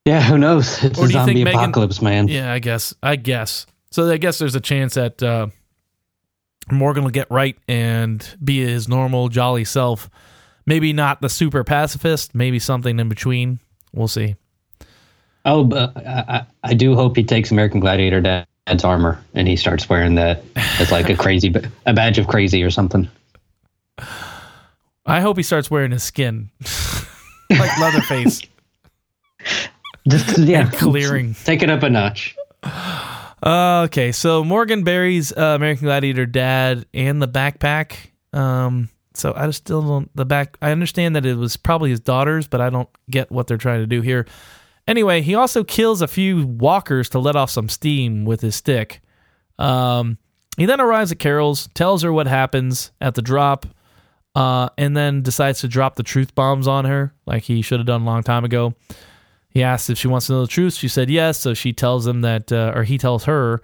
Yeah, 0.06 0.22
who 0.22 0.38
knows? 0.38 0.82
It's 0.84 0.98
Or 0.98 1.06
a 1.06 1.08
do 1.08 1.14
you 1.14 1.24
think 1.24 1.38
zombie 1.38 1.44
Megan- 1.44 1.60
apocalypse, 1.60 2.00
man. 2.00 2.28
Yeah, 2.28 2.52
I 2.52 2.58
guess. 2.58 2.94
I 3.02 3.16
guess. 3.16 3.66
So 3.90 4.08
I 4.08 4.16
guess 4.18 4.38
there's 4.38 4.54
a 4.54 4.60
chance 4.60 4.94
that 4.94 5.22
uh, 5.22 5.48
Morgan 6.72 7.04
will 7.04 7.10
get 7.10 7.30
right 7.30 7.56
and 7.68 8.26
be 8.42 8.64
his 8.64 8.88
normal 8.88 9.28
jolly 9.28 9.64
self. 9.64 10.10
Maybe 10.66 10.92
not 10.92 11.20
the 11.20 11.28
super 11.28 11.64
pacifist. 11.64 12.34
Maybe 12.34 12.58
something 12.58 12.98
in 12.98 13.08
between. 13.08 13.60
We'll 13.92 14.08
see. 14.08 14.36
Oh, 15.44 15.64
but 15.64 15.96
I, 15.96 16.44
I, 16.62 16.74
do 16.74 16.94
hope 16.94 17.16
he 17.16 17.24
takes 17.24 17.50
American 17.50 17.80
Gladiator 17.80 18.20
Dad's 18.20 18.84
armor 18.84 19.22
and 19.34 19.48
he 19.48 19.56
starts 19.56 19.88
wearing 19.88 20.14
that 20.16 20.44
as 20.78 20.92
like 20.92 21.08
a 21.08 21.16
crazy, 21.16 21.52
a 21.86 21.94
badge 21.94 22.18
of 22.18 22.28
crazy 22.28 22.62
or 22.62 22.70
something. 22.70 23.08
I 25.06 25.20
hope 25.20 25.38
he 25.38 25.42
starts 25.42 25.70
wearing 25.70 25.92
his 25.92 26.02
skin, 26.02 26.50
like 27.50 27.78
Leatherface. 27.78 28.42
Just 30.08 30.38
yeah, 30.38 30.60
And 30.60 30.72
clearing. 30.72 31.34
Take 31.44 31.62
it 31.62 31.70
up 31.70 31.82
a 31.82 31.90
notch. 31.90 32.36
Uh, 33.42 33.82
okay, 33.86 34.12
so 34.12 34.44
Morgan 34.44 34.84
buries 34.84 35.32
uh, 35.32 35.54
American 35.56 35.86
Gladiator 35.86 36.26
dad 36.26 36.86
and 36.92 37.22
the 37.22 37.28
backpack. 37.28 37.94
Um, 38.32 38.88
so 39.14 39.32
I 39.34 39.46
just 39.46 39.60
still 39.60 39.82
don't 39.82 40.14
the 40.14 40.24
back. 40.24 40.56
I 40.60 40.70
understand 40.72 41.16
that 41.16 41.26
it 41.26 41.36
was 41.36 41.56
probably 41.56 41.90
his 41.90 42.00
daughters, 42.00 42.48
but 42.48 42.60
I 42.60 42.70
don't 42.70 42.88
get 43.10 43.30
what 43.32 43.46
they're 43.46 43.56
trying 43.56 43.80
to 43.80 43.86
do 43.86 44.02
here. 44.02 44.26
Anyway, 44.86 45.22
he 45.22 45.34
also 45.34 45.64
kills 45.64 46.02
a 46.02 46.08
few 46.08 46.46
walkers 46.46 47.08
to 47.10 47.18
let 47.18 47.36
off 47.36 47.50
some 47.50 47.68
steam 47.68 48.24
with 48.24 48.40
his 48.40 48.56
stick. 48.56 49.00
Um, 49.58 50.18
He 50.56 50.66
then 50.66 50.80
arrives 50.80 51.10
at 51.10 51.18
Carol's, 51.18 51.68
tells 51.74 52.02
her 52.02 52.12
what 52.12 52.26
happens 52.26 52.92
at 53.00 53.14
the 53.14 53.22
drop, 53.22 53.66
uh, 54.34 54.68
and 54.76 54.94
then 54.96 55.22
decides 55.22 55.60
to 55.60 55.68
drop 55.68 55.96
the 55.96 56.02
truth 56.02 56.34
bombs 56.34 56.68
on 56.68 56.84
her, 56.84 57.14
like 57.24 57.44
he 57.44 57.62
should 57.62 57.80
have 57.80 57.86
done 57.86 58.02
a 58.02 58.04
long 58.04 58.22
time 58.22 58.44
ago. 58.44 58.74
He 59.50 59.62
asks 59.62 59.90
if 59.90 59.98
she 59.98 60.08
wants 60.08 60.26
to 60.26 60.32
know 60.32 60.42
the 60.42 60.48
truth. 60.48 60.74
She 60.74 60.88
said 60.88 61.10
yes, 61.10 61.38
so 61.38 61.54
she 61.54 61.72
tells 61.72 62.06
him 62.06 62.20
that, 62.22 62.52
uh, 62.52 62.72
or 62.74 62.84
he 62.84 62.98
tells 62.98 63.24
her 63.24 63.60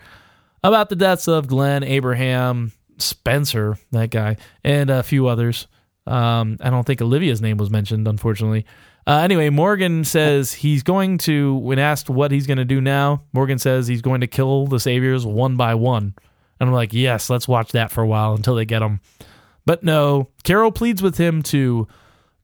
about 0.64 0.88
the 0.88 0.96
deaths 0.96 1.28
of 1.28 1.46
Glenn, 1.46 1.84
Abraham, 1.84 2.72
Spencer, 2.98 3.78
that 3.92 4.10
guy, 4.10 4.36
and 4.64 4.90
a 4.90 5.02
few 5.02 5.28
others. 5.28 5.68
Um, 6.06 6.56
I 6.60 6.70
don't 6.70 6.84
think 6.84 7.02
Olivia's 7.02 7.40
name 7.40 7.56
was 7.56 7.70
mentioned, 7.70 8.08
unfortunately. 8.08 8.66
Uh, 9.06 9.18
anyway, 9.18 9.50
Morgan 9.50 10.02
says 10.02 10.52
he's 10.52 10.82
going 10.82 11.18
to, 11.18 11.54
when 11.56 11.78
asked 11.78 12.10
what 12.10 12.32
he's 12.32 12.48
going 12.48 12.58
to 12.58 12.64
do 12.64 12.80
now, 12.80 13.22
Morgan 13.32 13.58
says 13.58 13.86
he's 13.86 14.02
going 14.02 14.20
to 14.22 14.26
kill 14.26 14.66
the 14.66 14.80
Saviors 14.80 15.24
one 15.24 15.56
by 15.56 15.74
one. 15.74 16.14
And 16.58 16.68
I'm 16.68 16.74
like, 16.74 16.92
yes, 16.92 17.30
let's 17.30 17.46
watch 17.46 17.72
that 17.72 17.92
for 17.92 18.02
a 18.02 18.06
while 18.06 18.34
until 18.34 18.56
they 18.56 18.64
get 18.64 18.80
them. 18.80 19.00
But 19.64 19.84
no, 19.84 20.30
Carol 20.42 20.72
pleads 20.72 21.02
with 21.02 21.18
him 21.18 21.42
to 21.44 21.86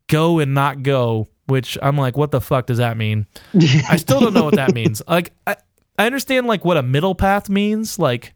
go 0.06 0.38
and 0.38 0.54
not 0.54 0.82
go, 0.82 1.28
which 1.52 1.76
I'm 1.82 1.98
like, 1.98 2.16
what 2.16 2.30
the 2.30 2.40
fuck 2.40 2.64
does 2.66 2.78
that 2.78 2.96
mean? 2.96 3.26
I 3.54 3.96
still 3.96 4.20
don't 4.20 4.32
know 4.32 4.44
what 4.44 4.56
that 4.56 4.74
means. 4.74 5.02
Like, 5.12 5.32
I, 5.46 5.56
I 5.98 6.06
understand 6.06 6.46
like 6.46 6.64
what 6.64 6.78
a 6.78 6.82
middle 6.82 7.14
path 7.14 7.50
means. 7.50 7.98
Like, 7.98 8.32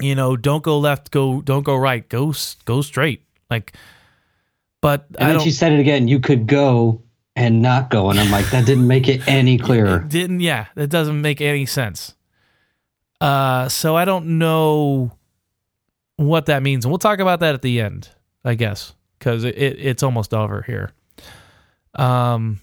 you 0.00 0.14
know, 0.14 0.34
don't 0.34 0.62
go 0.62 0.78
left, 0.78 1.10
go, 1.10 1.42
don't 1.42 1.64
go 1.64 1.76
right, 1.76 2.08
go, 2.08 2.32
go 2.64 2.80
straight. 2.80 3.24
Like, 3.50 3.74
but 4.80 5.04
and 5.18 5.32
then 5.32 5.40
she 5.40 5.50
said 5.50 5.72
it 5.72 5.80
again. 5.80 6.08
You 6.08 6.18
could 6.18 6.46
go 6.46 7.02
and 7.36 7.60
not 7.60 7.90
go, 7.90 8.08
and 8.08 8.18
I'm 8.18 8.30
like, 8.30 8.48
that 8.50 8.64
didn't 8.64 8.86
make 8.86 9.08
it 9.08 9.28
any 9.28 9.58
clearer. 9.66 9.96
It 9.96 10.08
didn't. 10.08 10.40
Yeah, 10.40 10.66
that 10.74 10.88
doesn't 10.88 11.20
make 11.20 11.42
any 11.42 11.66
sense. 11.66 12.14
Uh, 13.20 13.68
so 13.68 13.94
I 13.94 14.06
don't 14.06 14.38
know 14.38 15.12
what 16.16 16.46
that 16.46 16.62
means, 16.62 16.86
and 16.86 16.90
we'll 16.90 16.98
talk 16.98 17.18
about 17.18 17.40
that 17.40 17.54
at 17.54 17.60
the 17.60 17.80
end, 17.82 18.08
I 18.42 18.54
guess, 18.54 18.94
because 19.18 19.44
it, 19.44 19.58
it, 19.58 19.78
it's 19.78 20.02
almost 20.02 20.32
over 20.32 20.62
here. 20.62 20.92
Um, 21.94 22.60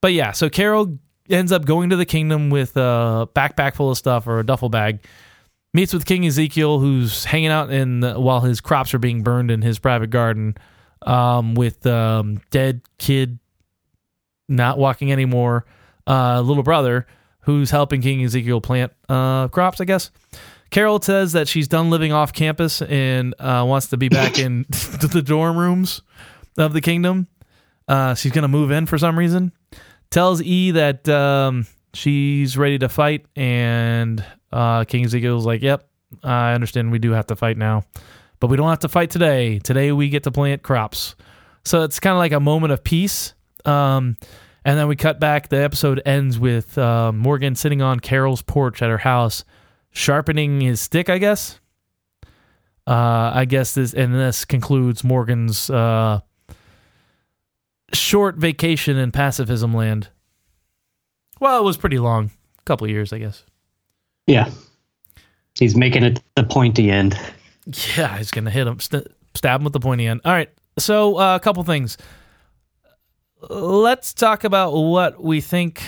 but 0.00 0.12
yeah, 0.12 0.32
so 0.32 0.48
Carol 0.48 0.98
ends 1.28 1.52
up 1.52 1.64
going 1.64 1.90
to 1.90 1.96
the 1.96 2.06
kingdom 2.06 2.50
with 2.50 2.76
a 2.76 3.28
backpack 3.34 3.74
full 3.74 3.90
of 3.90 3.98
stuff 3.98 4.26
or 4.26 4.40
a 4.40 4.46
duffel 4.46 4.68
bag. 4.68 5.00
Meets 5.74 5.92
with 5.92 6.06
King 6.06 6.26
Ezekiel, 6.26 6.78
who's 6.78 7.24
hanging 7.24 7.50
out 7.50 7.70
in 7.70 8.00
the, 8.00 8.18
while 8.18 8.40
his 8.40 8.60
crops 8.60 8.94
are 8.94 8.98
being 8.98 9.22
burned 9.22 9.50
in 9.50 9.60
his 9.60 9.78
private 9.78 10.08
garden, 10.08 10.56
um, 11.02 11.54
with 11.54 11.86
um, 11.86 12.40
dead 12.50 12.80
kid 12.96 13.38
not 14.48 14.78
walking 14.78 15.12
anymore, 15.12 15.66
uh, 16.06 16.40
little 16.40 16.62
brother 16.62 17.06
who's 17.40 17.70
helping 17.70 18.02
King 18.02 18.22
Ezekiel 18.24 18.60
plant 18.60 18.92
uh, 19.08 19.48
crops, 19.48 19.80
I 19.80 19.84
guess. 19.84 20.10
Carol 20.70 21.00
says 21.00 21.32
that 21.32 21.48
she's 21.48 21.66
done 21.66 21.88
living 21.88 22.12
off 22.12 22.32
campus 22.32 22.82
and 22.82 23.34
uh, 23.38 23.64
wants 23.66 23.88
to 23.88 23.96
be 23.96 24.08
back 24.08 24.38
in 24.38 24.66
the 24.70 25.22
dorm 25.24 25.56
rooms 25.56 26.02
of 26.56 26.72
the 26.72 26.80
kingdom. 26.80 27.26
Uh, 27.88 28.14
she's 28.14 28.32
going 28.32 28.42
to 28.42 28.48
move 28.48 28.70
in 28.70 28.86
for 28.86 28.98
some 28.98 29.18
reason. 29.18 29.52
Tells 30.10 30.42
E 30.42 30.72
that 30.72 31.08
um, 31.08 31.66
she's 31.94 32.56
ready 32.56 32.78
to 32.78 32.88
fight, 32.88 33.26
and 33.34 34.24
uh, 34.52 34.84
King 34.84 35.04
Ezekiel's 35.04 35.46
like, 35.46 35.62
"Yep, 35.62 35.88
I 36.22 36.52
understand. 36.52 36.92
We 36.92 36.98
do 36.98 37.12
have 37.12 37.26
to 37.26 37.36
fight 37.36 37.56
now, 37.56 37.84
but 38.40 38.48
we 38.48 38.56
don't 38.56 38.68
have 38.68 38.78
to 38.80 38.88
fight 38.88 39.10
today. 39.10 39.58
Today 39.58 39.92
we 39.92 40.08
get 40.08 40.24
to 40.24 40.30
plant 40.30 40.62
crops." 40.62 41.14
So 41.64 41.82
it's 41.82 42.00
kind 42.00 42.12
of 42.12 42.18
like 42.18 42.32
a 42.32 42.40
moment 42.40 42.72
of 42.72 42.82
peace. 42.84 43.34
Um, 43.64 44.16
and 44.64 44.78
then 44.78 44.88
we 44.88 44.96
cut 44.96 45.20
back. 45.20 45.48
The 45.48 45.62
episode 45.62 46.00
ends 46.06 46.38
with 46.38 46.76
uh, 46.78 47.12
Morgan 47.12 47.54
sitting 47.54 47.82
on 47.82 48.00
Carol's 48.00 48.42
porch 48.42 48.82
at 48.82 48.90
her 48.90 48.98
house, 48.98 49.44
sharpening 49.90 50.60
his 50.60 50.80
stick. 50.80 51.08
I 51.08 51.18
guess. 51.18 51.60
Uh, 52.86 53.30
I 53.34 53.44
guess 53.44 53.74
this 53.74 53.92
and 53.92 54.14
this 54.14 54.46
concludes 54.46 55.04
Morgan's 55.04 55.68
uh, 55.68 56.20
short 57.92 58.36
vacation 58.36 58.96
in 58.96 59.12
pacifism 59.12 59.74
land. 59.74 60.08
Well, 61.40 61.60
it 61.60 61.64
was 61.64 61.76
pretty 61.76 61.98
long, 61.98 62.30
a 62.58 62.62
couple 62.64 62.88
years, 62.88 63.12
I 63.12 63.18
guess. 63.18 63.44
Yeah, 64.26 64.50
he's 65.54 65.76
making 65.76 66.02
it 66.04 66.20
the 66.34 66.44
pointy 66.44 66.90
end. 66.90 67.18
Yeah, 67.96 68.16
he's 68.16 68.30
gonna 68.30 68.50
hit 68.50 68.66
him, 68.66 68.80
st- 68.80 69.06
stab 69.34 69.60
him 69.60 69.64
with 69.64 69.72
the 69.72 69.80
pointy 69.80 70.06
end. 70.06 70.22
All 70.24 70.32
right, 70.32 70.50
so 70.78 71.18
uh, 71.18 71.36
a 71.36 71.40
couple 71.40 71.62
things 71.64 71.98
let's 73.48 74.12
talk 74.12 74.44
about 74.44 74.72
what 74.72 75.22
we 75.22 75.40
think 75.40 75.82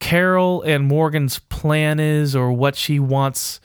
Carol 0.00 0.62
and 0.62 0.84
Morgan's 0.84 1.38
plan 1.38 2.00
is 2.00 2.34
or 2.34 2.52
what 2.52 2.76
she 2.76 2.98
wants 2.98 3.60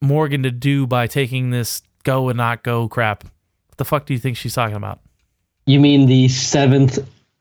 Morgan 0.00 0.42
to 0.42 0.50
do 0.50 0.86
by 0.86 1.06
taking 1.06 1.50
this 1.50 1.82
go 2.02 2.28
and 2.28 2.36
not 2.36 2.62
go 2.62 2.88
crap. 2.88 3.24
What 3.24 3.78
the 3.78 3.84
fuck 3.84 4.06
do 4.06 4.12
you 4.12 4.20
think 4.20 4.36
she's 4.36 4.54
talking 4.54 4.76
about? 4.76 5.00
You 5.66 5.80
mean 5.80 6.06
the 6.06 6.28
seventh 6.28 6.98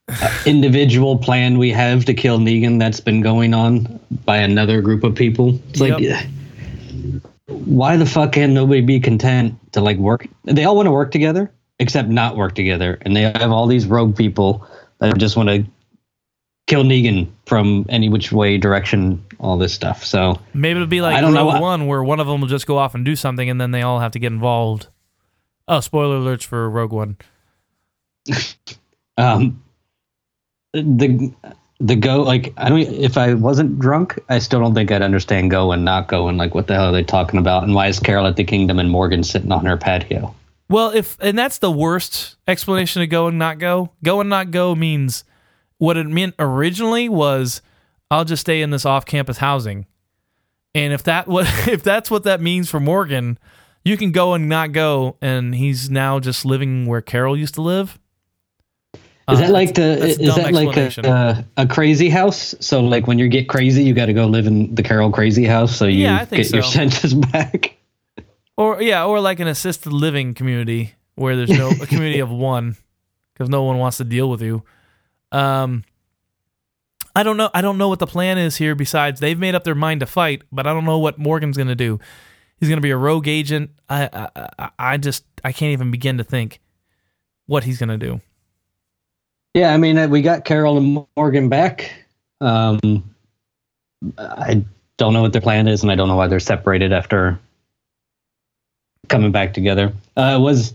uh, 0.08 0.44
individual 0.46 1.18
plan 1.18 1.58
we 1.58 1.72
have 1.72 2.06
to 2.06 2.14
kill 2.14 2.40
Negan 2.40 2.80
that's 2.80 3.00
been 3.00 3.22
going 3.22 3.54
on 3.54 4.00
by 4.26 4.38
another 4.38 4.82
group 4.82 5.04
of 5.04 5.16
people? 5.16 5.60
It's 5.70 5.82
yep. 5.82 6.00
like 6.00 6.28
why 7.48 7.98
the 7.98 8.06
fuck 8.06 8.34
can 8.34 8.54
nobody 8.54 8.82
be 8.82 9.00
content 9.00 9.56
to 9.74 9.82
like 9.82 9.98
work? 9.98 10.28
They 10.46 10.64
all 10.64 10.76
want 10.76 10.88
to 10.88 10.92
work 10.92 11.12
together 11.12 11.52
except 11.80 12.10
not 12.10 12.38
work 12.38 12.56
together. 12.56 12.98
And 13.02 13.16
they 13.16 13.22
have 13.22 13.52
all 13.52 13.68
these 13.68 13.86
rogue 13.86 14.16
people 14.16 14.68
that 15.00 15.18
just 15.18 15.36
want 15.36 15.50
to 15.50 15.66
kill 16.68 16.84
Negan 16.84 17.28
from 17.46 17.86
any 17.90 18.10
which 18.10 18.32
way 18.32 18.58
direction, 18.58 19.24
all 19.40 19.58
this 19.58 19.74
stuff. 19.74 20.04
So 20.04 20.40
maybe 20.54 20.78
it'll 20.78 20.88
be 20.88 21.02
like 21.02 21.16
I 21.16 21.22
don't 21.22 21.34
Rogue 21.34 21.54
know 21.56 21.62
One, 21.62 21.88
where 21.88 22.04
one 22.04 22.20
of 22.20 22.28
them 22.28 22.42
will 22.42 22.48
just 22.48 22.68
go 22.68 22.78
off 22.78 22.96
and 22.96 23.04
do 23.04 23.16
something, 23.16 23.50
and 23.50 23.60
then 23.60 23.72
they 23.72 23.82
all 23.82 24.00
have 24.00 24.12
to 24.14 24.20
get 24.20 24.32
involved. 24.32 24.88
Oh, 25.68 25.80
spoiler 25.80 26.20
alerts 26.20 26.44
for 26.44 26.70
Rogue 26.70 26.92
One. 26.92 27.18
um, 29.18 29.62
the 30.74 31.34
the 31.80 31.96
go 31.96 32.22
like 32.22 32.54
I 32.58 32.70
don't 32.70 32.80
if 32.80 33.18
I 33.18 33.34
wasn't 33.34 33.80
drunk, 33.80 34.20
I 34.30 34.40
still 34.40 34.60
don't 34.60 34.74
think 34.74 34.92
I'd 34.92 35.02
understand 35.02 35.52
go 35.52 35.72
and 35.72 35.84
not 35.84 36.08
go 36.08 36.28
and 36.28 36.38
like 36.38 36.56
what 36.56 36.68
the 36.68 36.76
hell 36.76 36.90
are 36.90 36.92
they 36.92 37.04
talking 37.04 37.40
about 37.40 37.64
and 37.64 37.76
why 37.76 37.88
is 37.88 38.00
Carol 38.00 38.26
at 38.26 38.36
the 38.36 38.44
kingdom 38.44 38.80
and 38.80 38.90
Morgan 38.90 39.24
sitting 39.24 39.52
on 39.52 39.66
her 39.66 39.78
patio? 39.78 40.34
Well, 40.70 40.92
if 40.92 41.18
and 41.20 41.38
that's 41.38 41.60
the 41.60 41.72
worst 41.72 42.38
explanation 42.48 43.02
to 43.02 43.08
go 43.08 43.28
and 43.28 43.38
not 43.38 43.60
go. 43.60 43.92
Go 44.04 44.22
and 44.22 44.30
not 44.30 44.52
go 44.52 44.76
means 44.76 45.24
what 45.78 45.98
it 45.98 46.08
meant 46.08 46.36
originally 46.40 47.10
was 47.10 47.62
I'll 48.10 48.26
just 48.26 48.42
stay 48.42 48.62
in 48.62 48.70
this 48.70 48.86
off-campus 48.86 49.38
housing. 49.38 49.86
And 50.74 50.94
if 50.94 51.04
that 51.04 51.28
what 51.28 51.48
if 51.68 51.84
that's 51.84 52.10
what 52.10 52.24
that 52.24 52.42
means 52.42 52.70
for 52.70 52.80
Morgan, 52.80 53.38
you 53.84 53.98
can 53.98 54.12
go 54.12 54.34
and 54.34 54.48
not 54.48 54.72
go 54.72 55.18
and 55.22 55.54
he's 55.54 55.90
now 55.90 56.20
just 56.20 56.46
living 56.46 56.86
where 56.86 57.02
Carol 57.02 57.38
used 57.38 57.56
to 57.56 57.62
live. 57.62 58.00
Is 59.30 59.40
that 59.40 59.50
uh, 59.50 59.54
like 59.54 59.76
the 59.76 60.00
is 60.00 60.36
that 60.36 60.52
like 60.52 60.76
a, 60.76 61.46
a 61.56 61.66
crazy 61.66 62.10
house? 62.10 62.54
So 62.60 62.82
like 62.82 63.08
when 63.08 63.18
you 63.18 63.30
get 63.30 63.48
crazy, 63.48 63.84
you 63.84 63.94
got 63.94 64.08
to 64.08 64.14
go 64.14 64.26
live 64.26 64.48
in 64.48 64.74
the 64.76 64.84
Carol 64.84 65.12
crazy 65.12 65.46
house 65.46 65.76
so 65.76 65.86
you 65.86 66.04
yeah, 66.04 66.26
get 66.26 66.48
so. 66.48 66.58
your 66.58 66.64
senses 66.64 67.14
back. 67.32 67.78
Or 68.58 68.82
yeah, 68.82 69.06
or 69.06 69.22
like 69.22 69.40
an 69.40 69.48
assisted 69.48 69.94
living 69.94 70.34
community 70.34 70.96
where 71.16 71.38
there's 71.38 71.50
no 71.50 71.70
a 71.70 71.86
community 71.88 72.20
of 72.20 72.30
one 72.32 72.76
because 73.34 73.50
no 73.50 73.64
one 73.64 73.78
wants 73.78 73.98
to 73.98 74.04
deal 74.04 74.30
with 74.30 74.42
you. 74.42 74.64
Um, 75.32 75.86
I 77.16 77.24
don't 77.24 77.38
know. 77.38 77.50
I 77.54 77.62
don't 77.62 77.78
know 77.78 77.88
what 77.88 78.00
the 78.00 78.08
plan 78.08 78.38
is 78.38 78.58
here. 78.58 78.76
Besides, 78.76 79.22
they've 79.22 79.40
made 79.40 79.56
up 79.56 79.64
their 79.64 79.76
mind 79.76 80.02
to 80.02 80.06
fight, 80.06 80.42
but 80.52 80.68
I 80.68 80.74
don't 80.74 80.86
know 80.86 81.00
what 81.00 81.18
Morgan's 81.18 81.56
going 81.56 81.68
to 81.68 81.76
do. 81.76 82.00
He's 82.58 82.70
going 82.70 82.78
to 82.78 82.82
be 82.82 82.92
a 82.92 82.98
rogue 82.98 83.28
agent. 83.28 83.72
I, 83.90 84.28
I, 84.58 84.70
I 84.80 84.98
just, 84.98 85.26
I 85.44 85.52
can't 85.52 85.74
even 85.74 85.92
begin 85.92 86.18
to 86.18 86.24
think 86.24 86.60
what 87.46 87.64
he's 87.64 87.78
going 87.78 87.90
to 87.90 87.98
do. 87.98 88.22
Yeah, 89.54 89.74
I 89.74 89.78
mean, 89.78 89.98
uh, 89.98 90.08
we 90.08 90.22
got 90.22 90.46
Carol 90.46 90.78
and 90.78 91.06
Morgan 91.16 91.50
back. 91.50 91.94
Um, 92.42 93.14
I 94.18 94.66
don't 94.98 95.14
know 95.14 95.22
what 95.22 95.32
their 95.32 95.42
plan 95.42 95.68
is, 95.68 95.84
and 95.84 95.92
I 95.92 95.96
don't 95.96 96.08
know 96.08 96.16
why 96.16 96.28
they're 96.28 96.40
separated 96.40 96.92
after 96.92 97.40
coming 99.10 99.32
back 99.32 99.54
together. 99.54 99.94
Uh, 100.18 100.38
it 100.38 100.42
was 100.42 100.74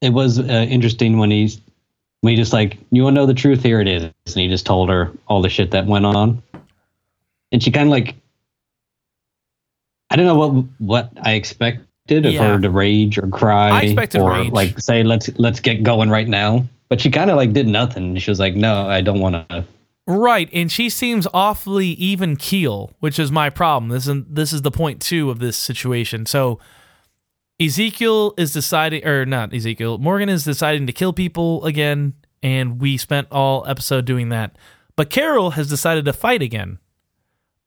it 0.00 0.10
was 0.10 0.38
uh, 0.38 0.42
interesting 0.42 1.18
when 1.18 1.30
he's 1.30 1.60
when 2.20 2.32
he 2.32 2.36
just 2.36 2.52
like 2.52 2.78
you 2.90 3.02
want 3.02 3.14
to 3.14 3.20
know 3.20 3.26
the 3.26 3.34
truth 3.34 3.62
here 3.62 3.80
it 3.80 3.88
is 3.88 4.02
and 4.02 4.36
he 4.36 4.48
just 4.48 4.66
told 4.66 4.88
her 4.88 5.10
all 5.28 5.42
the 5.42 5.48
shit 5.48 5.70
that 5.70 5.86
went 5.86 6.04
on 6.04 6.42
and 7.52 7.62
she 7.62 7.70
kind 7.70 7.88
of 7.88 7.90
like 7.90 8.14
i 10.10 10.16
don't 10.16 10.26
know 10.26 10.34
what 10.34 10.64
what 10.78 11.12
i 11.22 11.32
expected 11.34 12.26
of 12.26 12.32
yeah. 12.32 12.54
her 12.54 12.60
to 12.60 12.70
rage 12.70 13.18
or 13.18 13.28
cry 13.28 13.94
or 14.14 14.30
rage. 14.30 14.52
like 14.52 14.78
say 14.80 15.02
let's 15.02 15.30
let's 15.38 15.60
get 15.60 15.82
going 15.82 16.10
right 16.10 16.28
now 16.28 16.66
but 16.88 17.00
she 17.00 17.10
kind 17.10 17.30
of 17.30 17.36
like 17.36 17.52
did 17.52 17.66
nothing 17.66 18.16
she 18.16 18.30
was 18.30 18.40
like 18.40 18.54
no 18.54 18.86
i 18.86 19.00
don't 19.00 19.20
want 19.20 19.48
to 19.48 19.64
Right, 20.08 20.48
and 20.52 20.70
she 20.70 20.88
seems 20.88 21.26
awfully 21.34 21.88
even 21.88 22.36
keel, 22.36 22.92
which 23.00 23.18
is 23.18 23.32
my 23.32 23.50
problem. 23.50 23.90
This 23.90 24.06
is 24.06 24.22
this 24.28 24.52
is 24.52 24.62
the 24.62 24.70
two 25.00 25.30
of 25.30 25.40
this 25.40 25.56
situation. 25.56 26.26
So 26.26 26.60
Ezekiel 27.58 28.32
is 28.38 28.52
deciding, 28.52 29.04
or 29.04 29.26
not 29.26 29.52
Ezekiel, 29.52 29.98
Morgan 29.98 30.28
is 30.28 30.44
deciding 30.44 30.86
to 30.86 30.92
kill 30.92 31.12
people 31.12 31.64
again, 31.64 32.14
and 32.40 32.80
we 32.80 32.96
spent 32.96 33.26
all 33.32 33.66
episode 33.66 34.04
doing 34.04 34.28
that. 34.28 34.56
But 34.94 35.10
Carol 35.10 35.50
has 35.52 35.68
decided 35.68 36.04
to 36.04 36.12
fight 36.12 36.40
again 36.40 36.78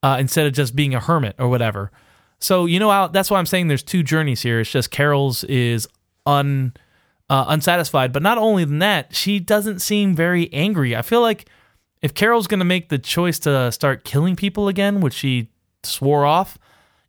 uh, 0.02 0.16
instead 0.18 0.48
of 0.48 0.54
just 0.54 0.78
being 0.78 0.96
a 0.96 1.02
hermit 1.02 1.36
or 1.38 1.50
whatever. 1.50 1.92
So 2.40 2.66
you 2.66 2.80
know 2.80 3.10
that's 3.10 3.30
why 3.30 3.40
I'm 3.40 3.48
saying 3.48 3.68
there's 3.68 3.84
two 3.84 4.02
journeys 4.02 4.44
here. 4.44 4.62
It's 4.62 4.72
just 4.72 4.92
Carol's 4.92 5.44
is 5.44 5.90
un 6.26 6.74
uh, 7.30 7.46
unsatisfied, 7.48 8.12
but 8.12 8.24
not 8.24 8.38
only 8.38 8.66
than 8.66 8.80
that, 8.80 9.16
she 9.16 9.40
doesn't 9.40 9.80
seem 9.80 10.16
very 10.16 10.52
angry. 10.54 10.96
I 10.96 11.02
feel 11.02 11.22
like 11.22 11.48
if 12.02 12.14
Carol's 12.14 12.48
going 12.48 12.60
to 12.60 12.66
make 12.66 12.90
the 12.90 12.98
choice 12.98 13.40
to 13.40 13.72
start 13.72 14.04
killing 14.04 14.36
people 14.36 14.68
again, 14.68 15.02
which 15.02 15.14
she 15.14 15.50
swore 15.84 16.26
off, 16.26 16.58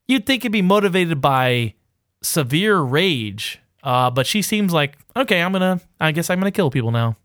you'd 0.08 0.26
think 0.26 0.42
it'd 0.44 0.52
be 0.52 0.62
motivated 0.62 1.20
by 1.20 1.74
severe 2.22 2.78
rage. 2.80 3.58
Uh, 3.82 4.10
but 4.10 4.26
she 4.26 4.42
seems 4.42 4.72
like 4.72 4.98
okay, 5.16 5.40
I'm 5.40 5.52
gonna. 5.52 5.80
I 5.98 6.12
guess 6.12 6.28
I'm 6.28 6.38
gonna 6.38 6.50
kill 6.50 6.70
people 6.70 6.90
now. 6.90 7.16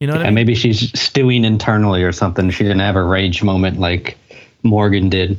You 0.00 0.06
know 0.06 0.14
what 0.14 0.22
I 0.22 0.26
And 0.26 0.34
mean? 0.34 0.46
maybe 0.46 0.54
she's 0.54 0.98
stewing 0.98 1.44
internally 1.44 2.02
or 2.02 2.12
something. 2.12 2.48
She 2.48 2.64
didn't 2.64 2.78
have 2.80 2.96
a 2.96 3.04
rage 3.04 3.42
moment 3.42 3.78
like 3.78 4.16
Morgan 4.62 5.10
did. 5.10 5.36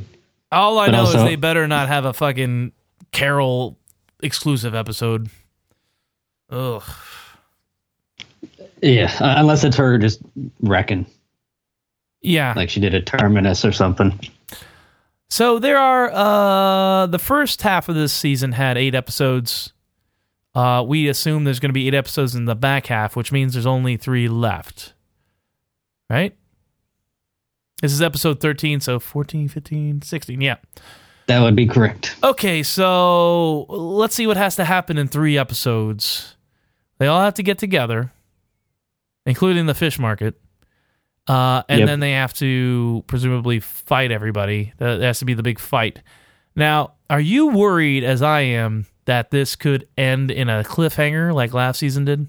All 0.51 0.78
I 0.78 0.88
but 0.88 0.91
know 0.91 1.03
is 1.05 1.14
they 1.14 1.38
better 1.38 1.68
not 1.68 1.88
have 1.88 2.05
a 2.05 2.14
fucking 2.14 2.72
Carol 3.12 3.80
exclusive 4.22 4.76
episode. 4.76 5.30
Ugh. 6.52 6.84
Yeah, 8.82 9.14
uh, 9.20 9.36
unless 9.38 9.64
it's 9.64 9.78
her 9.78 9.97
just 9.97 10.22
wrecking, 10.62 11.06
Yeah. 12.22 12.54
like 12.56 12.70
she 12.70 12.80
did 12.80 12.93
a 12.95 13.02
Terminus 13.02 13.64
or 13.64 13.72
something. 13.72 14.20
So 15.30 15.60
there 15.60 15.78
are 15.78 16.12
uh 16.12 17.06
the 17.08 17.20
first 17.20 17.62
half 17.62 17.88
of 17.89 17.95
this 17.95 18.12
season 18.14 18.54
had 18.54 18.78
eight 18.78 18.95
episodes. 18.95 19.72
Uh 20.56 20.84
we 20.86 21.08
assume 21.08 21.43
there's 21.43 21.60
gonna 21.60 21.74
be 21.74 21.88
eight 21.88 21.93
episodes 21.93 22.36
in 22.36 22.45
the 22.45 22.56
back 22.56 22.88
half, 22.88 23.16
which 23.16 23.32
means 23.32 23.54
there's 23.54 23.66
only 23.68 23.95
three 23.97 24.28
left. 24.28 24.93
Right? 26.10 26.36
This 27.82 27.93
is 27.93 28.02
episode 28.02 28.39
13, 28.41 28.80
so 28.80 28.99
14, 28.99 29.47
15, 29.47 30.02
16. 30.02 30.41
Yeah. 30.41 30.58
That 31.28 31.39
would 31.41 31.56
be 31.56 31.66
correct. 31.66 32.16
Okay, 32.24 32.62
so 32.64 33.64
let's 33.70 34.14
see 34.14 34.28
what 34.28 34.38
has 34.38 34.56
to 34.58 34.66
happen 34.66 34.97
in 34.97 35.08
three 35.08 35.38
episodes. 35.38 36.36
They 37.02 37.08
all 37.08 37.22
have 37.22 37.34
to 37.34 37.43
get 37.43 37.58
together, 37.58 38.12
including 39.26 39.66
the 39.66 39.74
fish 39.74 39.97
market. 39.97 40.39
Uh, 41.28 41.64
and 41.68 41.80
Yep. 41.80 41.88
then 41.88 41.99
they 41.99 42.12
have 42.12 42.32
to 42.36 43.04
presumably 43.08 43.60
fight 43.60 44.12
everybody. 44.12 44.74
That 44.78 45.02
has 45.02 45.18
to 45.18 45.26
be 45.26 45.34
the 45.34 45.41
big 45.41 45.58
fight. 45.58 46.04
Now, 46.56 46.91
are 47.10 47.20
you 47.20 47.47
worried, 47.47 48.04
as 48.04 48.22
I 48.22 48.41
am, 48.41 48.86
that 49.06 49.32
this 49.32 49.56
could 49.56 49.88
end 49.97 50.30
in 50.30 50.47
a 50.47 50.64
cliffhanger 50.64 51.34
like 51.34 51.56
last 51.56 51.80
season 51.80 52.06
did? 52.06 52.28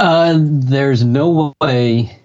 Uh, 0.00 0.36
there's 0.36 1.04
no 1.04 1.54
way 1.62 2.18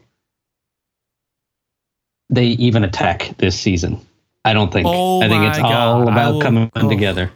they 2.32 2.46
even 2.46 2.84
attack 2.84 3.36
this 3.38 3.60
season. 3.60 4.02
I 4.44 4.54
don't 4.54 4.74
think. 4.74 4.88
Oh 4.90 5.22
I 5.22 5.30
think 5.30 5.44
it's 5.44 5.60
God. 5.60 5.72
all 5.72 6.08
about 6.10 6.34
will- 6.34 6.42
coming 6.42 6.72
oh. 6.76 6.90
together. 6.90 7.32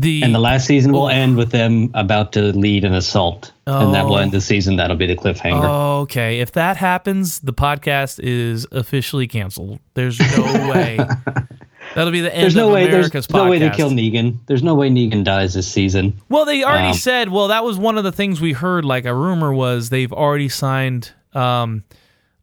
The 0.00 0.22
And 0.22 0.34
the 0.34 0.38
last 0.38 0.66
season 0.66 0.92
will 0.92 1.04
Oh. 1.06 1.08
end 1.08 1.36
with 1.36 1.50
them 1.50 1.90
about 1.94 2.32
to 2.32 2.52
lead 2.56 2.84
an 2.84 2.94
assault, 2.94 3.52
and 3.66 3.94
that 3.94 4.04
will 4.06 4.14
Oh. 4.14 4.18
end 4.18 4.32
the 4.32 4.40
season. 4.40 4.76
That'll 4.76 4.96
be 4.96 5.06
the 5.06 5.16
cliffhanger. 5.16 6.00
Okay, 6.02 6.40
if 6.40 6.52
that 6.52 6.76
happens, 6.76 7.40
the 7.40 7.52
podcast 7.52 8.20
is 8.22 8.66
officially 8.70 9.26
canceled. 9.26 9.80
There's 9.94 10.20
no 10.20 10.70
way. 10.70 10.98
That'll 11.94 12.12
be 12.12 12.20
the 12.20 12.32
end 12.32 12.42
there's 12.42 12.54
no 12.54 12.68
way. 12.68 12.86
America's 12.86 13.26
There's 13.26 13.30
no 13.30 13.48
way 13.50 13.58
they 13.58 13.70
podcast. 13.70 13.76
kill 13.76 13.90
Negan. 13.90 14.36
There's 14.46 14.62
no 14.62 14.74
way 14.74 14.90
Negan 14.90 15.24
dies 15.24 15.54
this 15.54 15.66
season. 15.66 16.12
Well, 16.28 16.44
they 16.44 16.62
already 16.62 16.88
Um, 16.88 16.94
said. 16.94 17.30
Well, 17.30 17.48
that 17.48 17.64
was 17.64 17.78
one 17.78 17.96
of 17.96 18.04
the 18.04 18.12
things 18.12 18.40
we 18.42 18.52
heard. 18.52 18.84
Like 18.84 19.04
a 19.06 19.14
rumor 19.14 19.52
was 19.54 19.88
they've 19.88 20.12
already 20.12 20.48
signed. 20.50 21.12
Um, 21.34 21.84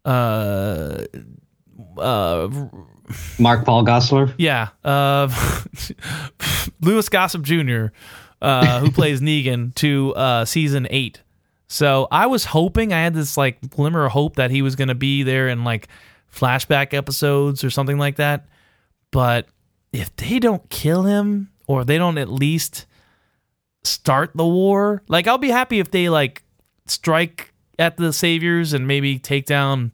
uh, 0.04 0.98
uh, 1.98 2.48
Mark 3.38 3.64
Paul 3.64 3.84
Gosselaar. 3.84 4.34
yeah. 4.38 4.68
Uh, 4.84 5.28
Louis 6.80 7.08
Gossett 7.08 7.42
Jr., 7.42 7.86
uh, 8.42 8.80
who 8.80 8.90
plays 8.92 9.20
Negan, 9.20 9.74
to 9.76 10.14
uh, 10.14 10.44
season 10.44 10.86
eight. 10.90 11.22
So 11.68 12.06
I 12.10 12.26
was 12.26 12.44
hoping 12.44 12.92
I 12.92 13.02
had 13.02 13.14
this 13.14 13.36
like 13.36 13.70
glimmer 13.70 14.04
of 14.06 14.12
hope 14.12 14.36
that 14.36 14.50
he 14.50 14.62
was 14.62 14.76
going 14.76 14.88
to 14.88 14.94
be 14.94 15.22
there 15.22 15.48
in 15.48 15.64
like 15.64 15.88
flashback 16.32 16.94
episodes 16.94 17.64
or 17.64 17.70
something 17.70 17.98
like 17.98 18.16
that. 18.16 18.46
But 19.10 19.46
if 19.92 20.14
they 20.16 20.38
don't 20.38 20.68
kill 20.70 21.02
him 21.02 21.50
or 21.66 21.84
they 21.84 21.98
don't 21.98 22.18
at 22.18 22.28
least 22.28 22.86
start 23.82 24.30
the 24.34 24.46
war, 24.46 25.02
like 25.08 25.26
I'll 25.26 25.38
be 25.38 25.50
happy 25.50 25.80
if 25.80 25.90
they 25.90 26.08
like 26.08 26.42
strike 26.86 27.52
at 27.78 27.96
the 27.96 28.12
saviors 28.12 28.72
and 28.72 28.86
maybe 28.86 29.18
take 29.18 29.46
down 29.46 29.92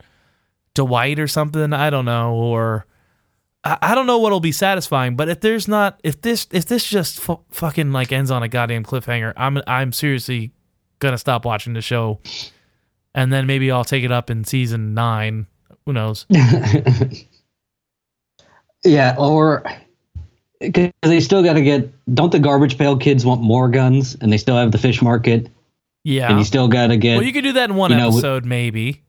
Dwight 0.74 1.18
or 1.18 1.26
something. 1.28 1.72
I 1.72 1.90
don't 1.90 2.04
know, 2.04 2.34
or 2.34 2.86
I, 3.64 3.78
I 3.82 3.94
don't 3.94 4.06
know 4.06 4.18
what'll 4.18 4.40
be 4.40 4.52
satisfying. 4.52 5.16
But 5.16 5.28
if 5.28 5.40
there's 5.40 5.68
not, 5.68 6.00
if 6.02 6.20
this, 6.22 6.46
if 6.50 6.66
this 6.66 6.86
just 6.88 7.20
fu- 7.20 7.40
fucking 7.50 7.92
like 7.92 8.12
ends 8.12 8.30
on 8.30 8.42
a 8.42 8.48
goddamn 8.48 8.84
cliffhanger, 8.84 9.32
I'm 9.36 9.60
I'm 9.66 9.92
seriously 9.92 10.52
gonna 10.98 11.18
stop 11.18 11.44
watching 11.44 11.72
the 11.74 11.80
show, 11.82 12.20
and 13.14 13.32
then 13.32 13.46
maybe 13.46 13.70
I'll 13.70 13.84
take 13.84 14.04
it 14.04 14.12
up 14.12 14.30
in 14.30 14.44
season 14.44 14.94
nine. 14.94 15.46
Who 15.86 15.92
knows? 15.92 16.26
Yeah, 18.84 19.14
or 19.16 19.62
because 20.60 20.90
they 21.02 21.20
still 21.20 21.42
got 21.42 21.52
to 21.52 21.62
get. 21.62 21.88
Don't 22.14 22.32
the 22.32 22.38
garbage 22.38 22.78
pail 22.78 22.96
kids 22.96 23.24
want 23.24 23.40
more 23.40 23.68
guns, 23.68 24.16
and 24.20 24.32
they 24.32 24.38
still 24.38 24.56
have 24.56 24.72
the 24.72 24.78
fish 24.78 25.00
market, 25.00 25.48
Yeah. 26.04 26.28
and 26.30 26.38
you 26.38 26.44
still 26.44 26.68
got 26.68 26.88
to 26.88 26.96
get. 26.96 27.16
well, 27.16 27.22
you 27.24 27.32
could 27.32 27.44
do 27.44 27.52
that 27.52 27.70
in 27.70 27.76
one 27.76 27.92
you 27.92 27.98
know, 27.98 28.08
episode, 28.08 28.44
maybe. 28.44 29.02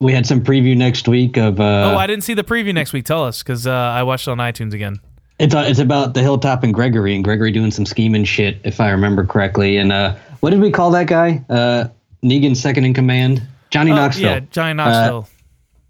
We 0.00 0.12
had 0.12 0.26
some 0.26 0.42
preview 0.42 0.76
next 0.76 1.08
week 1.08 1.36
of. 1.36 1.60
Uh, 1.60 1.92
oh, 1.92 1.96
I 1.96 2.06
didn't 2.06 2.24
see 2.24 2.34
the 2.34 2.44
preview 2.44 2.72
next 2.74 2.92
week. 2.92 3.04
Tell 3.04 3.24
us, 3.24 3.42
because 3.42 3.66
uh, 3.66 3.72
I 3.72 4.02
watched 4.04 4.28
it 4.28 4.30
on 4.30 4.38
iTunes 4.38 4.72
again. 4.74 5.00
It's 5.38 5.54
uh, 5.54 5.64
it's 5.66 5.78
about 5.78 6.14
the 6.14 6.20
hilltop 6.22 6.62
and 6.62 6.72
Gregory, 6.74 7.14
and 7.14 7.24
Gregory 7.24 7.52
doing 7.52 7.70
some 7.70 7.86
scheming 7.86 8.24
shit, 8.24 8.58
if 8.64 8.80
I 8.80 8.90
remember 8.90 9.24
correctly. 9.24 9.76
And 9.76 9.92
uh, 9.92 10.16
what 10.40 10.50
did 10.50 10.60
we 10.60 10.70
call 10.70 10.90
that 10.92 11.06
guy? 11.06 11.44
Uh, 11.48 11.88
Negan's 12.24 12.60
second 12.60 12.84
in 12.84 12.94
command, 12.94 13.42
Johnny 13.70 13.92
Oh, 13.92 13.96
Knoxville. 13.96 14.24
yeah, 14.30 14.40
Johnny 14.50 14.74
Knoxville. 14.74 15.28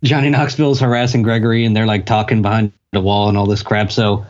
Johnny 0.04 0.30
Knoxville's 0.30 0.80
harassing 0.80 1.22
Gregory, 1.22 1.64
and 1.64 1.74
they're 1.76 1.86
like 1.86 2.06
talking 2.06 2.40
behind 2.42 2.72
the 2.92 3.00
wall 3.00 3.28
and 3.28 3.36
all 3.38 3.46
this 3.46 3.62
crap. 3.62 3.90
So 3.90 4.24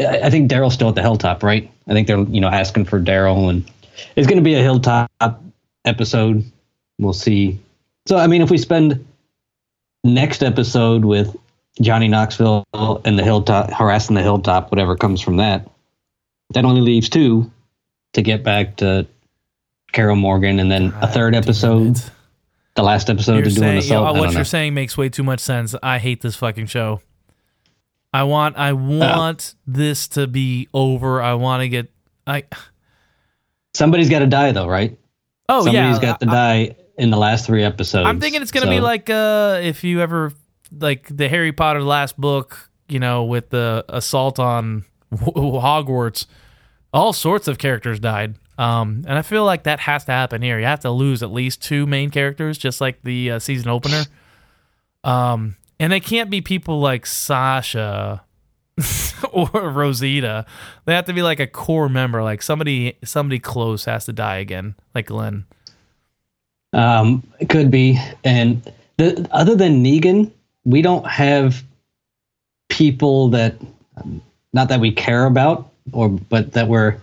I 0.00 0.20
I 0.24 0.30
think 0.30 0.50
Daryl's 0.50 0.74
still 0.74 0.88
at 0.88 0.94
the 0.94 1.02
hilltop, 1.02 1.42
right? 1.42 1.70
I 1.88 1.92
think 1.92 2.06
they're 2.06 2.18
you 2.20 2.40
know 2.40 2.48
asking 2.48 2.84
for 2.86 3.00
Daryl, 3.00 3.50
and 3.50 3.70
it's 4.16 4.26
going 4.26 4.38
to 4.38 4.44
be 4.44 4.54
a 4.54 4.62
hilltop 4.62 5.10
episode. 5.84 6.44
We'll 6.98 7.12
see. 7.12 7.60
So 8.10 8.16
I 8.16 8.26
mean, 8.26 8.42
if 8.42 8.50
we 8.50 8.58
spend 8.58 9.06
next 10.02 10.42
episode 10.42 11.04
with 11.04 11.36
Johnny 11.80 12.08
Knoxville 12.08 12.66
and 12.74 13.16
the 13.16 13.22
hilltop 13.22 13.70
harassing 13.70 14.16
the 14.16 14.22
hilltop, 14.22 14.72
whatever 14.72 14.96
comes 14.96 15.20
from 15.20 15.36
that, 15.36 15.70
that 16.52 16.64
only 16.64 16.80
leaves 16.80 17.08
two 17.08 17.48
to 18.14 18.22
get 18.22 18.42
back 18.42 18.78
to 18.78 19.06
Carol 19.92 20.16
Morgan, 20.16 20.58
and 20.58 20.68
then 20.68 20.86
a 20.86 21.02
ah, 21.02 21.06
third 21.06 21.36
episode, 21.36 22.02
the 22.74 22.82
last 22.82 23.10
episode 23.10 23.34
You're 23.34 23.44
to 23.44 23.50
do 23.50 23.62
an 23.62 23.76
assault. 23.76 24.08
I 24.08 24.18
what 24.18 24.30
you're 24.32 24.40
know. 24.40 24.42
saying 24.42 24.74
makes 24.74 24.98
way 24.98 25.08
too 25.08 25.22
much 25.22 25.38
sense. 25.38 25.76
I 25.80 25.98
hate 25.98 26.20
this 26.20 26.34
fucking 26.34 26.66
show. 26.66 27.02
I 28.12 28.24
want 28.24 28.58
I 28.58 28.70
uh, 28.70 28.74
want 28.74 29.54
this 29.68 30.08
to 30.08 30.26
be 30.26 30.68
over. 30.74 31.22
I 31.22 31.34
want 31.34 31.60
to 31.60 31.68
get 31.68 31.92
I 32.26 32.42
Somebody's 33.72 34.10
got 34.10 34.18
to 34.18 34.26
die, 34.26 34.50
though, 34.50 34.66
right? 34.66 34.98
Oh 35.48 35.62
Somebody's 35.62 35.74
yeah. 35.74 35.92
Somebody's 35.92 36.10
got 36.10 36.20
to 36.20 36.26
die 36.26 36.76
in 37.00 37.10
the 37.10 37.16
last 37.16 37.46
three 37.46 37.64
episodes. 37.64 38.06
I'm 38.06 38.20
thinking 38.20 38.42
it's 38.42 38.52
going 38.52 38.66
to 38.66 38.70
be 38.70 38.80
like 38.80 39.08
uh 39.08 39.58
if 39.62 39.82
you 39.82 40.00
ever 40.00 40.32
like 40.70 41.08
the 41.14 41.28
Harry 41.28 41.52
Potter 41.52 41.82
last 41.82 42.20
book, 42.20 42.70
you 42.88 42.98
know, 42.98 43.24
with 43.24 43.50
the 43.50 43.84
assault 43.88 44.38
on 44.38 44.84
Hogwarts, 45.12 46.26
all 46.92 47.12
sorts 47.12 47.48
of 47.48 47.58
characters 47.58 47.98
died. 47.98 48.36
Um, 48.58 49.04
and 49.08 49.16
I 49.18 49.22
feel 49.22 49.44
like 49.44 49.62
that 49.62 49.80
has 49.80 50.04
to 50.04 50.12
happen 50.12 50.42
here. 50.42 50.58
You 50.58 50.66
have 50.66 50.80
to 50.80 50.90
lose 50.90 51.22
at 51.22 51.32
least 51.32 51.62
two 51.62 51.86
main 51.86 52.10
characters, 52.10 52.58
just 52.58 52.80
like 52.80 53.02
the 53.02 53.32
uh, 53.32 53.38
season 53.38 53.70
opener. 53.70 54.02
Um, 55.02 55.56
and 55.78 55.90
they 55.90 56.00
can't 56.00 56.28
be 56.28 56.42
people 56.42 56.78
like 56.78 57.06
Sasha 57.06 58.22
or 59.32 59.48
Rosita. 59.48 60.44
They 60.84 60.94
have 60.94 61.06
to 61.06 61.14
be 61.14 61.22
like 61.22 61.40
a 61.40 61.46
core 61.46 61.88
member, 61.88 62.22
like 62.22 62.42
somebody 62.42 62.98
somebody 63.02 63.38
close 63.38 63.86
has 63.86 64.04
to 64.04 64.12
die 64.12 64.36
again, 64.36 64.74
like 64.94 65.06
Glenn. 65.06 65.46
Um, 66.72 67.22
it 67.40 67.48
could 67.48 67.70
be. 67.70 67.98
And 68.24 68.62
the, 68.96 69.28
other 69.32 69.54
than 69.56 69.82
Negan, 69.84 70.30
we 70.64 70.82
don't 70.82 71.06
have 71.06 71.62
people 72.68 73.28
that, 73.30 73.56
um, 73.96 74.22
not 74.52 74.68
that 74.68 74.80
we 74.80 74.92
care 74.92 75.26
about, 75.26 75.70
or 75.92 76.08
but 76.08 76.52
that 76.52 76.68
we're 76.68 76.96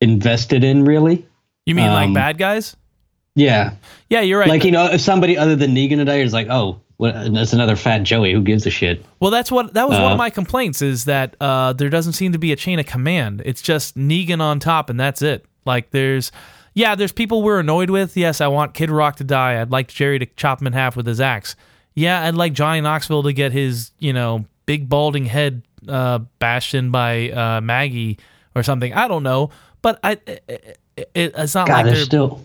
invested 0.00 0.64
in, 0.64 0.84
really. 0.84 1.24
You 1.66 1.74
mean 1.74 1.90
like 1.92 2.06
Um, 2.08 2.14
bad 2.14 2.38
guys? 2.38 2.76
Yeah, 3.34 3.72
Yeah, 4.10 4.20
you're 4.20 4.38
right. 4.40 4.48
like 4.48 4.64
you 4.64 4.72
know, 4.72 4.86
if 4.92 5.00
somebody 5.00 5.38
other 5.38 5.56
than 5.56 5.74
Negan 5.74 5.96
today 5.96 6.20
is 6.22 6.32
like, 6.34 6.48
oh, 6.50 6.80
what, 6.98 7.14
that's 7.32 7.52
another 7.54 7.76
fat 7.76 8.02
Joey. 8.02 8.32
Who 8.32 8.42
gives 8.42 8.66
a 8.66 8.70
shit? 8.70 9.04
Well, 9.20 9.30
that's 9.30 9.50
what 9.50 9.74
that 9.74 9.88
was 9.88 9.98
one 9.98 10.10
Uh, 10.10 10.12
of 10.12 10.18
my 10.18 10.28
complaints 10.30 10.82
is 10.82 11.06
that 11.06 11.34
uh, 11.40 11.72
there 11.72 11.88
doesn't 11.88 12.12
seem 12.12 12.32
to 12.32 12.38
be 12.38 12.52
a 12.52 12.56
chain 12.56 12.78
of 12.78 12.86
command. 12.86 13.42
It's 13.44 13.62
just 13.62 13.96
Negan 13.96 14.40
on 14.40 14.58
top, 14.60 14.90
and 14.90 15.00
that's 15.00 15.22
it. 15.22 15.46
Like 15.64 15.90
there's, 15.90 16.30
yeah, 16.74 16.94
there's 16.94 17.12
people 17.12 17.42
we're 17.42 17.60
annoyed 17.60 17.90
with. 17.90 18.16
Yes, 18.16 18.40
I 18.40 18.48
want 18.48 18.74
Kid 18.74 18.90
Rock 18.90 19.16
to 19.16 19.24
die. 19.24 19.60
I'd 19.60 19.70
like 19.70 19.88
Jerry 19.88 20.18
to 20.18 20.26
chop 20.26 20.60
him 20.60 20.66
in 20.66 20.72
half 20.72 20.96
with 20.96 21.06
his 21.06 21.20
axe. 21.20 21.56
Yeah, 21.94 22.22
I'd 22.22 22.34
like 22.34 22.54
Johnny 22.54 22.80
Knoxville 22.80 23.24
to 23.24 23.32
get 23.32 23.52
his, 23.52 23.92
you 23.98 24.12
know, 24.12 24.46
big 24.66 24.88
balding 24.88 25.26
head 25.26 25.62
uh, 25.88 26.18
bashed 26.38 26.74
in 26.74 26.90
by 26.90 27.30
uh, 27.30 27.60
Maggie 27.60 28.18
or 28.54 28.62
something. 28.62 28.94
I 28.94 29.08
don't 29.08 29.22
know, 29.22 29.50
but 29.82 29.98
I 30.02 30.12
it, 30.26 30.78
it, 30.96 31.34
it's 31.36 31.54
not 31.54 31.66
God, 31.68 31.74
like 31.74 31.84
there's 31.86 31.98
they're 31.98 32.04
still 32.04 32.44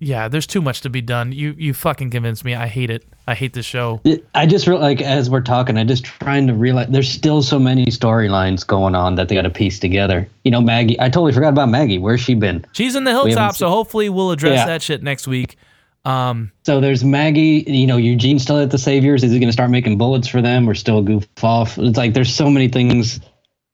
yeah. 0.00 0.26
There's 0.28 0.46
too 0.46 0.60
much 0.60 0.80
to 0.80 0.90
be 0.90 1.00
done. 1.00 1.30
You 1.30 1.54
you 1.56 1.72
fucking 1.74 2.10
convinced 2.10 2.44
me. 2.44 2.54
I 2.54 2.66
hate 2.66 2.90
it. 2.90 3.04
I 3.28 3.34
hate 3.34 3.52
this 3.52 3.66
show. 3.66 4.00
I 4.34 4.46
just 4.46 4.66
re- 4.66 4.76
like 4.76 5.00
as 5.00 5.30
we're 5.30 5.40
talking, 5.42 5.78
I 5.78 5.84
just 5.84 6.04
trying 6.04 6.48
to 6.48 6.54
realize 6.54 6.88
there's 6.90 7.08
still 7.08 7.42
so 7.42 7.58
many 7.60 7.86
storylines 7.86 8.66
going 8.66 8.96
on 8.96 9.14
that 9.14 9.28
they 9.28 9.36
got 9.36 9.42
to 9.42 9.50
piece 9.50 9.78
together. 9.78 10.28
You 10.42 10.50
know, 10.50 10.60
Maggie. 10.60 10.98
I 10.98 11.04
totally 11.10 11.32
forgot 11.32 11.50
about 11.50 11.68
Maggie. 11.68 11.98
Where's 11.98 12.20
she 12.20 12.34
been? 12.34 12.64
She's 12.72 12.96
in 12.96 13.04
the 13.04 13.12
hilltop, 13.12 13.54
so 13.54 13.68
hopefully 13.68 14.08
we'll 14.08 14.32
address 14.32 14.56
Yeah. 14.56 14.66
that 14.66 14.82
shit 14.82 15.02
next 15.04 15.28
week. 15.28 15.56
Um, 16.04 16.50
So 16.64 16.80
there's 16.80 17.04
Maggie. 17.04 17.62
You 17.66 17.86
know, 17.86 17.98
Eugene's 17.98 18.42
still 18.42 18.58
at 18.58 18.70
the 18.70 18.78
Saviors. 18.78 19.22
Is 19.22 19.32
he 19.32 19.38
going 19.38 19.48
to 19.48 19.52
start 19.52 19.70
making 19.70 19.98
bullets 19.98 20.26
for 20.28 20.40
them 20.40 20.68
or 20.68 20.74
still 20.74 21.02
goof 21.02 21.28
off? 21.42 21.76
It's 21.78 21.98
like 21.98 22.14
there's 22.14 22.34
so 22.34 22.48
many 22.50 22.68
things 22.68 23.20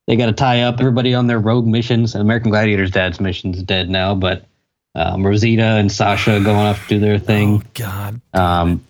they 0.07 0.17
got 0.17 0.25
to 0.27 0.33
tie 0.33 0.61
up. 0.61 0.79
Everybody 0.79 1.13
on 1.13 1.27
their 1.27 1.39
rogue 1.39 1.65
missions. 1.65 2.15
American 2.15 2.51
Gladiator's 2.51 2.91
dad's 2.91 3.19
mission's 3.21 3.63
dead 3.63 3.89
now, 3.89 4.13
but 4.13 4.43
um, 4.97 5.25
Rosita 5.25 5.61
and 5.63 5.91
Sasha 5.91 6.39
going 6.39 6.55
off 6.57 6.81
to 6.87 6.95
do 6.95 6.99
their 6.99 7.19
thing. 7.19 7.61
oh 7.63 7.69
God, 7.73 8.21
Um, 8.33 8.83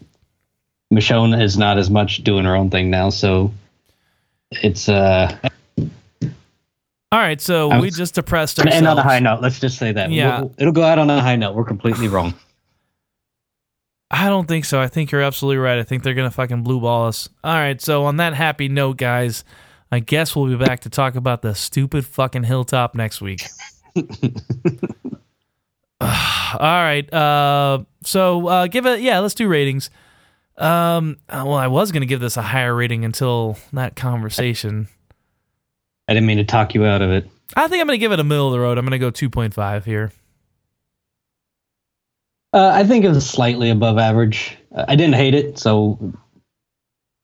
Michonne 0.93 1.39
is 1.41 1.57
not 1.57 1.77
as 1.77 1.89
much 1.89 2.23
doing 2.23 2.45
her 2.45 2.55
own 2.55 2.69
thing 2.69 2.89
now, 2.89 3.09
so 3.09 3.51
it's 4.51 4.87
uh. 4.87 5.37
all 5.79 5.89
right. 7.19 7.41
So 7.41 7.71
I'm- 7.71 7.81
we 7.81 7.89
just 7.91 8.15
depressed 8.15 8.57
And 8.59 8.87
on 8.87 8.97
a 8.97 9.03
high 9.03 9.19
note, 9.19 9.41
let's 9.41 9.59
just 9.59 9.77
say 9.77 9.91
that. 9.91 10.11
Yeah. 10.11 10.39
We'll- 10.41 10.55
it'll 10.57 10.73
go 10.73 10.83
out 10.83 10.97
on 10.97 11.09
a 11.09 11.21
high 11.21 11.35
note. 11.35 11.55
We're 11.55 11.65
completely 11.65 12.07
wrong. 12.07 12.33
I 14.09 14.29
don't 14.29 14.47
think 14.47 14.63
so. 14.63 14.79
I 14.79 14.87
think 14.87 15.11
you're 15.11 15.21
absolutely 15.21 15.57
right. 15.57 15.77
I 15.79 15.83
think 15.83 16.03
they're 16.03 16.13
gonna 16.13 16.31
fucking 16.31 16.63
blue 16.63 16.79
ball 16.79 17.07
us. 17.07 17.27
All 17.43 17.53
right. 17.53 17.81
So 17.81 18.05
on 18.05 18.15
that 18.17 18.33
happy 18.33 18.69
note, 18.69 18.95
guys, 18.95 19.43
I 19.91 19.99
guess 19.99 20.33
we'll 20.33 20.47
be 20.47 20.55
back 20.55 20.79
to 20.81 20.89
talk 20.89 21.15
about 21.15 21.41
the 21.41 21.53
stupid 21.53 22.05
fucking 22.05 22.43
hilltop 22.43 22.95
next 22.95 23.19
week. 23.19 23.43
All 26.01 26.59
right. 26.59 27.11
Uh, 27.13 27.83
so 28.03 28.47
uh, 28.47 28.67
give 28.67 28.85
it. 28.85 29.01
Yeah, 29.01 29.19
let's 29.19 29.33
do 29.35 29.47
ratings. 29.47 29.89
Um, 30.57 31.17
uh, 31.29 31.43
well, 31.45 31.55
I 31.55 31.67
was 31.67 31.91
gonna 31.91 32.05
give 32.05 32.19
this 32.19 32.37
a 32.37 32.41
higher 32.41 32.73
rating 32.73 33.05
until 33.05 33.57
that 33.73 33.95
conversation. 33.95 34.87
I 36.07 36.13
didn't 36.13 36.27
mean 36.27 36.37
to 36.37 36.45
talk 36.45 36.73
you 36.73 36.85
out 36.85 37.01
of 37.01 37.11
it. 37.11 37.29
I 37.55 37.67
think 37.67 37.81
I'm 37.81 37.87
gonna 37.87 37.97
give 37.97 38.11
it 38.11 38.19
a 38.19 38.23
middle 38.23 38.47
of 38.47 38.53
the 38.53 38.59
road. 38.59 38.77
I'm 38.77 38.85
gonna 38.85 38.97
go 38.97 39.11
2.5 39.11 39.83
here. 39.85 40.11
Uh, 42.53 42.71
I 42.73 42.83
think 42.85 43.05
it 43.05 43.09
was 43.09 43.29
slightly 43.29 43.69
above 43.69 43.97
average. 43.97 44.57
Uh, 44.73 44.85
I 44.87 44.95
didn't 44.95 45.15
hate 45.15 45.33
it, 45.35 45.59
so 45.59 46.13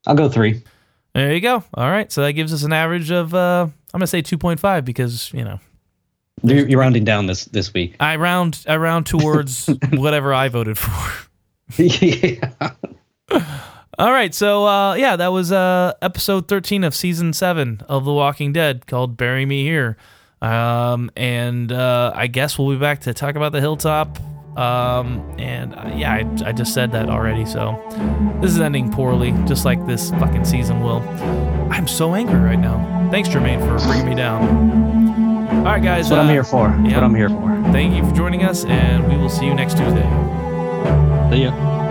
I'll 0.05 0.15
go 0.15 0.29
three. 0.29 0.61
There 1.13 1.33
you 1.33 1.41
go. 1.41 1.63
All 1.73 1.89
right. 1.89 2.11
So 2.11 2.21
that 2.23 2.33
gives 2.33 2.53
us 2.53 2.63
an 2.63 2.73
average 2.73 3.09
of 3.11 3.33
uh, 3.33 3.67
I'm 3.93 3.99
gonna 3.99 4.07
say 4.07 4.21
2.5 4.21 4.83
because 4.83 5.31
you 5.33 5.43
know 5.43 5.59
You're, 6.41 6.67
you're 6.67 6.79
rounding 6.79 7.03
down 7.03 7.27
this 7.27 7.45
this 7.45 7.73
week. 7.73 7.95
I 7.99 8.15
round 8.15 8.63
I 8.67 8.77
round 8.77 9.05
towards 9.05 9.67
whatever 9.91 10.33
I 10.33 10.49
voted 10.49 10.77
for. 10.77 11.27
yeah. 11.77 12.51
All 13.99 14.11
right, 14.11 14.33
so 14.33 14.65
uh, 14.65 14.95
yeah, 14.95 15.15
that 15.15 15.27
was 15.27 15.51
uh, 15.51 15.93
episode 16.01 16.47
thirteen 16.47 16.83
of 16.83 16.95
season 16.95 17.31
seven 17.31 17.81
of 17.87 18.05
The 18.05 18.13
Walking 18.13 18.51
Dead, 18.51 18.87
called 18.87 19.17
"Bury 19.17 19.45
Me 19.45 19.63
Here," 19.63 19.97
um, 20.41 21.11
and 21.15 21.71
uh, 21.71 22.11
I 22.15 22.25
guess 22.25 22.57
we'll 22.57 22.71
be 22.71 22.79
back 22.79 23.01
to 23.01 23.13
talk 23.13 23.35
about 23.35 23.51
the 23.51 23.61
hilltop. 23.61 24.19
Um, 24.57 25.35
and 25.39 25.73
uh, 25.75 25.91
yeah, 25.95 26.11
I, 26.13 26.49
I 26.49 26.51
just 26.51 26.73
said 26.73 26.91
that 26.91 27.07
already, 27.09 27.45
so 27.45 27.79
this 28.41 28.51
is 28.51 28.59
ending 28.59 28.91
poorly, 28.91 29.31
just 29.45 29.63
like 29.63 29.83
this 29.85 30.09
fucking 30.11 30.45
season 30.45 30.81
will. 30.81 31.01
I'm 31.71 31.87
so 31.87 32.15
angry 32.15 32.39
right 32.39 32.59
now. 32.59 33.09
Thanks, 33.11 33.29
Jermaine, 33.29 33.59
for 33.59 33.83
bringing 33.87 34.09
me 34.09 34.15
down. 34.15 35.02
All 35.63 35.69
right, 35.69 35.81
guys, 35.81 36.09
That's 36.09 36.11
what 36.11 36.19
I'm 36.19 36.27
uh, 36.27 36.31
here 36.31 36.43
for. 36.43 36.67
Yeah. 36.83 36.95
what 36.95 37.03
I'm 37.05 37.15
here 37.15 37.29
for. 37.29 37.49
Thank 37.71 37.95
you 37.95 38.03
for 38.03 38.13
joining 38.13 38.43
us, 38.43 38.65
and 38.65 39.07
we 39.07 39.15
will 39.15 39.29
see 39.29 39.45
you 39.45 39.53
next 39.55 39.77
Tuesday. 39.77 40.03
See 41.31 41.43
ya. 41.43 41.82